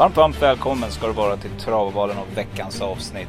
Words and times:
Varmt, 0.00 0.16
varmt 0.16 0.42
välkommen 0.42 0.90
ska 0.90 1.06
du 1.06 1.12
vara 1.12 1.36
till 1.36 1.50
Travvalen 1.50 2.18
och 2.18 2.38
veckans 2.38 2.80
avsnitt. 2.80 3.28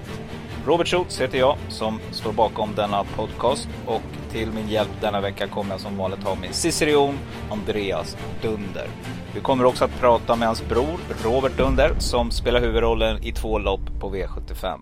Robert 0.65 0.87
Schultz 0.87 1.21
heter 1.21 1.37
jag 1.37 1.57
som 1.69 1.99
står 2.11 2.31
bakom 2.31 2.75
denna 2.75 3.03
podcast 3.03 3.67
och 3.85 4.01
till 4.31 4.51
min 4.51 4.69
hjälp 4.69 4.89
denna 5.01 5.21
vecka 5.21 5.47
kommer 5.47 5.71
jag 5.71 5.79
som 5.79 5.97
vanligt 5.97 6.23
ha 6.23 6.35
min 6.35 6.53
Ciceron 6.53 7.17
Andreas 7.49 8.17
Dunder. 8.41 8.87
Vi 9.33 9.41
kommer 9.41 9.65
också 9.65 9.85
att 9.85 9.99
prata 9.99 10.35
med 10.35 10.47
hans 10.47 10.67
bror 10.69 10.99
Robert 11.23 11.57
Dunder 11.57 11.95
som 11.99 12.31
spelar 12.31 12.61
huvudrollen 12.61 13.23
i 13.23 13.31
två 13.31 13.59
lopp 13.59 13.99
på 13.99 14.15
V75. 14.15 14.79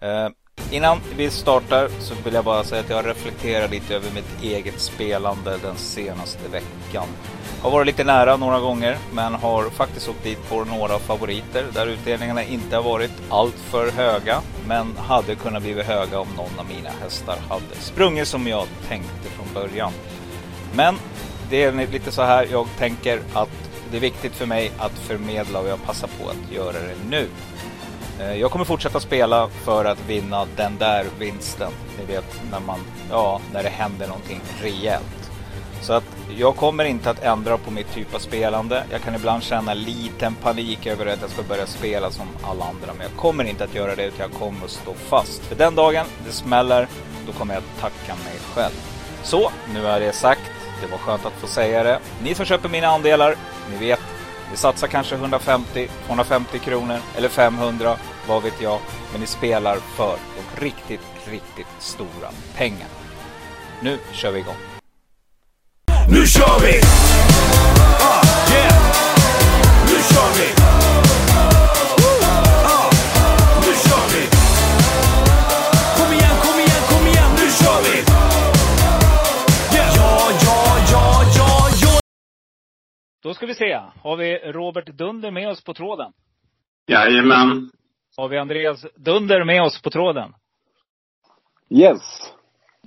Eh, 0.00 0.28
innan 0.70 0.98
vi 1.16 1.30
startar 1.30 1.88
så 1.98 2.14
vill 2.24 2.34
jag 2.34 2.44
bara 2.44 2.64
säga 2.64 2.80
att 2.80 2.90
jag 2.90 3.06
reflekterar 3.06 3.68
lite 3.68 3.94
över 3.94 4.10
mitt 4.14 4.42
eget 4.42 4.80
spelande 4.80 5.58
den 5.62 5.76
senaste 5.76 6.48
veckan. 6.48 7.06
Har 7.62 7.70
varit 7.70 7.86
lite 7.86 8.04
nära 8.04 8.36
några 8.36 8.60
gånger 8.60 8.98
men 9.12 9.34
har 9.34 9.70
faktiskt 9.70 10.08
åkt 10.08 10.24
dit 10.24 10.48
på 10.48 10.64
några 10.64 10.98
favoriter 10.98 11.64
där 11.74 11.86
utdelningarna 11.86 12.44
inte 12.44 12.76
har 12.76 12.82
varit 12.82 13.10
alltför 13.28 13.90
höga 13.90 14.40
men 14.66 14.96
hade 14.96 15.34
kunnat 15.34 15.62
bli 15.62 15.82
höga 15.82 16.20
om 16.20 16.28
någon 16.36 16.58
av 16.58 16.66
mina 16.66 16.90
hästar 17.02 17.36
hade 17.48 17.74
sprungit 17.80 18.28
som 18.28 18.46
jag 18.46 18.66
tänkte 18.88 19.28
från 19.28 19.46
början. 19.54 19.92
Men 20.74 20.96
det 21.50 21.64
är 21.64 21.86
lite 21.86 22.12
så 22.12 22.22
här 22.22 22.48
jag 22.50 22.66
tänker 22.78 23.20
att 23.34 23.70
det 23.90 23.96
är 23.96 24.00
viktigt 24.00 24.34
för 24.34 24.46
mig 24.46 24.72
att 24.78 24.92
förmedla 24.92 25.60
och 25.60 25.68
jag 25.68 25.82
passar 25.84 26.08
på 26.08 26.28
att 26.28 26.52
göra 26.52 26.72
det 26.72 26.96
nu. 27.10 27.28
Eh, 28.20 28.34
jag 28.34 28.50
kommer 28.50 28.64
fortsätta 28.64 29.00
spela 29.00 29.48
för 29.48 29.84
att 29.84 30.08
vinna 30.08 30.46
den 30.56 30.78
där 30.78 31.06
vinsten. 31.18 31.72
Ni 31.98 32.14
vet 32.14 32.40
när 32.50 32.60
man, 32.60 32.80
ja, 33.10 33.40
när 33.52 33.62
det 33.62 33.68
händer 33.68 34.06
någonting 34.06 34.40
rejält. 34.62 35.19
Så 35.80 35.92
att 35.92 36.04
jag 36.36 36.56
kommer 36.56 36.84
inte 36.84 37.10
att 37.10 37.22
ändra 37.22 37.58
på 37.58 37.70
mitt 37.70 37.94
typ 37.94 38.14
av 38.14 38.18
spelande. 38.18 38.84
Jag 38.90 39.02
kan 39.02 39.14
ibland 39.14 39.42
känna 39.42 39.74
liten 39.74 40.34
panik 40.34 40.86
över 40.86 41.06
att 41.06 41.20
jag 41.20 41.30
ska 41.30 41.42
börja 41.42 41.66
spela 41.66 42.10
som 42.10 42.26
alla 42.42 42.64
andra. 42.64 42.92
Men 42.98 43.06
jag 43.10 43.16
kommer 43.16 43.44
inte 43.44 43.64
att 43.64 43.74
göra 43.74 43.94
det 43.94 44.04
utan 44.04 44.30
jag 44.30 44.40
kommer 44.40 44.64
att 44.64 44.70
stå 44.70 44.94
fast. 44.94 45.44
För 45.44 45.56
den 45.56 45.74
dagen 45.74 46.06
det 46.26 46.32
smäller, 46.32 46.88
då 47.26 47.32
kommer 47.32 47.54
jag 47.54 47.62
att 47.62 47.80
tacka 47.80 48.14
mig 48.24 48.34
själv. 48.54 48.74
Så, 49.22 49.50
nu 49.74 49.86
är 49.86 50.00
det 50.00 50.12
sagt. 50.12 50.40
Det 50.80 50.86
var 50.86 50.98
skönt 50.98 51.26
att 51.26 51.32
få 51.32 51.46
säga 51.46 51.82
det. 51.82 51.98
Ni 52.22 52.34
som 52.34 52.46
köper 52.46 52.68
mina 52.68 52.86
andelar, 52.86 53.34
ni 53.70 53.76
vet, 53.76 54.00
ni 54.50 54.56
satsar 54.56 54.86
kanske 54.86 55.14
150, 55.14 55.88
250 56.06 56.58
kronor 56.58 56.98
eller 57.16 57.28
500, 57.28 57.96
vad 58.28 58.42
vet 58.42 58.60
jag. 58.60 58.78
Men 59.12 59.20
ni 59.20 59.26
spelar 59.26 59.76
för 59.76 60.16
de 60.36 60.64
riktigt, 60.64 61.00
riktigt 61.24 61.66
stora 61.78 62.30
pengarna. 62.56 62.90
Nu 63.82 63.98
kör 64.12 64.30
vi 64.32 64.38
igång. 64.38 64.69
Nu 66.08 66.26
kör 66.26 66.60
vi! 66.66 66.80
Ah, 68.08 68.22
yeah! 68.54 68.74
Nu 69.86 69.96
kör 70.10 70.30
vi! 70.38 70.48
Ah, 72.64 72.90
nu 73.64 73.72
kör 73.84 74.06
vi! 74.14 74.22
Kom 75.96 76.12
igen, 76.12 76.36
kom 76.44 76.56
igen, 76.64 76.82
kom 76.90 77.06
igen, 77.06 77.30
nu 77.38 77.46
kör 77.60 77.80
vi! 77.86 77.96
Yeah. 79.76 79.96
Ja, 79.96 80.30
ja, 80.44 80.76
ja, 80.92 81.22
ja, 81.36 81.68
ja! 81.82 82.00
Då 83.22 83.34
ska 83.34 83.46
vi 83.46 83.54
se. 83.54 83.80
Har 84.02 84.16
vi 84.16 84.38
Robert 84.52 84.86
Dunder 84.86 85.30
med 85.30 85.48
oss 85.48 85.64
på 85.64 85.74
tråden? 85.74 86.12
Jajamän. 86.86 87.70
Har 88.16 88.28
vi 88.28 88.38
Andreas 88.38 88.86
Dunder 88.96 89.44
med 89.44 89.62
oss 89.62 89.82
på 89.82 89.90
tråden? 89.90 90.34
Yes. 91.70 92.00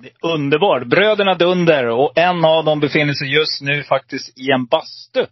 Det 0.02 0.08
är 0.08 0.34
underbart. 0.34 0.86
Bröderna 0.86 1.34
Dunder 1.34 1.86
och 1.88 2.18
en 2.18 2.44
av 2.44 2.64
dem 2.64 2.80
befinner 2.80 3.12
sig 3.12 3.34
just 3.34 3.62
nu 3.62 3.82
faktiskt 3.82 4.38
i 4.38 4.50
en 4.50 4.66
bastu. 4.66 5.20
Eh, 5.20 5.26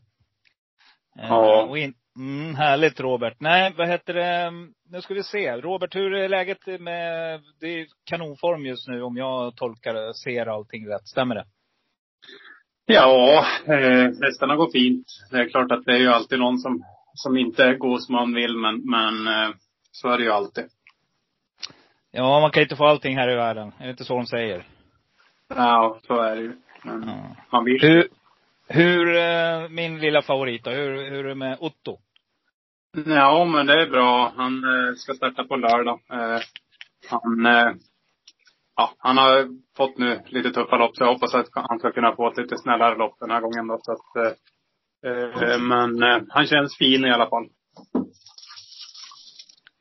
Ja. 1.28 1.62
och 1.62 1.78
in, 1.78 1.94
mm, 2.18 2.54
härligt 2.54 3.00
Robert. 3.00 3.36
Nej, 3.38 3.72
vad 3.76 3.88
heter 3.88 4.14
det? 4.14 4.50
Nu 4.90 5.00
ska 5.00 5.14
vi 5.14 5.22
se. 5.22 5.56
Robert, 5.56 5.94
hur 5.94 6.14
är 6.14 6.28
läget 6.28 6.66
med, 6.66 7.40
det 7.60 7.66
är 7.66 7.86
kanonform 8.04 8.66
just 8.66 8.88
nu 8.88 9.02
om 9.02 9.16
jag 9.16 9.56
tolkar, 9.56 10.12
ser 10.12 10.46
allting 10.46 10.88
rätt. 10.88 11.08
Stämmer 11.08 11.34
det? 11.34 11.44
Ja, 12.86 13.44
eh, 13.66 14.10
hästarna 14.22 14.56
går 14.56 14.70
fint. 14.72 15.06
Det 15.30 15.36
är 15.36 15.48
klart 15.48 15.72
att 15.72 15.84
det 15.84 15.92
är 15.92 15.98
ju 15.98 16.08
alltid 16.08 16.38
någon 16.38 16.58
som, 16.58 16.84
som 17.14 17.38
inte 17.38 17.74
går 17.74 17.98
som 17.98 18.14
man 18.14 18.34
vill, 18.34 18.56
men, 18.56 18.90
men 18.90 19.26
eh, 19.26 19.54
så 19.92 20.08
är 20.08 20.18
det 20.18 20.24
ju 20.24 20.30
alltid. 20.32 20.64
Ja, 22.14 22.40
man 22.40 22.50
kan 22.50 22.62
inte 22.62 22.76
få 22.76 22.86
allting 22.86 23.16
här 23.16 23.30
i 23.32 23.36
världen. 23.36 23.72
Är 23.78 23.84
det 23.84 23.90
inte 23.90 24.04
så 24.04 24.14
de 24.14 24.26
säger? 24.26 24.66
Ja, 25.48 25.98
så 26.06 26.20
är 26.20 26.36
det 26.36 26.42
ju. 26.42 26.56
Men 26.84 27.02
Ja. 27.08 27.36
man 27.50 27.64
vill. 27.64 27.80
Hur, 27.80 28.08
hur 28.68 29.16
eh, 29.16 29.68
min 29.68 29.98
lilla 30.00 30.22
favorit 30.22 30.64
då, 30.64 30.70
hur, 30.70 31.10
hur 31.10 31.24
är 31.24 31.28
det 31.28 31.34
med 31.34 31.56
Otto? 31.60 31.98
Ja, 33.06 33.44
men 33.44 33.66
det 33.66 33.82
är 33.82 33.86
bra. 33.90 34.32
Han 34.36 34.64
eh, 34.64 34.94
ska 34.94 35.14
starta 35.14 35.44
på 35.44 35.56
lördag. 35.56 36.00
Eh, 36.12 36.40
han, 37.10 37.46
ja, 38.76 38.90
han 38.98 39.18
har 39.18 39.48
fått 39.76 39.98
nu 39.98 40.20
lite 40.26 40.50
tuffa 40.50 40.76
lopp, 40.76 40.96
så 40.96 41.04
jag 41.04 41.12
hoppas 41.12 41.34
att 41.34 41.48
han 41.52 41.78
ska 41.78 41.92
kunna 41.92 42.16
få 42.16 42.30
ett 42.30 42.38
lite 42.38 42.56
snällare 42.58 42.98
lopp 42.98 43.16
den 43.20 43.30
här 43.30 43.40
gången 43.40 43.66
då. 43.66 43.78
Så 43.82 43.92
att, 43.92 44.36
men 45.60 46.02
han 46.28 46.46
känns 46.46 46.78
fin 46.78 47.04
i 47.04 47.10
alla 47.12 47.28
fall. 47.28 47.48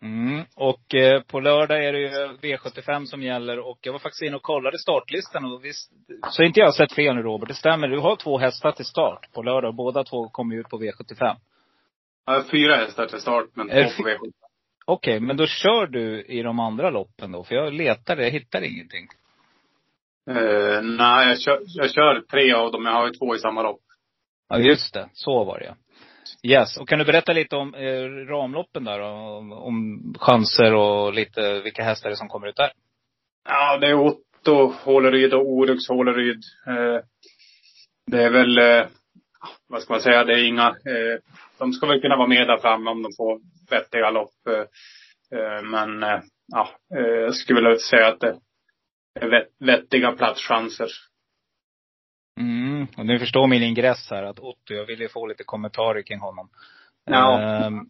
Mm. 0.01 0.43
Och 0.55 0.95
eh, 0.95 1.21
på 1.21 1.39
lördag 1.39 1.85
är 1.85 1.93
det 1.93 1.99
ju 1.99 2.09
V75 2.41 3.05
som 3.05 3.23
gäller 3.23 3.59
och 3.59 3.79
jag 3.81 3.91
var 3.91 3.99
faktiskt 3.99 4.21
inne 4.21 4.35
och 4.35 4.41
kollade 4.41 4.79
startlistan 4.79 5.45
och 5.45 5.65
visst, 5.65 5.91
så 6.31 6.43
inte 6.43 6.59
jag 6.59 6.67
har 6.67 6.71
sett 6.73 6.93
fel 6.93 7.15
nu 7.15 7.21
Robert, 7.21 7.47
det 7.49 7.53
stämmer. 7.55 7.87
Du 7.87 7.99
har 7.99 8.15
två 8.15 8.37
hästar 8.37 8.71
till 8.71 8.85
start 8.85 9.31
på 9.33 9.41
lördag 9.43 9.69
och 9.69 9.75
båda 9.75 10.03
två 10.03 10.29
kommer 10.29 10.55
ut 10.55 10.69
på 10.69 10.79
V75. 10.79 11.35
Jag 12.25 12.33
har 12.33 12.43
fyra 12.43 12.75
hästar 12.75 13.05
till 13.07 13.21
start, 13.21 13.45
men 13.53 13.67
två 13.67 13.73
på 13.75 13.89
fy- 13.89 14.03
V7. 14.03 14.31
Okej, 14.85 15.19
men 15.19 15.37
då 15.37 15.47
kör 15.47 15.87
du 15.87 16.21
i 16.23 16.41
de 16.41 16.59
andra 16.59 16.89
loppen 16.89 17.31
då? 17.31 17.43
För 17.43 17.55
jag 17.55 17.73
letade, 17.73 18.23
jag 18.23 18.31
hittade 18.31 18.67
ingenting. 18.67 19.07
Eh, 20.29 20.81
nej, 20.81 21.27
jag 21.27 21.39
kör, 21.41 21.59
jag 21.65 21.91
kör 21.91 22.21
tre 22.31 22.53
av 22.53 22.71
dem. 22.71 22.85
Jag 22.85 22.93
har 22.93 23.07
ju 23.07 23.13
två 23.13 23.35
i 23.35 23.39
samma 23.39 23.61
lopp. 23.63 23.81
Ja, 24.49 24.59
just 24.59 24.93
det. 24.93 25.09
Så 25.13 25.43
var 25.43 25.59
det 25.59 25.65
ja. 25.65 25.75
Yes. 26.43 26.77
Och 26.77 26.89
kan 26.89 26.99
du 26.99 27.05
berätta 27.05 27.33
lite 27.33 27.55
om 27.55 27.75
eh, 27.75 28.03
ramloppen 28.29 28.83
där 28.83 28.99
då? 28.99 29.05
Om, 29.07 29.51
om 29.51 30.13
chanser 30.19 30.73
och 30.73 31.13
lite 31.13 31.61
vilka 31.61 31.83
hästar 31.83 32.09
det 32.09 32.13
är 32.13 32.17
som 32.17 32.27
kommer 32.27 32.47
ut 32.47 32.55
där? 32.55 32.71
Ja, 33.49 33.77
det 33.77 33.87
är 33.87 33.93
Otto 33.93 34.73
Håleryd 34.83 35.33
och 35.33 35.49
Orux 35.49 35.87
Håleryd. 35.87 36.43
Eh, 36.67 37.03
det 38.11 38.23
är 38.23 38.29
väl, 38.29 38.57
eh, 38.57 38.87
vad 39.67 39.81
ska 39.81 39.93
man 39.93 40.01
säga, 40.01 40.23
det 40.23 40.33
är 40.33 40.47
inga, 40.47 40.67
eh, 40.67 41.19
de 41.59 41.73
ska 41.73 41.87
väl 41.87 42.01
kunna 42.01 42.17
vara 42.17 42.27
med 42.27 42.47
där 42.47 42.57
framme 42.57 42.89
om 42.89 43.03
de 43.03 43.11
får 43.17 43.39
vettiga 43.69 44.09
lopp. 44.09 44.47
Eh, 44.49 45.39
eh 45.39 45.63
men, 45.63 46.03
eh, 46.03 46.19
ja, 46.47 46.69
eh, 46.95 47.05
jag 47.05 47.35
skulle 47.35 47.61
vilja 47.61 47.77
säga 47.79 48.07
att 48.07 48.19
det 48.19 48.35
är 49.19 49.47
vettiga 49.59 50.11
platschanser. 50.11 50.89
Mm, 52.39 52.87
och 52.97 53.05
ni 53.05 53.19
förstår 53.19 53.47
min 53.47 53.63
ingress 53.63 54.07
här 54.09 54.23
att 54.23 54.39
Otto, 54.39 54.73
jag 54.73 54.85
vill 54.85 54.99
ju 54.99 55.09
få 55.09 55.27
lite 55.27 55.43
kommentarer 55.43 56.01
kring 56.01 56.19
honom. 56.19 56.49
Ja. 57.05 57.41
Ehm, 57.41 57.89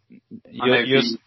ju, 0.49 0.75
just, 0.75 1.19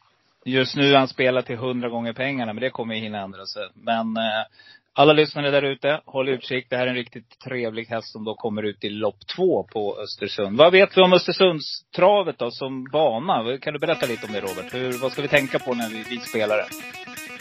just 0.44 0.76
nu 0.76 0.92
är 0.92 0.98
han 0.98 1.08
spelar 1.08 1.42
till 1.42 1.56
hundra 1.56 1.88
gånger 1.88 2.12
pengarna, 2.12 2.52
men 2.52 2.62
det 2.62 2.70
kommer 2.70 2.94
ju 2.94 3.00
hinna 3.00 3.20
ändra 3.20 3.46
sig. 3.46 3.68
Men 3.74 4.16
eh, 4.16 4.44
alla 4.92 5.12
lyssnare 5.12 5.50
där 5.50 5.62
ute, 5.62 6.00
håll 6.04 6.28
utkik. 6.28 6.66
Det 6.70 6.76
här 6.76 6.86
är 6.86 6.90
en 6.90 6.96
riktigt 6.96 7.38
trevlig 7.38 7.84
häst 7.84 8.12
som 8.12 8.24
då 8.24 8.34
kommer 8.34 8.62
ut 8.62 8.84
i 8.84 8.88
lopp 8.88 9.26
två 9.36 9.66
på 9.72 9.98
Östersund. 9.98 10.56
Vad 10.56 10.72
vet 10.72 10.96
vi 10.96 11.02
om 11.02 11.12
Östersundstravet 11.12 12.38
då 12.38 12.50
som 12.50 12.84
bana? 12.92 13.58
Kan 13.58 13.72
du 13.72 13.78
berätta 13.78 14.06
lite 14.06 14.26
om 14.26 14.32
det 14.32 14.40
Robert? 14.40 14.74
Hur, 14.74 14.92
vad 14.92 15.12
ska 15.12 15.22
vi 15.22 15.28
tänka 15.28 15.58
på 15.58 15.74
när 15.74 15.88
vi, 15.90 16.04
vi 16.10 16.18
spelar 16.18 16.56
det? 16.56 16.66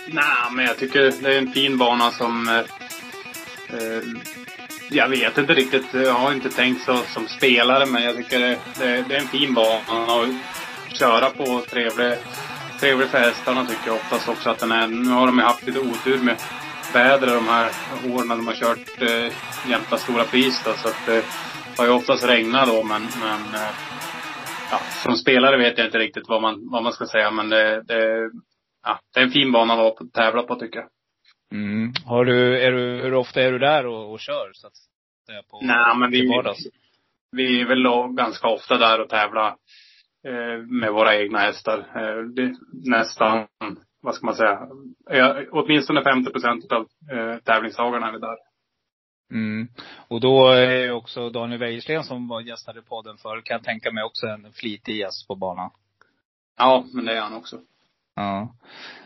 Nej, 0.07 0.51
men 0.55 0.65
jag 0.65 0.77
tycker 0.77 1.23
det 1.23 1.35
är 1.35 1.37
en 1.37 1.51
fin 1.51 1.77
bana 1.77 2.11
som... 2.11 2.47
Eh, 2.47 2.59
eh, 3.77 4.01
jag 4.93 5.09
vet 5.09 5.37
inte 5.37 5.53
riktigt. 5.53 5.93
Jag 5.93 6.13
har 6.13 6.33
inte 6.33 6.49
tänkt 6.49 6.81
så 6.81 6.97
som 6.97 7.27
spelare, 7.27 7.85
men 7.85 8.03
jag 8.03 8.15
tycker 8.15 8.39
det, 8.39 8.59
det, 8.79 9.05
det 9.07 9.15
är 9.15 9.19
en 9.19 9.27
fin 9.27 9.53
bana 9.53 9.77
att 9.87 10.97
köra 10.99 11.29
på. 11.29 11.61
Trevlig, 11.69 12.13
trevlig 12.79 13.07
för 13.07 13.17
hästarna 13.17 13.65
tycker 13.65 13.87
jag 13.87 13.95
oftast 13.95 14.29
också 14.29 14.49
att 14.49 14.59
den 14.59 14.71
är. 14.71 14.87
Nu 14.87 15.09
har 15.09 15.27
de 15.27 15.37
ju 15.37 15.43
haft 15.43 15.67
lite 15.67 15.79
otur 15.79 16.17
med 16.17 16.35
vädret 16.93 17.33
de 17.33 17.47
här 17.47 17.71
åren 18.13 18.27
när 18.27 18.35
de 18.35 18.47
har 18.47 18.53
kört 18.53 19.01
eh, 19.01 19.31
Jämtlands 19.69 20.03
stora 20.03 20.23
pris 20.23 20.61
då, 20.65 20.73
så 20.73 20.87
att 20.87 21.07
eh, 21.07 21.23
det 21.75 21.77
har 21.77 21.85
ju 21.85 21.91
oftast 21.91 22.27
regnat 22.27 22.67
då, 22.67 22.83
men, 22.83 23.01
men 23.01 23.61
eh, 23.61 23.71
ja, 24.71 24.79
som 25.03 25.15
spelare 25.15 25.57
vet 25.57 25.77
jag 25.77 25.87
inte 25.87 25.99
riktigt 25.99 26.27
vad 26.27 26.41
man, 26.41 26.69
vad 26.71 26.83
man 26.83 26.93
ska 26.93 27.05
säga, 27.05 27.31
men 27.31 27.49
det, 27.49 27.81
det 27.81 28.29
ja, 28.83 28.99
det 29.13 29.19
är 29.19 29.23
en 29.23 29.31
fin 29.31 29.51
bana 29.51 29.73
att 29.73 29.79
vara 29.79 29.91
på, 29.91 30.05
tävla 30.13 30.43
på 30.43 30.55
tycker 30.55 30.79
jag. 30.79 30.87
Mm. 31.53 31.93
Har 32.05 32.25
du, 32.25 32.61
är 32.61 32.71
du, 32.71 33.01
hur 33.01 33.13
ofta 33.13 33.41
är 33.41 33.51
du 33.51 33.59
där 33.59 33.85
och, 33.85 34.11
och 34.11 34.19
kör 34.19 34.51
så 34.53 34.67
att 34.67 34.75
säga 35.25 35.43
på, 35.49 35.59
Nej, 35.61 35.97
men 35.97 36.11
vi, 36.11 36.27
vardags? 36.27 36.67
vi 37.31 37.61
är 37.61 37.65
väl 37.65 38.15
ganska 38.15 38.47
ofta 38.47 38.77
där 38.77 39.01
och 39.01 39.09
tävlar 39.09 39.47
eh, 40.27 40.65
med 40.65 40.93
våra 40.93 41.15
egna 41.15 41.39
hästar. 41.39 41.79
Eh, 41.79 42.23
det, 42.23 42.55
nästan, 42.71 43.47
vad 44.01 44.15
ska 44.15 44.25
man 44.25 44.35
säga, 44.35 44.67
eh, 45.09 45.35
åtminstone 45.51 46.03
50 46.03 46.31
procent 46.31 46.71
av 46.71 46.87
eh, 47.11 47.37
tävlingsdagarna 47.37 48.07
är 48.07 48.11
vi 48.11 48.19
där. 48.19 48.37
Mm. 49.31 49.67
Och 50.07 50.21
då 50.21 50.47
är 50.49 50.91
också 50.91 51.29
Daniel 51.29 51.59
Wäjersten 51.59 52.03
som 52.03 52.27
var 52.27 52.41
gästade 52.41 52.81
podden 52.81 53.17
förr, 53.17 53.41
kan 53.41 53.55
jag 53.55 53.63
tänka 53.63 53.91
mig 53.91 54.03
också 54.03 54.27
en 54.27 54.53
flitig 54.53 54.97
gäst 54.97 55.27
på 55.27 55.35
banan. 55.35 55.71
Ja, 56.57 56.85
men 56.93 57.05
det 57.05 57.17
är 57.17 57.21
han 57.21 57.33
också. 57.33 57.59
Ja. 58.15 58.55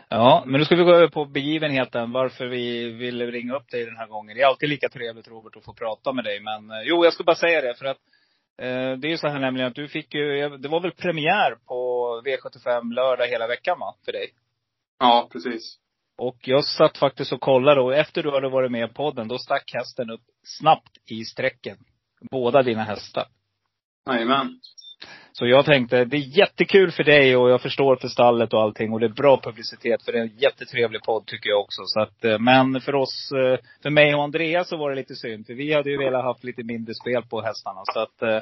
Ja, 0.08 0.42
men 0.46 0.58
nu 0.58 0.64
ska 0.64 0.76
vi 0.76 0.84
gå 0.84 0.94
över 0.94 1.08
på 1.08 1.24
begivenheten. 1.24 2.12
Varför 2.12 2.46
vi 2.46 2.90
ville 2.90 3.26
ringa 3.26 3.56
upp 3.56 3.70
dig 3.70 3.84
den 3.84 3.96
här 3.96 4.06
gången. 4.06 4.36
Det 4.36 4.42
är 4.42 4.46
alltid 4.46 4.68
lika 4.68 4.88
trevligt 4.88 5.28
Robert 5.28 5.56
att 5.56 5.64
få 5.64 5.74
prata 5.74 6.12
med 6.12 6.24
dig. 6.24 6.40
Men 6.40 6.70
eh, 6.70 6.82
jo, 6.84 7.04
jag 7.04 7.12
ska 7.12 7.24
bara 7.24 7.36
säga 7.36 7.60
det 7.60 7.74
för 7.74 7.84
att 7.84 7.98
eh, 8.58 8.98
det 8.98 9.08
är 9.08 9.10
ju 9.10 9.18
så 9.18 9.28
här 9.28 9.38
nämligen 9.38 9.68
att 9.68 9.74
du 9.74 9.88
fick 9.88 10.14
ju, 10.14 10.48
det 10.58 10.68
var 10.68 10.80
väl 10.80 10.92
premiär 10.92 11.56
på 11.66 12.22
V75 12.24 12.94
lördag 12.94 13.26
hela 13.26 13.46
veckan 13.46 13.78
va? 13.78 13.94
För 14.04 14.12
dig? 14.12 14.30
Ja, 14.98 15.28
precis. 15.32 15.78
Och 16.18 16.38
jag 16.40 16.64
satt 16.64 16.98
faktiskt 16.98 17.32
och 17.32 17.40
kollade 17.40 17.80
och 17.80 17.94
efter 17.94 18.22
du 18.22 18.30
hade 18.30 18.48
varit 18.48 18.72
med 18.72 18.90
i 18.90 18.92
podden, 18.92 19.28
då 19.28 19.38
stack 19.38 19.70
hästen 19.74 20.10
upp 20.10 20.24
snabbt 20.42 20.98
i 21.10 21.24
sträcken. 21.24 21.78
Båda 22.30 22.62
dina 22.62 22.82
hästar. 22.82 23.26
Jajamän. 24.10 24.60
Så 25.32 25.46
jag 25.46 25.64
tänkte, 25.64 26.04
det 26.04 26.16
är 26.16 26.38
jättekul 26.38 26.90
för 26.90 27.04
dig 27.04 27.36
och 27.36 27.50
jag 27.50 27.62
förstår 27.62 27.96
för 27.96 28.08
stallet 28.08 28.52
och 28.52 28.62
allting 28.62 28.92
och 28.92 29.00
det 29.00 29.06
är 29.06 29.10
bra 29.10 29.40
publicitet 29.40 30.04
för 30.04 30.12
det 30.12 30.18
är 30.18 30.22
en 30.22 30.36
jättetrevlig 30.38 31.02
podd 31.02 31.26
tycker 31.26 31.50
jag 31.50 31.60
också. 31.60 31.82
Så 31.84 32.00
att, 32.00 32.24
eh, 32.24 32.38
men 32.38 32.80
för 32.80 32.94
oss, 32.94 33.32
eh, 33.32 33.58
för 33.82 33.90
mig 33.90 34.14
och 34.14 34.22
Andreas 34.22 34.68
så 34.68 34.76
var 34.76 34.90
det 34.90 34.96
lite 34.96 35.14
synd. 35.14 35.46
För 35.46 35.54
vi 35.54 35.74
hade 35.74 35.90
ju 35.90 35.98
velat 35.98 36.24
haft 36.24 36.44
lite 36.44 36.62
mindre 36.62 36.94
spel 36.94 37.22
på 37.30 37.42
hästarna. 37.42 37.80
Så 37.84 38.00
att, 38.00 38.22
eh, 38.22 38.40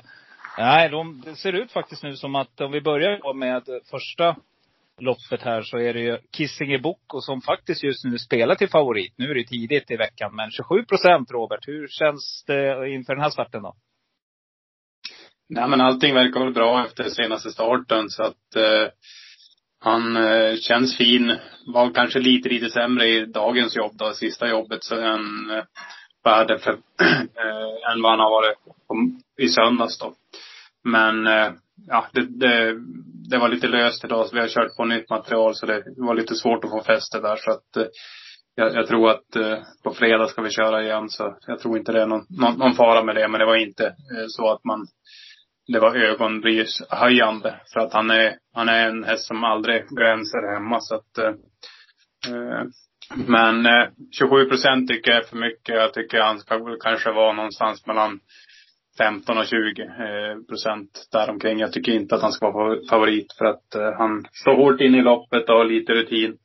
nej, 0.58 0.88
de, 0.88 1.22
det 1.24 1.34
ser 1.34 1.52
ut 1.52 1.72
faktiskt 1.72 2.02
nu 2.02 2.16
som 2.16 2.34
att 2.34 2.60
om 2.60 2.72
vi 2.72 2.80
börjar 2.80 3.34
med 3.34 3.62
första 3.90 4.36
loppet 4.98 5.42
här 5.42 5.62
så 5.62 5.78
är 5.78 5.94
det 5.94 6.00
ju 6.00 6.18
Kissinger 6.36 6.78
Boko 6.78 7.20
som 7.20 7.40
faktiskt 7.40 7.82
just 7.82 8.04
nu 8.04 8.18
spelar 8.18 8.54
till 8.54 8.68
favorit. 8.68 9.14
Nu 9.16 9.30
är 9.30 9.34
det 9.34 9.44
tidigt 9.44 9.90
i 9.90 9.96
veckan, 9.96 10.36
men 10.36 10.50
27 10.50 10.84
procent 10.84 11.30
Robert. 11.30 11.68
Hur 11.68 11.88
känns 11.88 12.44
det 12.46 12.88
inför 12.88 13.14
den 13.14 13.22
här 13.22 13.30
starten 13.30 13.62
då? 13.62 13.74
Nej 15.48 15.68
men 15.68 15.80
allting 15.80 16.14
verkar 16.14 16.40
väl 16.40 16.52
bra 16.52 16.84
efter 16.84 17.04
senaste 17.04 17.50
starten 17.50 18.10
så 18.10 18.22
att 18.22 18.56
eh, 18.56 18.88
han 19.80 20.16
eh, 20.16 20.56
känns 20.56 20.96
fin. 20.96 21.36
Var 21.66 21.90
kanske 21.94 22.18
lite, 22.18 22.48
lite 22.48 22.70
sämre 22.70 23.08
i 23.08 23.26
dagens 23.26 23.76
jobb 23.76 23.92
då, 23.94 24.12
sista 24.12 24.48
jobbet, 24.48 24.84
så 24.84 25.00
än 25.00 25.50
eh, 25.50 25.64
värde 26.24 26.58
för, 26.58 26.72
eh, 27.42 27.92
än 27.92 28.02
vad 28.02 28.12
han 28.12 28.20
har 28.20 28.30
varit 28.30 28.58
på, 28.64 28.94
i 29.42 29.48
söndags 29.48 29.98
då. 29.98 30.14
Men 30.84 31.26
eh, 31.26 31.52
ja, 31.86 32.06
det, 32.12 32.38
det, 32.38 32.74
det 33.30 33.38
var 33.38 33.48
lite 33.48 33.68
löst 33.68 34.04
idag 34.04 34.26
så 34.26 34.34
vi 34.34 34.40
har 34.40 34.48
kört 34.48 34.76
på 34.76 34.84
nytt 34.84 35.10
material 35.10 35.54
så 35.54 35.66
det 35.66 35.84
var 35.96 36.14
lite 36.14 36.34
svårt 36.34 36.64
att 36.64 36.70
få 36.70 36.82
fäste 36.82 37.20
där 37.20 37.36
så 37.36 37.50
att 37.50 37.76
eh, 37.76 37.86
jag, 38.54 38.74
jag, 38.74 38.86
tror 38.86 39.10
att 39.10 39.36
eh, 39.36 39.58
på 39.84 39.94
fredag 39.94 40.26
ska 40.26 40.42
vi 40.42 40.50
köra 40.50 40.84
igen 40.84 41.08
så 41.08 41.36
jag 41.46 41.58
tror 41.58 41.78
inte 41.78 41.92
det 41.92 42.02
är 42.02 42.06
någon, 42.06 42.26
någon, 42.40 42.58
någon 42.58 42.74
fara 42.74 43.02
med 43.04 43.14
det. 43.14 43.28
Men 43.28 43.40
det 43.40 43.46
var 43.46 43.56
inte 43.56 43.86
eh, 43.86 44.26
så 44.28 44.52
att 44.52 44.64
man 44.64 44.86
det 45.68 45.80
var 45.80 45.96
ögonbrynshöjande. 45.96 47.60
För 47.72 47.80
att 47.80 47.92
han 47.92 48.10
är, 48.10 48.36
han 48.54 48.68
är 48.68 48.88
en 48.88 49.04
häst 49.04 49.26
som 49.26 49.44
aldrig 49.44 49.88
glänser 49.88 50.54
hemma 50.54 50.80
så 50.80 50.94
att 50.94 51.18
eh, 51.18 51.34
eh 52.34 52.62
Men 53.14 53.66
eh, 53.66 53.88
27 54.18 54.44
procent 54.44 54.88
tycker 54.88 55.10
jag 55.10 55.20
är 55.20 55.26
för 55.26 55.36
mycket. 55.36 55.74
Jag 55.74 55.94
tycker 55.94 56.20
han 56.20 56.38
ska 56.38 56.76
kanske 56.80 57.12
vara 57.12 57.32
någonstans 57.32 57.86
mellan 57.86 58.20
15 58.98 59.38
och 59.38 59.46
20 59.46 59.82
eh, 59.82 60.46
procent 60.48 61.08
däromkring. 61.12 61.58
Jag 61.58 61.72
tycker 61.72 61.92
inte 61.92 62.14
att 62.14 62.22
han 62.22 62.32
ska 62.32 62.50
vara 62.50 62.78
favorit 62.90 63.32
för 63.38 63.44
att 63.44 63.74
eh, 63.74 63.92
han 63.98 64.24
står 64.32 64.56
hårt 64.56 64.80
in 64.80 64.94
i 64.94 65.02
loppet 65.02 65.48
och 65.48 65.56
har 65.56 65.64
lite 65.64 65.92
rutin. 65.92 66.36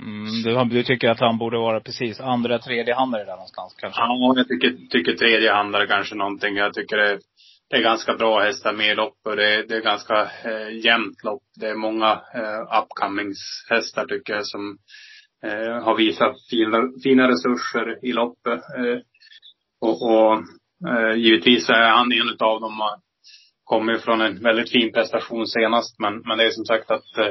Mm, 0.00 0.42
du, 0.70 0.76
du, 0.76 0.82
tycker 0.82 1.08
att 1.08 1.20
han 1.20 1.38
borde 1.38 1.58
vara 1.58 1.80
precis 1.80 2.20
andra, 2.20 2.58
tredje 2.58 2.94
handare 2.94 3.24
där 3.24 3.32
någonstans 3.32 3.74
kanske? 3.78 4.00
Ja, 4.00 4.34
jag 4.36 4.48
tycker, 4.48 4.88
tycker 4.90 5.12
tredje 5.12 5.52
handare 5.52 5.86
kanske 5.86 6.14
någonting. 6.14 6.56
Jag 6.56 6.74
tycker 6.74 6.96
det 6.96 7.18
det 7.70 7.76
är 7.76 7.82
ganska 7.82 8.14
bra 8.14 8.40
hästar 8.40 8.72
med 8.72 8.92
i 8.92 8.94
lopp 8.94 9.18
och 9.24 9.36
det 9.36 9.54
är, 9.54 9.66
det 9.66 9.76
är 9.76 9.80
ganska 9.80 10.30
eh, 10.44 10.84
jämnt 10.84 11.24
lopp. 11.24 11.42
Det 11.60 11.66
är 11.66 11.74
många 11.74 12.12
eh, 12.34 12.82
upcomings-hästar 12.82 14.06
tycker 14.06 14.32
jag 14.32 14.46
som 14.46 14.78
eh, 15.44 15.82
har 15.84 15.96
visat 15.96 16.36
fina, 16.50 16.92
fina 17.02 17.28
resurser 17.28 18.04
i 18.04 18.12
loppet. 18.12 18.60
Eh, 18.76 18.98
och, 19.80 20.02
och 20.02 20.32
eh, 20.88 21.16
givetvis 21.16 21.68
är 21.68 21.88
han 21.90 22.12
en 22.12 22.28
av 22.28 22.60
dem. 22.60 22.80
Han 22.80 23.00
kommer 23.64 23.98
från 23.98 24.20
en 24.20 24.42
väldigt 24.42 24.70
fin 24.70 24.92
prestation 24.92 25.46
senast. 25.46 25.98
Men, 25.98 26.18
men 26.18 26.38
det 26.38 26.44
är 26.44 26.50
som 26.50 26.64
sagt 26.64 26.90
att 26.90 27.18
eh, 27.18 27.26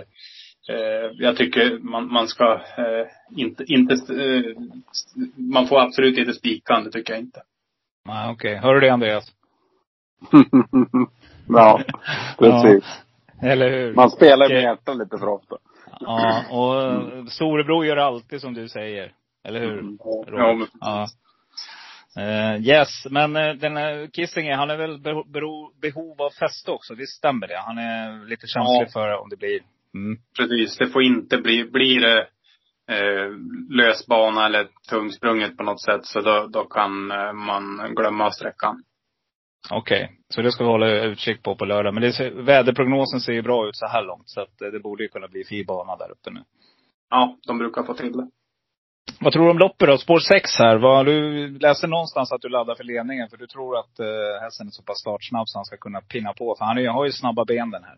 eh 0.76 1.12
jag 1.14 1.38
tycker 1.38 1.80
man, 1.80 2.14
man 2.14 2.28
ska 2.28 2.54
eh, 2.54 3.08
inte, 3.38 3.64
inte 3.68 3.94
eh, 3.94 4.62
man 5.36 5.68
får 5.68 5.80
absolut 5.80 6.18
inte 6.18 6.34
spika 6.34 6.80
det 6.80 6.92
tycker 6.92 7.14
jag 7.14 7.22
inte. 7.22 7.42
Nej, 8.06 8.32
okej. 8.32 8.52
Okay. 8.52 8.62
Hör 8.62 8.74
du 8.74 8.80
det 8.80 8.94
Andreas? 8.94 9.37
ja, 11.48 11.82
precis. 12.40 12.84
Ja, 13.42 13.48
eller 13.48 13.70
hur? 13.70 13.94
Man 13.94 14.10
spelar 14.10 14.50
med 14.50 14.62
hjärtat 14.62 14.98
lite 14.98 15.18
för 15.18 15.28
ofta. 15.28 15.58
Ja, 16.00 16.44
och 16.52 16.84
mm. 16.84 17.28
storebror 17.28 17.86
gör 17.86 17.98
alltid 17.98 18.42
som 18.42 18.54
du 18.54 18.70
säger. 18.70 19.14
Eller 19.44 19.60
hur? 19.60 19.80
Mm. 19.80 19.98
Ja, 20.28 20.54
men... 20.54 20.68
ja. 20.80 21.08
Uh, 22.20 22.68
yes, 22.68 22.90
men 23.10 23.36
uh, 23.36 23.54
den 23.54 23.78
här 23.78 24.08
Kissinger, 24.14 24.56
han 24.56 24.70
är 24.70 24.78
väl 24.78 25.00
bero, 25.26 25.72
behov 25.82 26.22
av 26.22 26.30
fäste 26.30 26.72
också, 26.72 26.96
visst 26.96 27.18
stämmer 27.18 27.48
det? 27.48 27.58
Han 27.66 27.78
är 27.78 28.26
lite 28.26 28.48
känslig 28.48 28.88
ja. 28.88 28.92
för 28.94 29.18
om 29.18 29.30
det 29.30 29.38
blir 29.38 29.60
mm. 29.94 30.18
Precis, 30.38 30.78
det 30.78 30.88
får 30.88 31.04
inte 31.04 31.38
bli, 31.38 31.64
blir 31.64 32.02
det 32.02 32.28
eh, 32.92 33.32
lösbana 33.70 34.46
eller 34.46 34.68
tungsprunget 34.90 35.58
på 35.58 35.64
något 35.64 35.82
sätt 35.82 36.06
så 36.06 36.22
då, 36.22 36.48
då 36.48 36.64
kan 36.64 37.12
eh, 37.12 37.34
man 37.34 37.94
glömma 37.96 38.32
sträckan. 38.32 38.84
Okej, 39.72 40.04
okay. 40.04 40.16
så 40.30 40.42
det 40.42 40.52
ska 40.52 40.64
vi 40.64 40.70
hålla 40.70 41.04
utkik 41.04 41.44
på 41.44 41.56
på 41.56 41.66
lördag. 41.66 41.94
Men 41.94 42.04
det 42.04 42.14
ser, 42.14 42.32
väderprognosen 42.32 43.20
ser 43.20 43.34
ju 43.34 43.42
bra 43.42 43.68
ut 43.68 43.76
så 43.76 43.88
här 43.88 44.04
långt. 44.04 44.30
Så 44.30 44.42
att 44.42 44.58
det 44.58 44.80
borde 44.80 45.04
ju 45.04 45.10
kunna 45.10 45.28
bli 45.28 45.44
fin 45.44 45.66
bana 45.66 45.96
där 45.96 46.12
uppe 46.12 46.32
nu. 46.32 46.44
Ja, 47.10 47.38
de 47.48 47.58
brukar 47.58 47.84
få 47.84 47.94
till 47.94 48.12
det. 48.12 48.30
Vad 49.20 49.34
tror 49.34 49.44
du 49.44 49.52
om 49.52 49.58
loppet 49.58 49.88
då? 49.88 49.98
Spår 49.98 50.20
6 50.20 50.50
här. 50.60 50.78
Vad, 50.78 51.06
du 51.06 51.50
läste 51.60 51.88
någonstans 51.88 52.32
att 52.32 52.42
du 52.42 52.50
laddar 52.50 52.76
för 52.76 52.84
ledningen. 52.84 53.30
För 53.30 53.38
du 53.38 53.48
tror 53.48 53.80
att 53.80 54.00
uh, 54.00 54.42
hästen 54.42 54.68
är 54.68 54.72
så 54.72 54.84
pass 54.84 55.00
startsnabb 55.00 55.48
så 55.48 55.58
han 55.58 55.66
ska 55.66 55.78
kunna 55.78 56.02
pinna 56.02 56.34
på. 56.34 56.56
För 56.58 56.66
han 56.66 56.78
är, 56.78 56.88
har 56.88 57.06
ju 57.06 57.12
snabba 57.12 57.46
ben 57.46 57.72
den 57.72 57.84
här. 57.84 57.98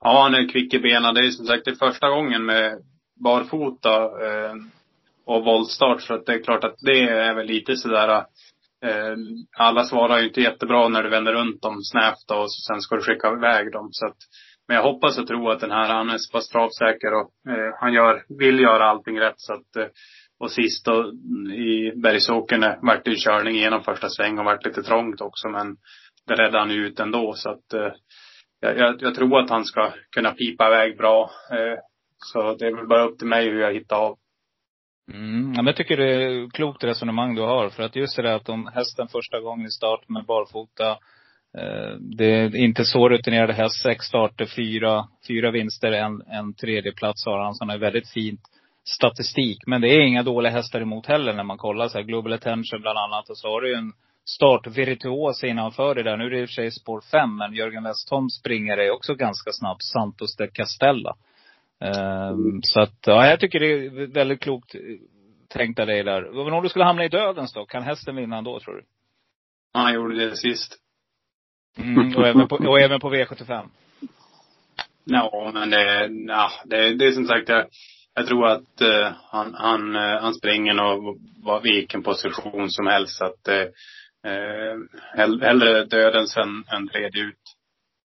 Ja, 0.00 0.22
han 0.22 0.34
är 0.34 0.48
kvick 0.48 0.74
i 0.74 0.78
benen. 0.78 1.14
Det 1.14 1.26
är 1.26 1.30
som 1.30 1.46
sagt 1.46 1.64
det 1.64 1.70
är 1.70 1.90
första 1.90 2.08
gången 2.08 2.44
med 2.44 2.82
barfota 3.24 3.94
eh, 4.04 4.54
och 5.26 5.44
voltstart. 5.44 6.02
Så 6.02 6.14
att 6.14 6.26
det 6.26 6.32
är 6.32 6.42
klart 6.42 6.64
att 6.64 6.76
det 6.80 7.00
är 7.02 7.34
väl 7.34 7.46
lite 7.46 7.76
sådär 7.76 8.08
Eh, 8.08 8.24
Ehm, 8.82 9.46
alla 9.56 9.84
svarar 9.84 10.18
ju 10.18 10.28
inte 10.28 10.40
jättebra 10.40 10.88
när 10.88 11.02
du 11.02 11.08
vänder 11.08 11.32
runt 11.32 11.62
dem 11.62 11.82
snävt 11.82 12.30
och 12.30 12.52
sen 12.52 12.80
ska 12.80 12.96
du 12.96 13.02
skicka 13.02 13.32
iväg 13.32 13.72
dem. 13.72 13.88
Så 13.90 14.06
att, 14.06 14.16
men 14.68 14.76
jag 14.76 14.84
hoppas 14.84 15.18
och 15.18 15.26
tror 15.26 15.52
att 15.52 15.60
den 15.60 15.70
här, 15.70 15.88
han 15.88 16.10
är 16.10 16.18
så 16.18 16.32
pass 16.32 16.48
travsäker 16.48 17.14
och 17.14 17.52
eh, 17.52 17.74
han 17.80 17.92
gör, 17.92 18.22
vill 18.38 18.60
göra 18.60 18.84
allting 18.90 19.20
rätt. 19.20 19.40
Så 19.40 19.52
att, 19.52 19.76
eh, 19.76 19.86
och 20.40 20.50
sist 20.50 20.84
då 20.84 21.12
i 21.54 21.92
Bergsåkern 22.02 22.62
eh, 22.62 22.74
vart 22.82 23.04
det 23.04 23.10
ju 23.10 23.16
körning 23.16 23.56
genom 23.56 23.82
första 23.82 24.08
sväng 24.08 24.38
och 24.38 24.44
vart 24.44 24.66
lite 24.66 24.82
trångt 24.82 25.20
också. 25.20 25.48
Men 25.48 25.76
det 26.26 26.34
räddade 26.34 26.58
han 26.58 26.70
ut 26.70 27.00
ändå. 27.00 27.32
Så 27.36 27.50
att 27.50 27.72
eh, 27.72 27.92
jag, 28.60 29.02
jag, 29.02 29.14
tror 29.14 29.38
att 29.38 29.50
han 29.50 29.64
ska 29.64 29.92
kunna 30.14 30.30
pipa 30.30 30.66
iväg 30.66 30.96
bra. 30.96 31.30
Eh, 31.50 31.78
så 32.32 32.54
det 32.54 32.66
är 32.66 32.76
väl 32.76 32.86
bara 32.86 33.04
upp 33.04 33.18
till 33.18 33.28
mig 33.28 33.48
hur 33.48 33.60
jag 33.60 33.74
hittar 33.74 33.96
av. 33.96 34.18
Mm, 35.14 35.66
jag 35.66 35.76
tycker 35.76 35.96
det 35.96 36.14
är 36.14 36.50
klokt 36.50 36.84
resonemang 36.84 37.34
du 37.34 37.42
har. 37.42 37.68
För 37.68 37.82
att 37.82 37.96
just 37.96 38.16
det 38.16 38.22
där 38.22 38.36
att 38.36 38.48
om 38.48 38.70
hästen 38.74 39.08
första 39.08 39.40
gången 39.40 39.66
i 39.66 39.70
start 39.70 40.08
med 40.08 40.24
barfota. 40.24 40.90
Eh, 41.58 41.96
det 42.00 42.24
är 42.24 42.56
inte 42.56 42.84
så 42.84 43.08
rutinerade 43.08 43.52
häst. 43.52 43.82
Sex 43.82 44.04
starter, 44.04 44.46
fyra, 44.46 45.08
fyra 45.28 45.50
vinster, 45.50 45.92
en, 45.92 46.22
en 46.22 46.54
tredje 46.54 46.92
plats 46.92 47.26
har 47.26 47.38
han. 47.38 47.54
Så 47.54 47.64
han 47.64 47.70
har 47.70 47.78
väldigt 47.78 48.08
fint 48.08 48.40
statistik. 48.84 49.58
Men 49.66 49.80
det 49.80 49.88
är 49.88 50.00
inga 50.00 50.22
dåliga 50.22 50.52
hästar 50.52 50.80
emot 50.80 51.06
heller 51.06 51.34
när 51.34 51.44
man 51.44 51.58
kollar 51.58 51.88
så 51.88 51.98
här. 51.98 52.04
Global 52.04 52.32
Attention 52.32 52.80
bland 52.80 52.98
annat. 52.98 53.30
Och 53.30 53.38
så 53.38 53.48
har 53.48 53.60
du 53.60 53.68
ju 53.68 53.74
en 53.74 53.92
startvirtuos 54.24 55.44
innanför 55.44 55.94
det 55.94 56.02
där. 56.02 56.16
Nu 56.16 56.26
är 56.26 56.30
det 56.30 56.40
i 56.40 56.44
och 56.44 56.48
för 56.48 56.54
sig 56.54 56.70
spår 56.70 57.02
fem, 57.10 57.36
men 57.36 57.54
Jörgen 57.54 57.84
Westholm 57.84 58.28
springer 58.28 58.76
är 58.76 58.90
också 58.90 59.14
ganska 59.14 59.50
snabb. 59.52 59.76
Santos 59.80 60.36
de 60.36 60.48
Castella. 60.48 61.16
Um, 61.80 62.60
så 62.62 62.80
att, 62.80 62.98
ja, 63.06 63.26
jag 63.26 63.40
tycker 63.40 63.60
det 63.60 63.66
är 63.66 64.06
väldigt 64.06 64.40
klokt 64.40 64.74
tänkt 65.48 65.80
av 65.80 65.86
dig 65.86 66.04
där. 66.04 66.44
Men 66.44 66.52
om 66.52 66.62
du 66.62 66.68
skulle 66.68 66.84
hamna 66.84 67.04
i 67.04 67.08
dödens 67.08 67.52
då, 67.52 67.66
kan 67.66 67.82
hästen 67.82 68.16
vinna 68.16 68.38
ändå 68.38 68.60
tror 68.60 68.74
du? 68.74 68.82
Ja, 69.72 69.80
han 69.80 69.94
gjorde 69.94 70.28
det 70.28 70.36
sist. 70.36 70.76
Mm, 71.78 72.16
och, 72.16 72.26
även 72.26 72.48
på, 72.48 72.56
och 72.56 72.80
även 72.80 73.00
på 73.00 73.14
V75? 73.14 73.68
Ja, 75.04 75.50
men 75.54 75.70
det, 75.70 76.06
ja, 76.32 76.50
det, 76.64 76.94
det 76.94 77.06
är 77.06 77.12
som 77.12 77.26
sagt, 77.26 77.48
jag, 77.48 77.66
jag 78.14 78.26
tror 78.26 78.46
att 78.46 78.82
uh, 78.82 79.12
han, 79.30 79.54
han, 79.54 79.96
uh, 79.96 80.20
han 80.20 80.34
springer 80.34 80.74
nog 80.74 81.20
var 81.44 81.60
vilken 81.60 82.02
position 82.02 82.70
som 82.70 82.86
helst. 82.86 83.18
Så 83.18 83.24
att 83.24 83.48
uh, 83.48 83.70
hellre 85.16 85.84
dödens 85.84 86.36
än, 86.36 86.64
än 86.76 86.88
tredje 86.88 87.22
ut. 87.22 87.47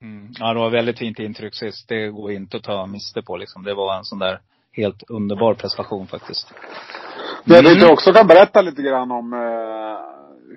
Mm. 0.03 0.27
Ja, 0.39 0.53
det 0.53 0.59
var 0.59 0.69
väldigt 0.69 0.99
fint 0.99 1.19
intryck 1.19 1.55
sist. 1.55 1.89
Det 1.89 2.07
går 2.07 2.31
inte 2.31 2.57
att 2.57 2.63
ta 2.63 2.85
miste 2.85 3.21
på 3.21 3.37
liksom. 3.37 3.63
Det 3.63 3.73
var 3.73 3.97
en 3.97 4.03
sån 4.03 4.19
där 4.19 4.39
helt 4.71 5.03
underbar 5.09 5.53
prestation 5.53 6.07
faktiskt. 6.07 6.51
Mm. 7.45 7.65
Jag 7.65 7.79
du 7.79 7.91
också 7.91 8.13
kan 8.13 8.27
berätta 8.27 8.61
lite 8.61 8.81
grann 8.81 9.11
om 9.11 9.33
eh, 9.33 9.39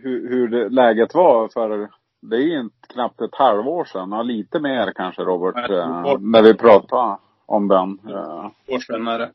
hur, 0.02 0.28
hur 0.30 0.48
det, 0.48 0.68
läget 0.68 1.14
var 1.14 1.48
för, 1.48 1.88
det 2.22 2.36
är 2.36 2.60
inte 2.60 2.88
knappt 2.88 3.20
ett 3.20 3.34
halvår 3.34 3.84
sedan. 3.84 4.12
Ja, 4.12 4.22
lite 4.22 4.60
mer 4.60 4.92
kanske 4.94 5.22
Robert. 5.22 5.70
Eh, 5.70 6.18
när 6.20 6.42
vi 6.42 6.54
pratade 6.54 7.16
om 7.46 7.68
den. 7.68 7.98
Eh, 8.14 8.50
årsvinnare. 8.68 9.30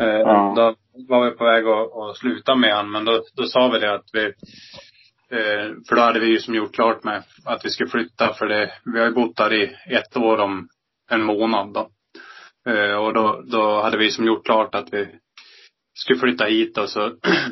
Eh, 0.00 0.06
Ja. 0.06 0.52
Då 0.56 0.74
var 1.08 1.24
vi 1.24 1.30
på 1.30 1.44
väg 1.44 1.66
att, 1.66 1.96
att 1.96 2.16
sluta 2.16 2.54
med 2.54 2.74
han, 2.74 2.90
men 2.90 3.04
då, 3.04 3.22
då 3.36 3.42
sa 3.42 3.68
vi 3.68 3.78
det 3.78 3.94
att 3.94 4.10
vi 4.12 4.32
Eh, 5.32 5.74
för 5.88 5.96
då 5.96 6.02
hade 6.02 6.20
vi 6.20 6.26
ju 6.26 6.38
som 6.38 6.54
gjort 6.54 6.74
klart 6.74 7.04
med 7.04 7.22
att 7.44 7.64
vi 7.64 7.70
skulle 7.70 7.90
flytta 7.90 8.34
för 8.34 8.46
det, 8.46 8.72
vi 8.84 8.98
har 8.98 9.06
ju 9.06 9.14
bott 9.14 9.36
där 9.36 9.52
i 9.52 9.76
ett 9.90 10.16
år 10.16 10.38
om 10.38 10.68
en 11.10 11.24
månad 11.24 11.72
då. 11.74 11.90
Eh, 12.72 12.94
och 12.94 13.14
då, 13.14 13.42
då 13.46 13.82
hade 13.82 13.98
vi 13.98 14.10
som 14.10 14.26
gjort 14.26 14.44
klart 14.44 14.74
att 14.74 14.92
vi 14.92 15.08
skulle 15.94 16.18
flytta 16.18 16.44
hit 16.44 16.78
och 16.78 16.90
så, 16.90 17.00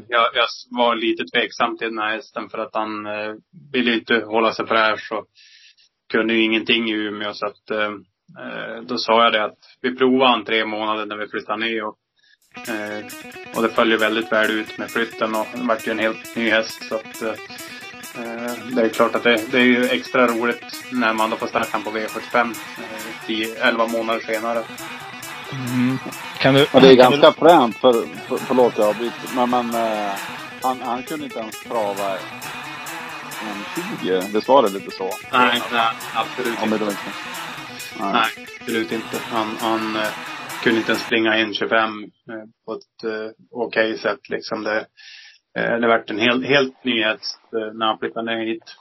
jag, 0.08 0.30
jag 0.34 0.46
var 0.70 0.96
lite 0.96 1.24
tveksam 1.24 1.78
till 1.78 1.88
den 1.88 1.98
här 1.98 2.14
hästen 2.14 2.48
för 2.48 2.58
att 2.58 2.74
han 2.74 3.06
eh, 3.06 3.34
ville 3.72 3.90
ju 3.90 3.98
inte 3.98 4.14
hålla 4.14 4.52
sig 4.52 4.66
fräsch 4.66 5.12
och 5.12 5.26
kunde 6.12 6.34
ju 6.34 6.42
ingenting 6.42 6.88
i 6.88 6.92
Umeå 6.92 7.32
så 7.32 7.46
att 7.46 7.70
eh, 7.70 7.92
eh 8.40 8.82
då 8.82 8.98
sa 8.98 9.24
jag 9.24 9.32
det 9.32 9.44
att 9.44 9.58
vi 9.82 9.96
provar 9.96 10.26
han 10.26 10.44
tre 10.44 10.64
månader 10.64 11.06
när 11.06 11.16
vi 11.16 11.28
flyttar 11.28 11.56
ner 11.56 11.84
och 11.84 11.96
och 13.54 13.62
det 13.62 13.68
följer 13.68 13.98
väldigt 13.98 14.32
väl 14.32 14.50
ut 14.50 14.78
med 14.78 14.90
flytten 14.90 15.34
och 15.34 15.46
det 15.54 15.62
vart 15.62 15.86
ju 15.86 15.92
en 15.92 15.98
helt 15.98 16.36
ny 16.36 16.50
häst 16.50 16.88
så 16.88 16.94
att 16.94 17.22
eh, 17.22 17.28
eh, 18.22 18.52
det 18.72 18.82
är 18.82 18.88
klart 18.88 19.14
att 19.14 19.22
det, 19.22 19.40
det 19.50 19.58
är 19.58 19.64
ju 19.64 19.88
extra 19.88 20.26
roligt 20.26 20.84
när 20.92 21.12
man 21.12 21.30
då 21.30 21.36
får 21.36 21.46
starta 21.46 21.68
han 21.72 21.82
på 21.82 21.90
V75 21.90 22.50
eh, 22.78 23.26
10, 23.26 23.56
11 23.62 23.86
månader 23.86 24.20
senare. 24.20 24.62
Mm. 25.52 25.98
Kan 26.38 26.54
du... 26.54 26.66
och 26.72 26.80
det 26.80 26.88
är 26.88 26.94
ganska 26.94 27.32
fränt 27.32 27.76
för, 27.76 27.92
för 28.28 28.36
förlåt 28.36 28.78
jag 28.78 28.88
avbryter. 28.88 29.28
Men, 29.34 29.50
men 29.50 29.74
eh, 29.74 30.12
han, 30.62 30.80
han 30.82 31.02
kunde 31.02 31.24
inte 31.24 31.38
ens 31.38 31.60
trava 31.60 32.12
en 33.42 33.64
20. 34.02 34.20
Det 34.20 34.48
var 34.48 34.62
det 34.62 34.68
lite 34.68 34.90
så. 34.90 35.10
Nej, 35.32 35.62
nej 35.72 35.88
absolut 36.14 36.62
inte. 36.62 36.84
Nej. 37.98 38.12
Nej, 38.12 38.46
absolut 38.60 38.92
inte. 38.92 39.18
Han, 39.30 39.56
han 39.60 39.96
eh, 39.96 40.08
kunde 40.66 40.80
inte 40.80 40.92
ens 40.92 41.06
springa 41.06 41.32
1.25 41.32 42.04
eh, 42.04 42.48
på 42.64 42.72
ett 42.72 43.04
eh, 43.04 43.30
okej 43.50 43.98
sätt 43.98 44.28
liksom. 44.28 44.64
Det, 44.64 44.86
eh, 45.58 45.78
det 45.80 45.88
vart 45.88 46.10
en 46.10 46.18
helt, 46.18 46.46
helt 46.46 46.84
nyhet 46.84 47.20
eh, 47.56 47.74
när 47.74 47.86
han 47.86 47.98
flyttade 47.98 48.26
ner 48.26 48.46
hit. 48.46 48.76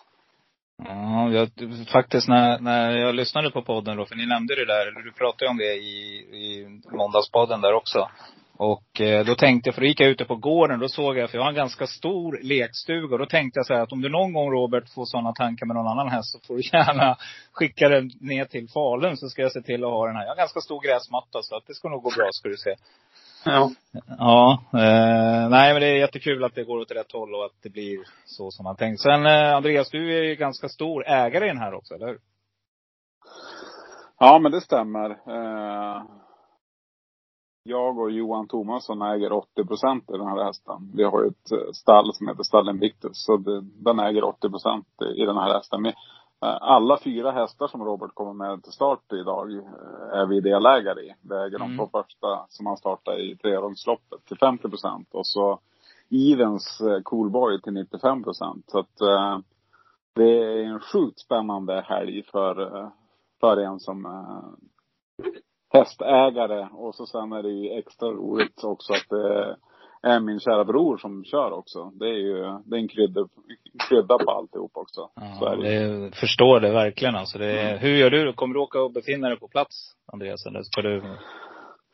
Ja, 0.83 1.29
jag, 1.31 1.49
faktiskt 1.87 2.27
när, 2.27 2.59
när 2.59 2.97
jag 2.97 3.15
lyssnade 3.15 3.51
på 3.51 3.61
podden 3.61 3.97
då, 3.97 4.05
för 4.05 4.15
ni 4.15 4.25
nämnde 4.25 4.55
det 4.55 4.65
där, 4.65 4.87
eller 4.87 5.01
du 5.01 5.11
pratade 5.11 5.51
om 5.51 5.57
det 5.57 5.73
i, 5.73 5.97
i 6.45 6.67
måndagspodden 6.91 7.61
där 7.61 7.73
också. 7.73 8.09
Och 8.57 9.01
eh, 9.01 9.25
då 9.25 9.35
tänkte 9.35 9.67
jag, 9.67 9.75
för 9.75 9.81
då 9.81 9.87
gick 9.87 9.99
jag 9.99 10.09
ute 10.09 10.25
på 10.25 10.35
gården, 10.35 10.79
då 10.79 10.89
såg 10.89 11.17
jag, 11.17 11.29
för 11.29 11.37
jag 11.37 11.43
har 11.43 11.49
en 11.49 11.55
ganska 11.55 11.87
stor 11.87 12.39
lekstuga. 12.43 13.13
Och 13.15 13.19
då 13.19 13.25
tänkte 13.25 13.59
jag 13.59 13.65
så 13.65 13.73
här 13.73 13.81
att 13.81 13.91
om 13.91 14.01
du 14.01 14.09
någon 14.09 14.33
gång 14.33 14.51
Robert 14.51 14.89
får 14.95 15.05
sådana 15.05 15.33
tankar 15.33 15.65
med 15.65 15.75
någon 15.75 15.87
annan 15.87 16.09
häst 16.09 16.31
så 16.31 16.39
får 16.47 16.55
du 16.55 16.61
gärna 16.61 17.17
skicka 17.51 17.89
den 17.89 18.11
ner 18.21 18.45
till 18.45 18.67
Falun 18.69 19.17
så 19.17 19.27
ska 19.27 19.41
jag 19.41 19.51
se 19.51 19.61
till 19.61 19.83
att 19.83 19.89
ha 19.89 20.07
den 20.07 20.15
här. 20.15 20.23
Jag 20.23 20.29
har 20.29 20.35
en 20.35 20.37
ganska 20.37 20.61
stor 20.61 20.81
gräsmatta 20.81 21.39
så 21.41 21.55
att 21.55 21.67
det 21.67 21.73
ska 21.73 21.89
nog 21.89 22.03
gå 22.03 22.09
bra 22.17 22.27
ska 22.31 22.49
du 22.49 22.57
se. 22.57 22.75
Ja. 23.45 23.71
Ja, 24.17 24.63
eh, 24.73 25.49
nej 25.49 25.73
men 25.73 25.81
det 25.81 25.87
är 25.87 25.97
jättekul 25.97 26.43
att 26.43 26.55
det 26.55 26.63
går 26.63 26.79
åt 26.79 26.91
rätt 26.91 27.11
håll 27.11 27.35
och 27.35 27.45
att 27.45 27.63
det 27.63 27.69
blir 27.69 27.97
så 28.25 28.51
som 28.51 28.63
man 28.63 28.75
tänkt. 28.75 29.01
Sen 29.01 29.25
eh, 29.25 29.55
Andreas, 29.55 29.89
du 29.89 30.17
är 30.17 30.23
ju 30.23 30.35
ganska 30.35 30.69
stor 30.69 31.07
ägare 31.07 31.45
i 31.45 31.47
den 31.47 31.57
här 31.57 31.73
också, 31.73 31.93
eller 31.93 32.07
hur? 32.07 32.19
Ja, 34.19 34.39
men 34.39 34.51
det 34.51 34.61
stämmer. 34.61 35.09
Eh, 35.09 36.03
jag 37.67 37.99
och 37.99 38.11
Johan 38.11 38.47
Tomasson 38.47 39.01
äger 39.01 39.33
80 39.33 39.65
procent 39.65 40.09
i 40.09 40.17
den 40.17 40.27
här 40.27 40.43
hästen. 40.43 40.91
Vi 40.95 41.03
har 41.03 41.21
ju 41.23 41.27
ett 41.27 41.51
eh, 41.51 41.71
stall 41.73 42.13
som 42.13 42.27
heter 42.27 42.43
Stall 42.43 42.69
Invictus. 42.69 43.25
Så 43.25 43.37
det, 43.37 43.61
den 43.61 43.99
äger 43.99 44.23
80 44.23 44.49
procent 44.49 44.87
i 45.15 45.25
den 45.25 45.37
här 45.37 45.53
hästen. 45.53 45.81
Men, 45.81 45.91
eh, 46.45 46.57
alla 46.61 46.97
fyra 47.03 47.31
hästar 47.31 47.67
som 47.67 47.83
Robert 47.85 48.11
kommer 48.13 48.33
med 48.33 48.63
till 48.63 48.71
start 48.71 49.13
idag 49.13 49.53
eh, 49.53 50.19
är 50.19 50.25
vi 50.25 50.41
delägare 50.41 51.01
i. 51.01 51.13
Vi 51.21 51.35
äger 51.35 51.59
de 51.59 51.65
Mm. 51.65 51.77
två 51.77 51.87
första 51.91 52.45
som 52.49 52.65
han 52.65 52.77
startar 52.77 53.19
i 53.19 53.37
trerumsloppet 53.37 54.25
till 54.25 54.37
50 54.37 54.69
procent. 54.69 55.07
Och 55.11 55.27
så 55.27 55.59
Evens 56.11 56.81
Coolboy 57.03 57.61
till 57.61 57.73
95 57.73 58.23
procent. 58.23 58.65
Så 58.67 58.79
att 58.79 59.01
eh, 59.01 59.39
det 60.15 60.43
är 60.43 60.63
en 60.63 60.79
sjukt 60.79 61.19
spännande 61.19 61.81
helg 61.81 62.23
för, 62.23 62.91
för 63.39 63.57
en 63.57 63.79
som 63.79 64.05
eh, 64.05 65.29
hästägare. 65.77 66.67
Och 66.73 66.95
så 66.95 67.05
sen 67.05 67.31
är 67.31 67.43
det 67.43 67.49
ju 67.49 67.79
extra 67.79 68.09
roligt 68.09 68.63
också 68.63 68.93
att 68.93 69.09
det 69.09 69.55
är 70.05 70.19
min 70.19 70.39
kära 70.39 70.65
bror 70.65 70.97
som 70.97 71.23
kör 71.23 71.51
också. 71.51 71.91
Det 71.93 72.05
är 72.05 72.17
ju, 72.17 72.35
det 72.65 72.75
är 72.75 72.79
en 72.79 72.87
krydda, 72.87 73.27
krydda 73.89 74.17
på 74.17 74.31
alltihop 74.31 74.71
också. 74.73 75.09
Så 75.39 75.45
är 75.45 75.57
det. 75.57 76.15
förstår 76.15 76.59
det 76.59 76.71
verkligen 76.71 77.15
alltså. 77.15 77.37
Det 77.37 77.59
är, 77.59 77.77
hur 77.77 77.95
gör 77.95 78.09
du? 78.09 78.33
Kommer 78.33 78.53
du 78.53 78.59
åka 78.59 78.81
och 78.81 78.91
befinna 78.91 79.29
dig 79.29 79.39
på 79.39 79.47
plats, 79.47 79.95
Andreas? 80.13 80.45
Eller 80.45 80.61
ska 80.61 80.81
du? 80.81 81.01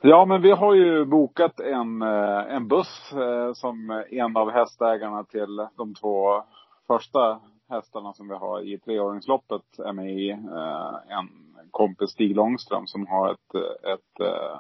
Ja, 0.02 0.26
men 0.26 0.42
vi 0.42 0.52
har 0.52 0.76
ju 0.76 1.06
bokat 1.06 1.60
en, 1.60 2.02
eh, 2.02 2.56
en 2.56 2.68
buss 2.68 3.14
eh, 3.14 3.54
som 3.54 4.04
en 4.10 4.38
av 4.38 4.52
hästägarna 4.52 5.24
till 5.24 5.68
de 5.78 5.94
två 5.94 6.44
första 6.88 7.40
hästarna 7.72 8.13
som 8.13 8.28
vi 8.28 8.36
har 8.36 8.62
i 8.62 8.80
treåringsloppet 8.80 9.80
är 9.80 9.94
med 9.94 10.20
i. 10.20 10.30
Eh, 10.30 11.18
En 11.18 11.28
kompis, 11.72 12.10
Stig 12.12 12.36
Långström, 12.36 12.88
som 12.88 13.08
har 13.08 13.32
ett, 13.32 13.56
ett, 13.84 14.20
eh, 14.20 14.60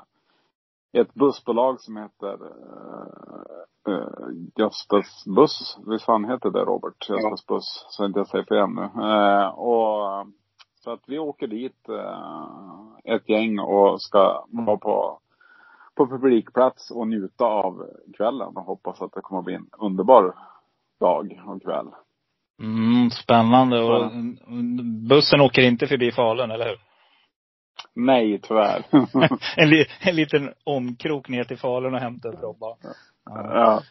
ett 1.01 1.13
bussbolag 1.13 1.81
som 1.81 1.97
heter 1.97 2.37
eh, 3.87 4.29
Göstas 4.55 5.25
Buss. 5.25 5.77
Visst 5.87 6.05
fan 6.05 6.25
heter 6.25 6.49
det 6.49 6.59
Robert? 6.59 7.09
Göstas 7.09 7.45
Buss. 7.45 7.85
Så 7.89 8.05
inte 8.05 8.19
jag 8.19 8.27
säger 8.27 8.45
fel 8.45 8.69
nu. 8.69 8.89
Och 9.55 10.27
så 10.83 10.91
att 10.91 11.03
vi 11.07 11.19
åker 11.19 11.47
dit 11.47 11.89
ett 13.03 13.29
gäng 13.29 13.59
och 13.59 14.01
ska 14.01 14.45
vara 14.49 14.77
på, 14.77 15.19
på 15.95 16.07
publikplats 16.07 16.91
och 16.91 17.07
njuta 17.07 17.45
av 17.45 17.85
kvällen 18.17 18.57
och 18.57 18.63
hoppas 18.63 19.01
att 19.01 19.13
det 19.13 19.21
kommer 19.21 19.39
att 19.39 19.45
bli 19.45 19.55
en 19.55 19.69
underbar 19.79 20.35
dag 20.99 21.41
och 21.47 21.61
kväll. 21.61 21.87
Mm, 22.61 23.09
spännande. 23.09 23.79
Och 23.79 24.11
bussen 25.09 25.41
åker 25.41 25.61
inte 25.61 25.87
förbi 25.87 26.11
Falun, 26.11 26.51
eller 26.51 26.65
hur? 26.65 26.77
Nej, 27.95 28.39
tyvärr. 28.43 28.83
en, 29.57 29.69
li, 29.69 29.85
en 29.99 30.15
liten 30.15 30.53
omkrok 30.63 31.29
ner 31.29 31.43
till 31.43 31.57
Falun 31.57 31.93
och 31.93 31.99
hämta 31.99 32.29
upp 32.29 32.41
Robba. 32.41 32.75
Ja. 32.83 32.93
ja. 33.25 33.81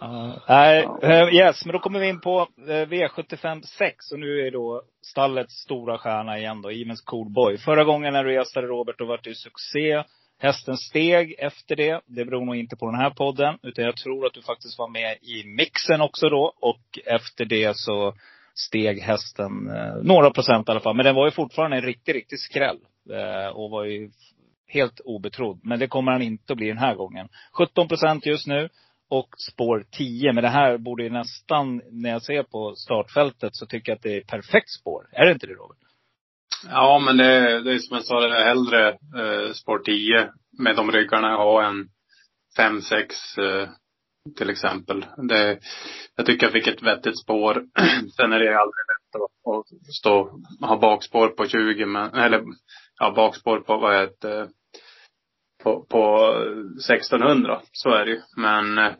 Ja. 0.00 0.42
Nej, 0.48 0.88
eh, 1.02 1.34
yes, 1.34 1.64
men 1.64 1.72
då 1.72 1.78
kommer 1.78 2.00
vi 2.00 2.08
in 2.08 2.20
på 2.20 2.48
eh, 2.68 2.86
V75 2.86 3.62
6 3.62 4.12
och 4.12 4.18
nu 4.18 4.46
är 4.46 4.50
då 4.50 4.82
stallets 5.06 5.54
stora 5.54 5.98
stjärna 5.98 6.38
igen 6.38 6.62
då, 6.62 6.70
Evens 6.70 7.00
Coolboy. 7.00 7.58
Förra 7.58 7.84
gången 7.84 8.12
när 8.12 8.24
du 8.24 8.34
gästade 8.34 8.66
Robert, 8.66 8.98
då 8.98 9.04
var 9.04 9.20
det 9.22 9.28
ju 9.28 9.34
succé. 9.34 10.04
Hästen 10.42 10.76
steg 10.76 11.34
efter 11.38 11.76
det. 11.76 12.00
Det 12.06 12.24
beror 12.24 12.44
nog 12.44 12.56
inte 12.56 12.76
på 12.76 12.86
den 12.86 13.00
här 13.00 13.10
podden, 13.10 13.58
utan 13.62 13.84
jag 13.84 13.96
tror 13.96 14.26
att 14.26 14.34
du 14.34 14.42
faktiskt 14.42 14.78
var 14.78 14.88
med 14.88 15.16
i 15.22 15.44
mixen 15.44 16.00
också 16.00 16.28
då. 16.28 16.52
Och 16.60 16.98
efter 17.06 17.44
det 17.44 17.76
så 17.76 18.14
steg 18.54 19.00
hästen 19.00 19.70
eh, 19.70 19.94
några 20.02 20.30
procent 20.30 20.68
i 20.68 20.70
alla 20.70 20.80
fall. 20.80 20.96
Men 20.96 21.04
den 21.04 21.14
var 21.14 21.26
ju 21.26 21.30
fortfarande 21.30 21.76
en 21.76 21.82
riktig, 21.82 22.14
riktig 22.14 22.38
skräll. 22.38 22.78
Eh, 23.10 23.56
och 23.56 23.70
var 23.70 23.84
ju 23.84 24.10
helt 24.66 25.00
obetrodd. 25.00 25.60
Men 25.62 25.78
det 25.78 25.88
kommer 25.88 26.12
han 26.12 26.22
inte 26.22 26.52
att 26.52 26.56
bli 26.56 26.68
den 26.68 26.78
här 26.78 26.94
gången. 26.94 27.28
17 27.52 27.88
procent 27.88 28.26
just 28.26 28.46
nu 28.46 28.68
och 29.08 29.28
spår 29.50 29.84
10. 29.90 30.32
Men 30.32 30.42
det 30.42 30.50
här 30.50 30.78
borde 30.78 31.02
ju 31.02 31.10
nästan, 31.10 31.82
när 31.90 32.10
jag 32.10 32.22
ser 32.22 32.42
på 32.42 32.74
startfältet, 32.76 33.56
så 33.56 33.66
tycker 33.66 33.92
jag 33.92 33.96
att 33.96 34.02
det 34.02 34.16
är 34.16 34.20
perfekt 34.20 34.70
spår. 34.70 35.08
Är 35.12 35.26
det 35.26 35.32
inte 35.32 35.46
det 35.46 35.52
Robert? 35.52 35.89
Ja, 36.68 36.98
men 36.98 37.16
det, 37.16 37.62
det 37.62 37.72
är 37.72 37.78
som 37.78 37.96
jag 37.96 38.04
sa, 38.04 38.20
det 38.20 38.38
är 38.38 38.44
hellre 38.44 38.88
eh, 38.88 39.52
spår 39.52 39.78
10 39.78 40.30
med 40.58 40.76
de 40.76 40.92
ryggarna 40.92 41.30
jag 41.30 41.38
har 41.38 41.62
än 41.62 41.88
5-6 42.58 42.94
eh, 43.38 43.68
till 44.36 44.50
exempel. 44.50 45.06
Det, 45.28 45.58
jag 46.16 46.26
tycker 46.26 46.46
jag 46.46 46.52
fick 46.52 46.66
ett 46.66 46.82
vettigt 46.82 47.18
spår. 47.18 47.54
Sen 48.16 48.32
är 48.32 48.38
det 48.38 48.60
aldrig 48.60 48.84
lätt 48.90 49.14
att, 49.14 49.54
att 49.54 49.94
stå, 49.94 50.40
ha 50.60 50.78
bakspår 50.78 51.28
på 51.28 51.46
20, 51.46 51.86
men, 51.86 52.14
eller 52.14 52.44
ja, 52.98 53.12
bakspår 53.16 53.60
på 53.60 53.76
vad 53.76 54.00
heter 54.00 54.48
på, 55.62 55.84
på 55.84 56.34
1600. 56.92 57.60
Så 57.72 57.90
är 57.90 58.04
det 58.04 58.10
ju. 58.10 58.20
Men 58.36 58.78
eh, 58.78 58.92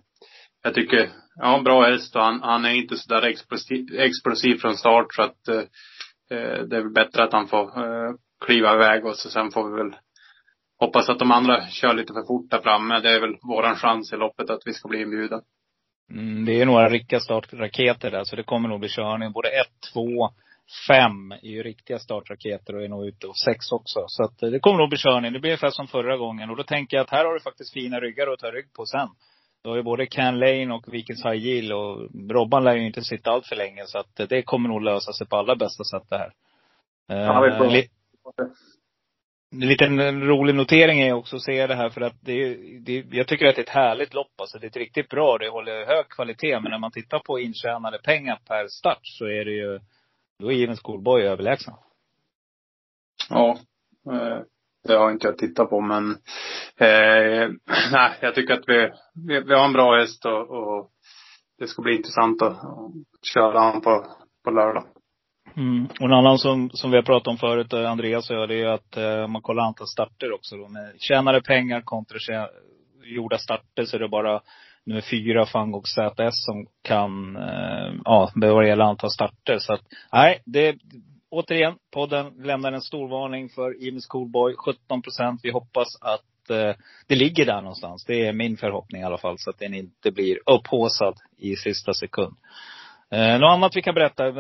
jag 0.62 0.74
tycker, 0.74 1.10
ja, 1.34 1.62
bra 1.64 1.82
häst 1.82 2.16
och 2.16 2.22
han, 2.22 2.42
han 2.42 2.64
är 2.64 2.74
inte 2.74 2.96
så 2.96 3.14
där 3.14 3.22
explosiv, 3.22 4.00
explosiv 4.00 4.56
från 4.56 4.76
start 4.76 5.14
så 5.14 5.22
att 5.22 5.48
eh, 5.48 5.62
Eh, 6.30 6.62
det 6.62 6.76
är 6.76 6.80
väl 6.80 6.92
bättre 6.92 7.22
att 7.22 7.32
han 7.32 7.48
får 7.48 7.66
eh, 7.66 8.12
kliva 8.44 8.74
iväg 8.74 9.06
och 9.06 9.16
så 9.16 9.30
sen 9.30 9.50
får 9.50 9.70
vi 9.70 9.76
väl 9.76 9.96
hoppas 10.78 11.08
att 11.08 11.18
de 11.18 11.30
andra 11.30 11.66
kör 11.66 11.94
lite 11.94 12.12
för 12.12 12.26
fort 12.26 12.50
där 12.50 12.60
framme. 12.60 13.00
Det 13.00 13.10
är 13.10 13.20
väl 13.20 13.36
våran 13.42 13.76
chans 13.76 14.12
i 14.12 14.16
loppet 14.16 14.50
att 14.50 14.62
vi 14.64 14.72
ska 14.72 14.88
bli 14.88 15.02
inbjudna. 15.02 15.40
Mm, 16.10 16.44
det 16.44 16.60
är 16.60 16.66
några 16.66 16.88
riktiga 16.88 17.20
startraketer 17.20 18.10
där, 18.10 18.24
så 18.24 18.36
det 18.36 18.42
kommer 18.42 18.68
nog 18.68 18.80
bli 18.80 18.88
körning. 18.88 19.32
Både 19.32 19.48
1, 19.48 19.66
2, 19.92 20.00
5 20.88 21.32
är 21.32 21.48
ju 21.48 21.62
riktiga 21.62 21.98
startraketer 21.98 22.76
och 22.76 22.82
är 22.82 22.88
nog 22.88 23.06
ute 23.06 23.26
och 23.26 23.38
6 23.38 23.72
också. 23.72 24.04
Så 24.06 24.24
att 24.24 24.38
det 24.38 24.60
kommer 24.60 24.78
nog 24.78 24.88
bli 24.88 24.98
körning. 24.98 25.32
Det 25.32 25.40
blir 25.40 25.50
ungefär 25.50 25.70
som 25.70 25.86
förra 25.86 26.16
gången. 26.16 26.50
Och 26.50 26.56
då 26.56 26.62
tänker 26.62 26.96
jag 26.96 27.04
att 27.04 27.10
här 27.10 27.24
har 27.24 27.34
du 27.34 27.40
faktiskt 27.40 27.72
fina 27.72 28.00
ryggar 28.00 28.32
att 28.32 28.38
ta 28.38 28.50
rygg 28.50 28.72
på 28.72 28.86
sen. 28.86 29.08
Du 29.62 29.68
har 29.70 29.76
ju 29.76 29.82
både 29.82 30.06
Can 30.06 30.38
Lane 30.38 30.74
och 30.74 30.94
Vikings 30.94 31.24
High 31.24 31.36
Yield 31.46 31.72
och 31.72 32.08
Robban 32.30 32.64
lär 32.64 32.74
ju 32.76 32.86
inte 32.86 33.02
sitta 33.02 33.30
allt 33.30 33.46
för 33.46 33.56
länge 33.56 33.86
så 33.86 33.98
att 33.98 34.16
det 34.28 34.42
kommer 34.42 34.68
nog 34.68 34.82
lösa 34.82 35.12
sig 35.12 35.26
på 35.26 35.36
allra 35.36 35.56
bästa 35.56 35.84
sätt 35.84 36.02
det 36.08 36.18
här. 36.18 36.32
Ja, 37.06 37.40
vi 37.40 37.50
får- 37.58 37.64
Eh, 37.66 37.72
li- 37.72 37.88
en 39.52 39.68
liten 39.68 40.20
rolig 40.28 40.54
notering 40.54 41.00
är 41.00 41.12
också 41.12 41.36
att 41.36 41.42
se 41.42 41.66
det 41.66 41.74
här 41.74 41.90
för 41.90 42.00
att 42.00 42.14
det, 42.20 42.32
är- 42.32 42.80
det 42.80 43.04
jag 43.16 43.28
tycker 43.28 43.46
att 43.46 43.54
det 43.56 43.60
är 43.60 43.64
ett 43.64 43.68
härligt 43.68 44.14
lopp 44.14 44.40
alltså. 44.40 44.58
Det 44.58 44.66
är 44.66 44.68
ett 44.68 44.76
riktigt 44.76 45.08
bra, 45.08 45.38
det 45.38 45.48
håller 45.48 45.86
hög 45.86 46.08
kvalitet. 46.08 46.60
Men 46.60 46.70
när 46.70 46.78
man 46.78 46.92
tittar 46.92 47.18
på 47.18 47.40
intjänade 47.40 47.98
pengar 47.98 48.38
per 48.46 48.68
start 48.68 49.00
så 49.02 49.24
är 49.24 49.44
det 49.44 49.50
ju, 49.52 49.80
då 50.38 50.52
är 50.52 50.56
Given 50.56 50.76
Schoolboy 50.76 51.22
överlägsen. 51.22 51.74
Ja. 53.30 53.58
Det 54.88 54.96
har 54.96 55.10
inte 55.10 55.26
jag 55.26 55.38
tittat 55.38 55.70
på 55.70 55.80
men 55.80 56.10
eh, 56.76 57.48
nej, 57.92 58.12
jag 58.20 58.34
tycker 58.34 58.54
att 58.54 58.68
vi, 58.68 58.90
vi, 59.26 59.40
vi 59.40 59.54
har 59.54 59.64
en 59.64 59.72
bra 59.72 60.00
häst 60.00 60.26
och, 60.26 60.50
och 60.50 60.90
det 61.58 61.66
ska 61.66 61.82
bli 61.82 61.96
intressant 61.96 62.42
att, 62.42 62.52
att 62.52 63.26
köra 63.34 63.60
han 63.60 63.80
på, 63.80 64.06
på 64.44 64.50
lördag. 64.50 64.84
Mm. 65.56 65.86
Och 65.86 66.06
en 66.06 66.12
annan 66.12 66.38
som, 66.38 66.70
som 66.70 66.90
vi 66.90 66.96
har 66.96 67.02
pratat 67.02 67.28
om 67.28 67.38
förut, 67.38 67.72
eh, 67.72 67.90
Andreas 67.90 68.30
och 68.30 68.36
jag, 68.36 68.48
det 68.48 68.54
är 68.54 68.58
ju 68.58 68.70
att 68.70 68.96
eh, 68.96 69.24
om 69.24 69.32
man 69.32 69.42
kollar 69.42 69.62
antal 69.62 69.86
starter 69.86 70.32
också 70.32 70.56
då. 70.56 70.68
Med 70.68 70.94
tjänade 70.98 71.42
pengar 71.42 71.80
kontra 71.80 72.18
tjä- 72.18 72.48
gjorda 73.04 73.38
starter 73.38 73.84
så 73.84 73.96
är 73.96 74.00
det 74.00 74.08
bara 74.08 74.40
nummer 74.86 75.00
fyra, 75.00 75.46
Fang 75.46 75.74
och 75.74 75.88
ZS, 75.88 76.44
som 76.44 76.66
kan, 76.82 77.36
eh, 77.36 77.94
ja, 78.04 78.30
vad 78.34 78.62
det 78.62 78.68
gäller 78.68 78.84
antal 78.84 79.10
starter. 79.10 79.58
Så 79.58 79.72
att, 79.72 79.82
nej, 80.12 80.42
det, 80.46 80.76
återigen, 81.30 81.74
podden 81.90 82.32
lämnar 82.38 82.72
en 82.72 82.82
stor 82.82 83.08
varning 83.08 83.48
för 83.48 83.82
Imus 83.82 84.06
Coolboy. 84.06 84.54
17 84.56 85.02
procent. 85.02 85.40
Vi 85.42 85.50
hoppas 85.50 85.88
att 86.00 86.50
eh, 86.50 86.76
det 87.06 87.14
ligger 87.14 87.46
där 87.46 87.62
någonstans. 87.62 88.04
Det 88.04 88.26
är 88.26 88.32
min 88.32 88.56
förhoppning 88.56 89.02
i 89.02 89.04
alla 89.04 89.18
fall. 89.18 89.38
Så 89.38 89.50
att 89.50 89.58
den 89.58 89.74
inte 89.74 90.10
blir 90.10 90.38
upphaussad 90.46 91.14
i 91.36 91.56
sista 91.56 91.94
sekund. 91.94 92.36
Eh, 93.10 93.38
något 93.38 93.50
annat 93.50 93.76
vi 93.76 93.82
kan 93.82 93.94
berätta. 93.94 94.26
Eh, 94.26 94.34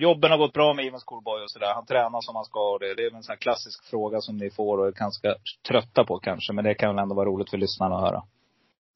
jobben 0.00 0.30
har 0.30 0.38
gått 0.38 0.52
bra 0.52 0.74
med 0.74 0.84
Ivan 0.84 1.00
Schoolboy 1.06 1.42
och 1.42 1.50
sådär. 1.50 1.74
Han 1.74 1.86
tränar 1.86 2.20
som 2.20 2.36
han 2.36 2.44
ska 2.44 2.72
och 2.72 2.80
det. 2.80 2.94
Det 2.94 3.02
är 3.02 3.14
en 3.14 3.22
sån 3.22 3.32
här 3.32 3.40
klassisk 3.40 3.84
fråga 3.90 4.20
som 4.20 4.36
ni 4.36 4.50
får 4.50 4.78
och 4.78 4.86
är 4.86 4.92
ganska 4.92 5.34
trötta 5.68 6.04
på 6.04 6.18
kanske. 6.18 6.52
Men 6.52 6.64
det 6.64 6.74
kan 6.74 6.94
väl 6.94 7.02
ändå 7.02 7.14
vara 7.14 7.28
roligt 7.28 7.50
för 7.50 7.58
lyssnarna 7.58 7.96
att 7.96 8.02
höra. 8.02 8.22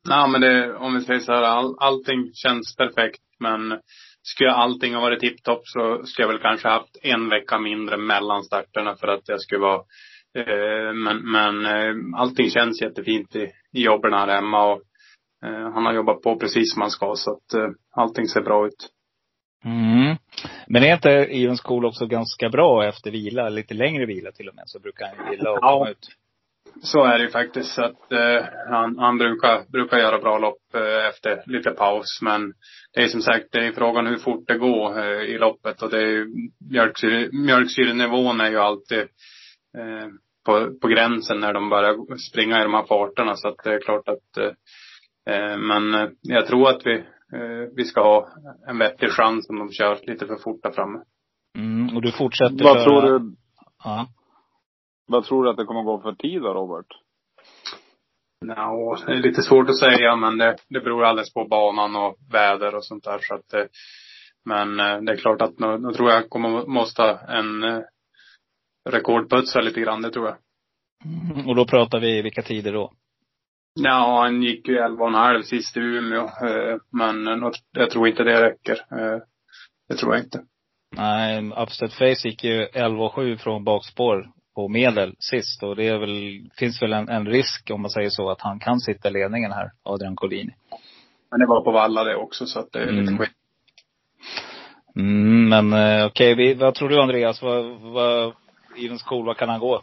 Nej 0.09 0.29
men 0.29 0.41
det, 0.41 0.77
om 0.77 0.95
vi 0.95 1.01
säger 1.01 1.21
så 1.21 1.33
här, 1.33 1.43
all, 1.43 1.77
allting 1.79 2.31
känns 2.35 2.77
perfekt 2.77 3.21
men 3.39 3.81
skulle 4.23 4.51
allting 4.53 4.95
ha 4.95 5.01
varit 5.01 5.21
tipptopp 5.21 5.61
så 5.65 6.03
skulle 6.05 6.27
jag 6.29 6.33
väl 6.33 6.43
kanske 6.43 6.69
haft 6.69 6.97
en 7.03 7.29
vecka 7.29 7.59
mindre 7.59 7.97
mellan 7.97 8.43
starterna 8.43 8.97
för 8.97 9.09
att 9.09 9.29
jag 9.29 9.41
skulle 9.41 9.61
vara 9.61 9.83
eh, 10.39 10.93
men, 10.95 11.31
men 11.31 11.67
eh, 11.67 12.21
allting 12.21 12.51
känns 12.51 12.83
jättefint 12.83 13.37
i, 13.37 13.51
i 13.73 13.83
jobben 13.83 14.13
här 14.13 14.29
hemma 14.29 14.73
och 14.73 14.83
eh, 15.47 15.73
han 15.75 15.87
har 15.87 15.93
jobbat 15.93 16.23
på 16.23 16.37
precis 16.39 16.73
som 16.73 16.83
han 16.83 16.91
ska 16.91 17.13
så 17.17 17.31
att 17.31 17.55
eh, 17.55 17.71
allting 17.91 18.27
ser 18.29 18.41
bra 18.43 18.67
ut. 18.67 18.89
Mm. 19.65 20.17
Men 20.67 20.83
är 20.83 20.95
inte 20.95 21.09
Ivan 21.31 21.57
School 21.57 21.85
också 21.85 22.07
ganska 22.07 22.49
bra 22.49 22.85
efter 22.89 23.11
vila, 23.11 23.49
lite 23.49 23.75
längre 23.75 24.07
vila 24.07 24.33
till 24.33 24.49
och 24.49 24.55
med, 24.55 24.65
så 24.67 24.81
brukar 24.81 25.07
han 25.07 25.33
gilla 25.33 25.51
att 25.51 25.59
Ja. 25.63 25.79
komma 25.79 25.91
ut. 25.91 26.09
Så 26.83 27.05
är 27.05 27.19
det 27.19 27.25
ju 27.25 27.31
faktiskt. 27.31 27.79
Att, 27.79 28.13
eh, 28.13 28.45
han, 28.71 28.99
han 28.99 29.19
brukar, 29.19 29.71
brukar 29.73 29.99
göra 29.99 30.19
bra 30.19 30.39
lopp 30.39 30.75
eh, 30.75 31.07
efter 31.09 31.43
lite 31.47 31.71
paus. 31.71 32.19
Men 32.23 32.53
det 32.95 33.03
är 33.03 33.09
som 33.09 33.23
sagt, 33.23 33.47
det 33.53 33.67
är 33.67 33.73
frågan 33.73 34.07
hur 34.07 34.17
fort 34.17 34.45
det 34.47 34.59
går 34.59 34.99
eh, 34.99 35.21
i 35.21 35.39
loppet. 35.39 35.83
Och 35.83 35.91
det 35.91 35.99
är 35.99 36.07
ju, 36.07 36.27
mjölksyre, 36.71 37.29
mjölksyrenivån 37.33 38.41
är 38.41 38.51
ju 38.51 38.59
alltid 38.59 38.99
eh, 39.79 40.09
på, 40.47 40.79
på 40.81 40.89
gränsen 40.89 41.41
när 41.41 41.53
de 41.53 41.69
börjar 41.69 42.17
springa 42.31 42.61
i 42.61 42.63
de 42.63 42.75
här 42.75 42.87
farterna. 42.87 43.37
Så 43.37 43.49
att 43.49 43.65
det 43.65 43.75
är 43.75 43.81
klart 43.81 44.09
att 44.09 44.37
eh, 44.39 45.35
eh, 45.35 45.57
men 45.59 45.95
eh, 45.95 46.09
jag 46.23 46.47
tror 46.47 46.69
att 46.71 46.87
vi, 46.87 46.95
eh, 47.35 47.69
vi 47.77 47.85
ska 47.85 48.01
ha 48.03 48.29
en 48.69 48.79
vettig 48.79 49.11
chans 49.11 49.49
om 49.51 49.59
de 49.59 49.73
kör 49.73 49.99
lite 50.03 50.27
för 50.27 50.37
fort 50.37 50.63
där 50.63 50.71
framme. 50.71 50.99
Mm. 51.59 51.97
Och 51.97 52.03
du 52.03 52.13
fortsätter 52.13 52.65
Vad 52.65 52.75
köra- 52.77 52.85
tror 52.85 53.19
du, 53.19 53.35
Ja. 53.85 54.07
Vad 55.11 55.25
tror 55.25 55.45
du 55.45 55.51
att 55.51 55.57
det 55.57 55.65
kommer 55.65 55.83
gå 55.83 56.01
för 56.01 56.13
tid 56.13 56.43
då, 56.43 56.55
Robert? 56.55 56.87
Ja, 58.47 58.99
det 59.07 59.13
är 59.13 59.17
lite 59.23 59.43
svårt 59.43 59.69
att 59.71 59.79
säga 59.79 60.17
men 60.17 60.39
det, 60.39 60.57
det 60.69 60.81
beror 60.81 61.05
alldeles 61.05 61.35
på 61.35 61.45
banan 61.45 61.97
och 61.97 62.17
väder 62.33 62.75
och 62.75 62.85
sånt 62.85 63.05
där 63.05 63.19
så 63.23 63.35
att 63.35 63.49
det, 63.49 63.69
Men 64.45 64.81
eh, 64.81 65.01
det 65.01 65.13
är 65.13 65.17
klart 65.17 65.43
att 65.43 65.59
nu, 65.59 65.79
nu 65.79 65.93
tror 65.93 66.11
jag 66.11 66.31
kommer 66.31 66.67
måste 66.67 67.03
ha 67.03 67.21
en 67.21 67.63
eh, 67.63 67.81
rekordputsa 68.91 69.61
lite 69.61 69.81
grann, 69.81 70.03
det 70.03 70.11
tror 70.11 70.27
jag. 70.27 70.37
Mm. 71.05 71.49
Och 71.49 71.57
då 71.57 71.67
pratar 71.67 72.01
vi 72.01 72.23
vilka 72.23 72.43
tider 72.43 72.73
då? 72.73 72.93
Ja, 73.81 74.21
han 74.23 74.43
gick 74.43 74.69
ju 74.69 74.79
11,5 74.79 75.43
sist 75.43 75.77
i 75.77 75.81
Umeå. 75.81 76.23
eh, 76.25 76.77
Men 76.93 77.29
eh, 77.29 77.51
jag 77.71 77.91
tror 77.91 78.09
inte 78.09 78.25
det 78.25 78.43
räcker. 78.43 78.73
Eh, 78.73 79.19
Det 79.89 79.95
tror 79.97 80.15
jag 80.15 80.25
inte. 80.25 80.43
Nej, 80.97 81.51
Upstead 81.63 81.93
Face 81.93 82.29
gick 82.29 82.45
ju 82.45 82.67
11,7 82.67 83.37
från 83.37 83.65
bakspår 83.65 84.29
på 84.61 84.69
medel 84.69 85.15
sist. 85.19 85.63
Och 85.63 85.77
det 85.77 85.89
är 85.89 85.99
väl, 85.99 86.51
finns 86.59 86.83
väl 86.83 86.93
en, 86.93 87.09
en 87.09 87.27
risk, 87.27 87.71
om 87.75 87.83
man 87.83 87.91
säger 87.91 88.11
så, 88.11 88.31
att 88.31 88.41
han 88.41 88.59
kan 88.61 88.81
sitta 88.81 89.09
i 89.09 89.13
ledningen 89.13 89.53
här, 89.53 89.71
Adrian 89.83 90.17
Collini. 90.17 90.55
Men 91.31 91.41
det 91.41 91.47
var 91.47 91.61
på 91.65 91.71
Valla 91.73 92.05
det 92.05 92.17
också 92.17 92.47
så 92.47 92.59
att 92.59 92.73
det 92.73 92.79
är 92.83 92.93
lite 92.93 93.13
Mm. 93.13 93.19
skit. 93.19 93.31
Mm, 94.97 95.49
men 95.49 95.73
eh, 95.73 96.07
okej, 96.07 96.35
vi- 96.35 96.55
vad 96.55 96.75
tror 96.75 96.89
du 96.89 97.03
Andreas? 97.03 97.43
Vad, 97.43 97.65
vad, 97.81 98.33
Evens 98.85 99.03
Cool, 99.03 99.27
vad 99.27 99.37
kan 99.37 99.49
han 99.49 99.61
gå? 99.61 99.83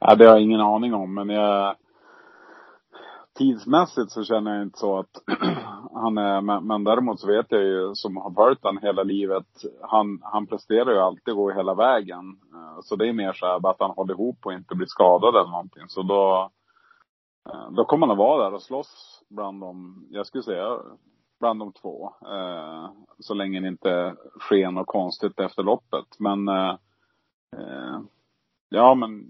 Ja, 0.00 0.14
det 0.14 0.24
har 0.24 0.32
jag 0.32 0.42
ingen 0.42 0.60
aning 0.60 0.94
om, 0.94 1.14
men 1.14 1.28
jag... 1.28 1.76
Tidsmässigt 3.38 4.10
så 4.10 4.24
känner 4.24 4.54
jag 4.54 4.62
inte 4.62 4.78
så 4.78 4.98
att 4.98 5.10
han 5.94 6.18
är, 6.18 6.40
men, 6.40 6.66
men 6.66 6.84
däremot 6.84 7.20
så 7.20 7.26
vet 7.26 7.46
jag 7.48 7.62
ju, 7.62 7.94
som 7.94 8.16
har 8.16 8.34
följt 8.34 8.58
han 8.62 8.78
hela 8.82 9.02
livet, 9.02 9.46
han, 9.82 10.20
han 10.22 10.46
presterar 10.46 10.92
ju 10.92 10.98
alltid 10.98 11.34
gå 11.34 11.50
hela 11.50 11.74
vägen. 11.74 12.24
Så 12.82 12.96
det 12.96 13.08
är 13.08 13.12
mer 13.12 13.32
så 13.32 13.46
här 13.46 13.70
att 13.70 13.80
han 13.80 13.90
håller 13.90 14.14
ihop 14.14 14.46
och 14.46 14.52
inte 14.52 14.74
blir 14.74 14.86
skadad 14.86 15.36
eller 15.36 15.50
någonting. 15.50 15.88
Så 15.88 16.02
då, 16.02 16.50
eh, 17.50 17.70
då 17.70 17.84
kommer 17.84 18.06
han 18.06 18.12
att 18.12 18.18
vara 18.18 18.44
där 18.44 18.54
och 18.54 18.62
slåss 18.62 19.22
bland 19.28 19.60
de, 19.60 20.04
jag 20.10 20.26
skulle 20.26 20.42
säga, 20.42 20.78
bland 21.40 21.60
de 21.60 21.72
två. 21.72 22.14
Eh, 22.26 22.90
så 23.18 23.34
länge 23.34 23.60
det 23.60 23.68
inte 23.68 24.16
sker 24.40 24.70
något 24.70 24.86
konstigt 24.86 25.40
efter 25.40 25.62
loppet. 25.62 26.18
Men, 26.18 26.48
eh, 26.48 26.76
ja 28.68 28.94
men 28.94 29.26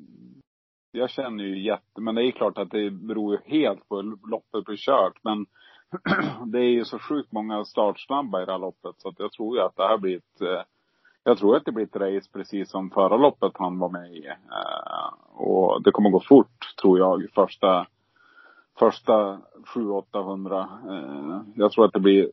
jag 0.92 1.10
känner 1.10 1.44
ju 1.44 1.62
jätte, 1.62 2.00
men 2.00 2.14
det 2.14 2.24
är 2.24 2.30
klart 2.30 2.58
att 2.58 2.70
det 2.70 2.90
beror 2.90 3.32
ju 3.32 3.40
helt 3.58 3.88
på 3.88 3.96
hur 3.96 4.30
loppet 4.30 4.64
blir 4.64 4.76
kört. 4.76 5.18
Men 5.22 5.46
det 6.52 6.58
är 6.58 6.70
ju 6.70 6.84
så 6.84 6.98
sjukt 6.98 7.32
många 7.32 7.64
startsnabba 7.64 8.42
i 8.42 8.46
det 8.46 8.52
här 8.52 8.58
loppet 8.58 8.94
så 8.98 9.08
att 9.08 9.18
jag 9.18 9.32
tror 9.32 9.56
ju 9.56 9.62
att 9.62 9.76
det 9.76 9.86
här 9.86 9.98
blir 9.98 10.16
ett, 10.16 10.66
jag 11.24 11.38
tror 11.38 11.56
att 11.56 11.64
det 11.64 11.72
blir 11.72 11.84
ett 11.84 11.96
race 11.96 12.30
precis 12.32 12.70
som 12.70 12.90
förra 12.90 13.16
loppet 13.16 13.52
han 13.54 13.78
var 13.78 13.88
med 13.88 14.12
i. 14.12 14.26
Eh, 14.26 15.12
Och 15.32 15.82
det 15.82 15.90
kommer 15.90 16.10
gå 16.10 16.20
fort 16.20 16.74
tror 16.82 16.98
jag 16.98 17.26
första, 17.34 17.86
första 18.78 19.40
700-800. 19.74 20.60
Eh, 20.60 21.40
Jag 21.54 21.72
tror 21.72 21.84
att 21.84 21.92
det 21.92 22.00
blir 22.00 22.30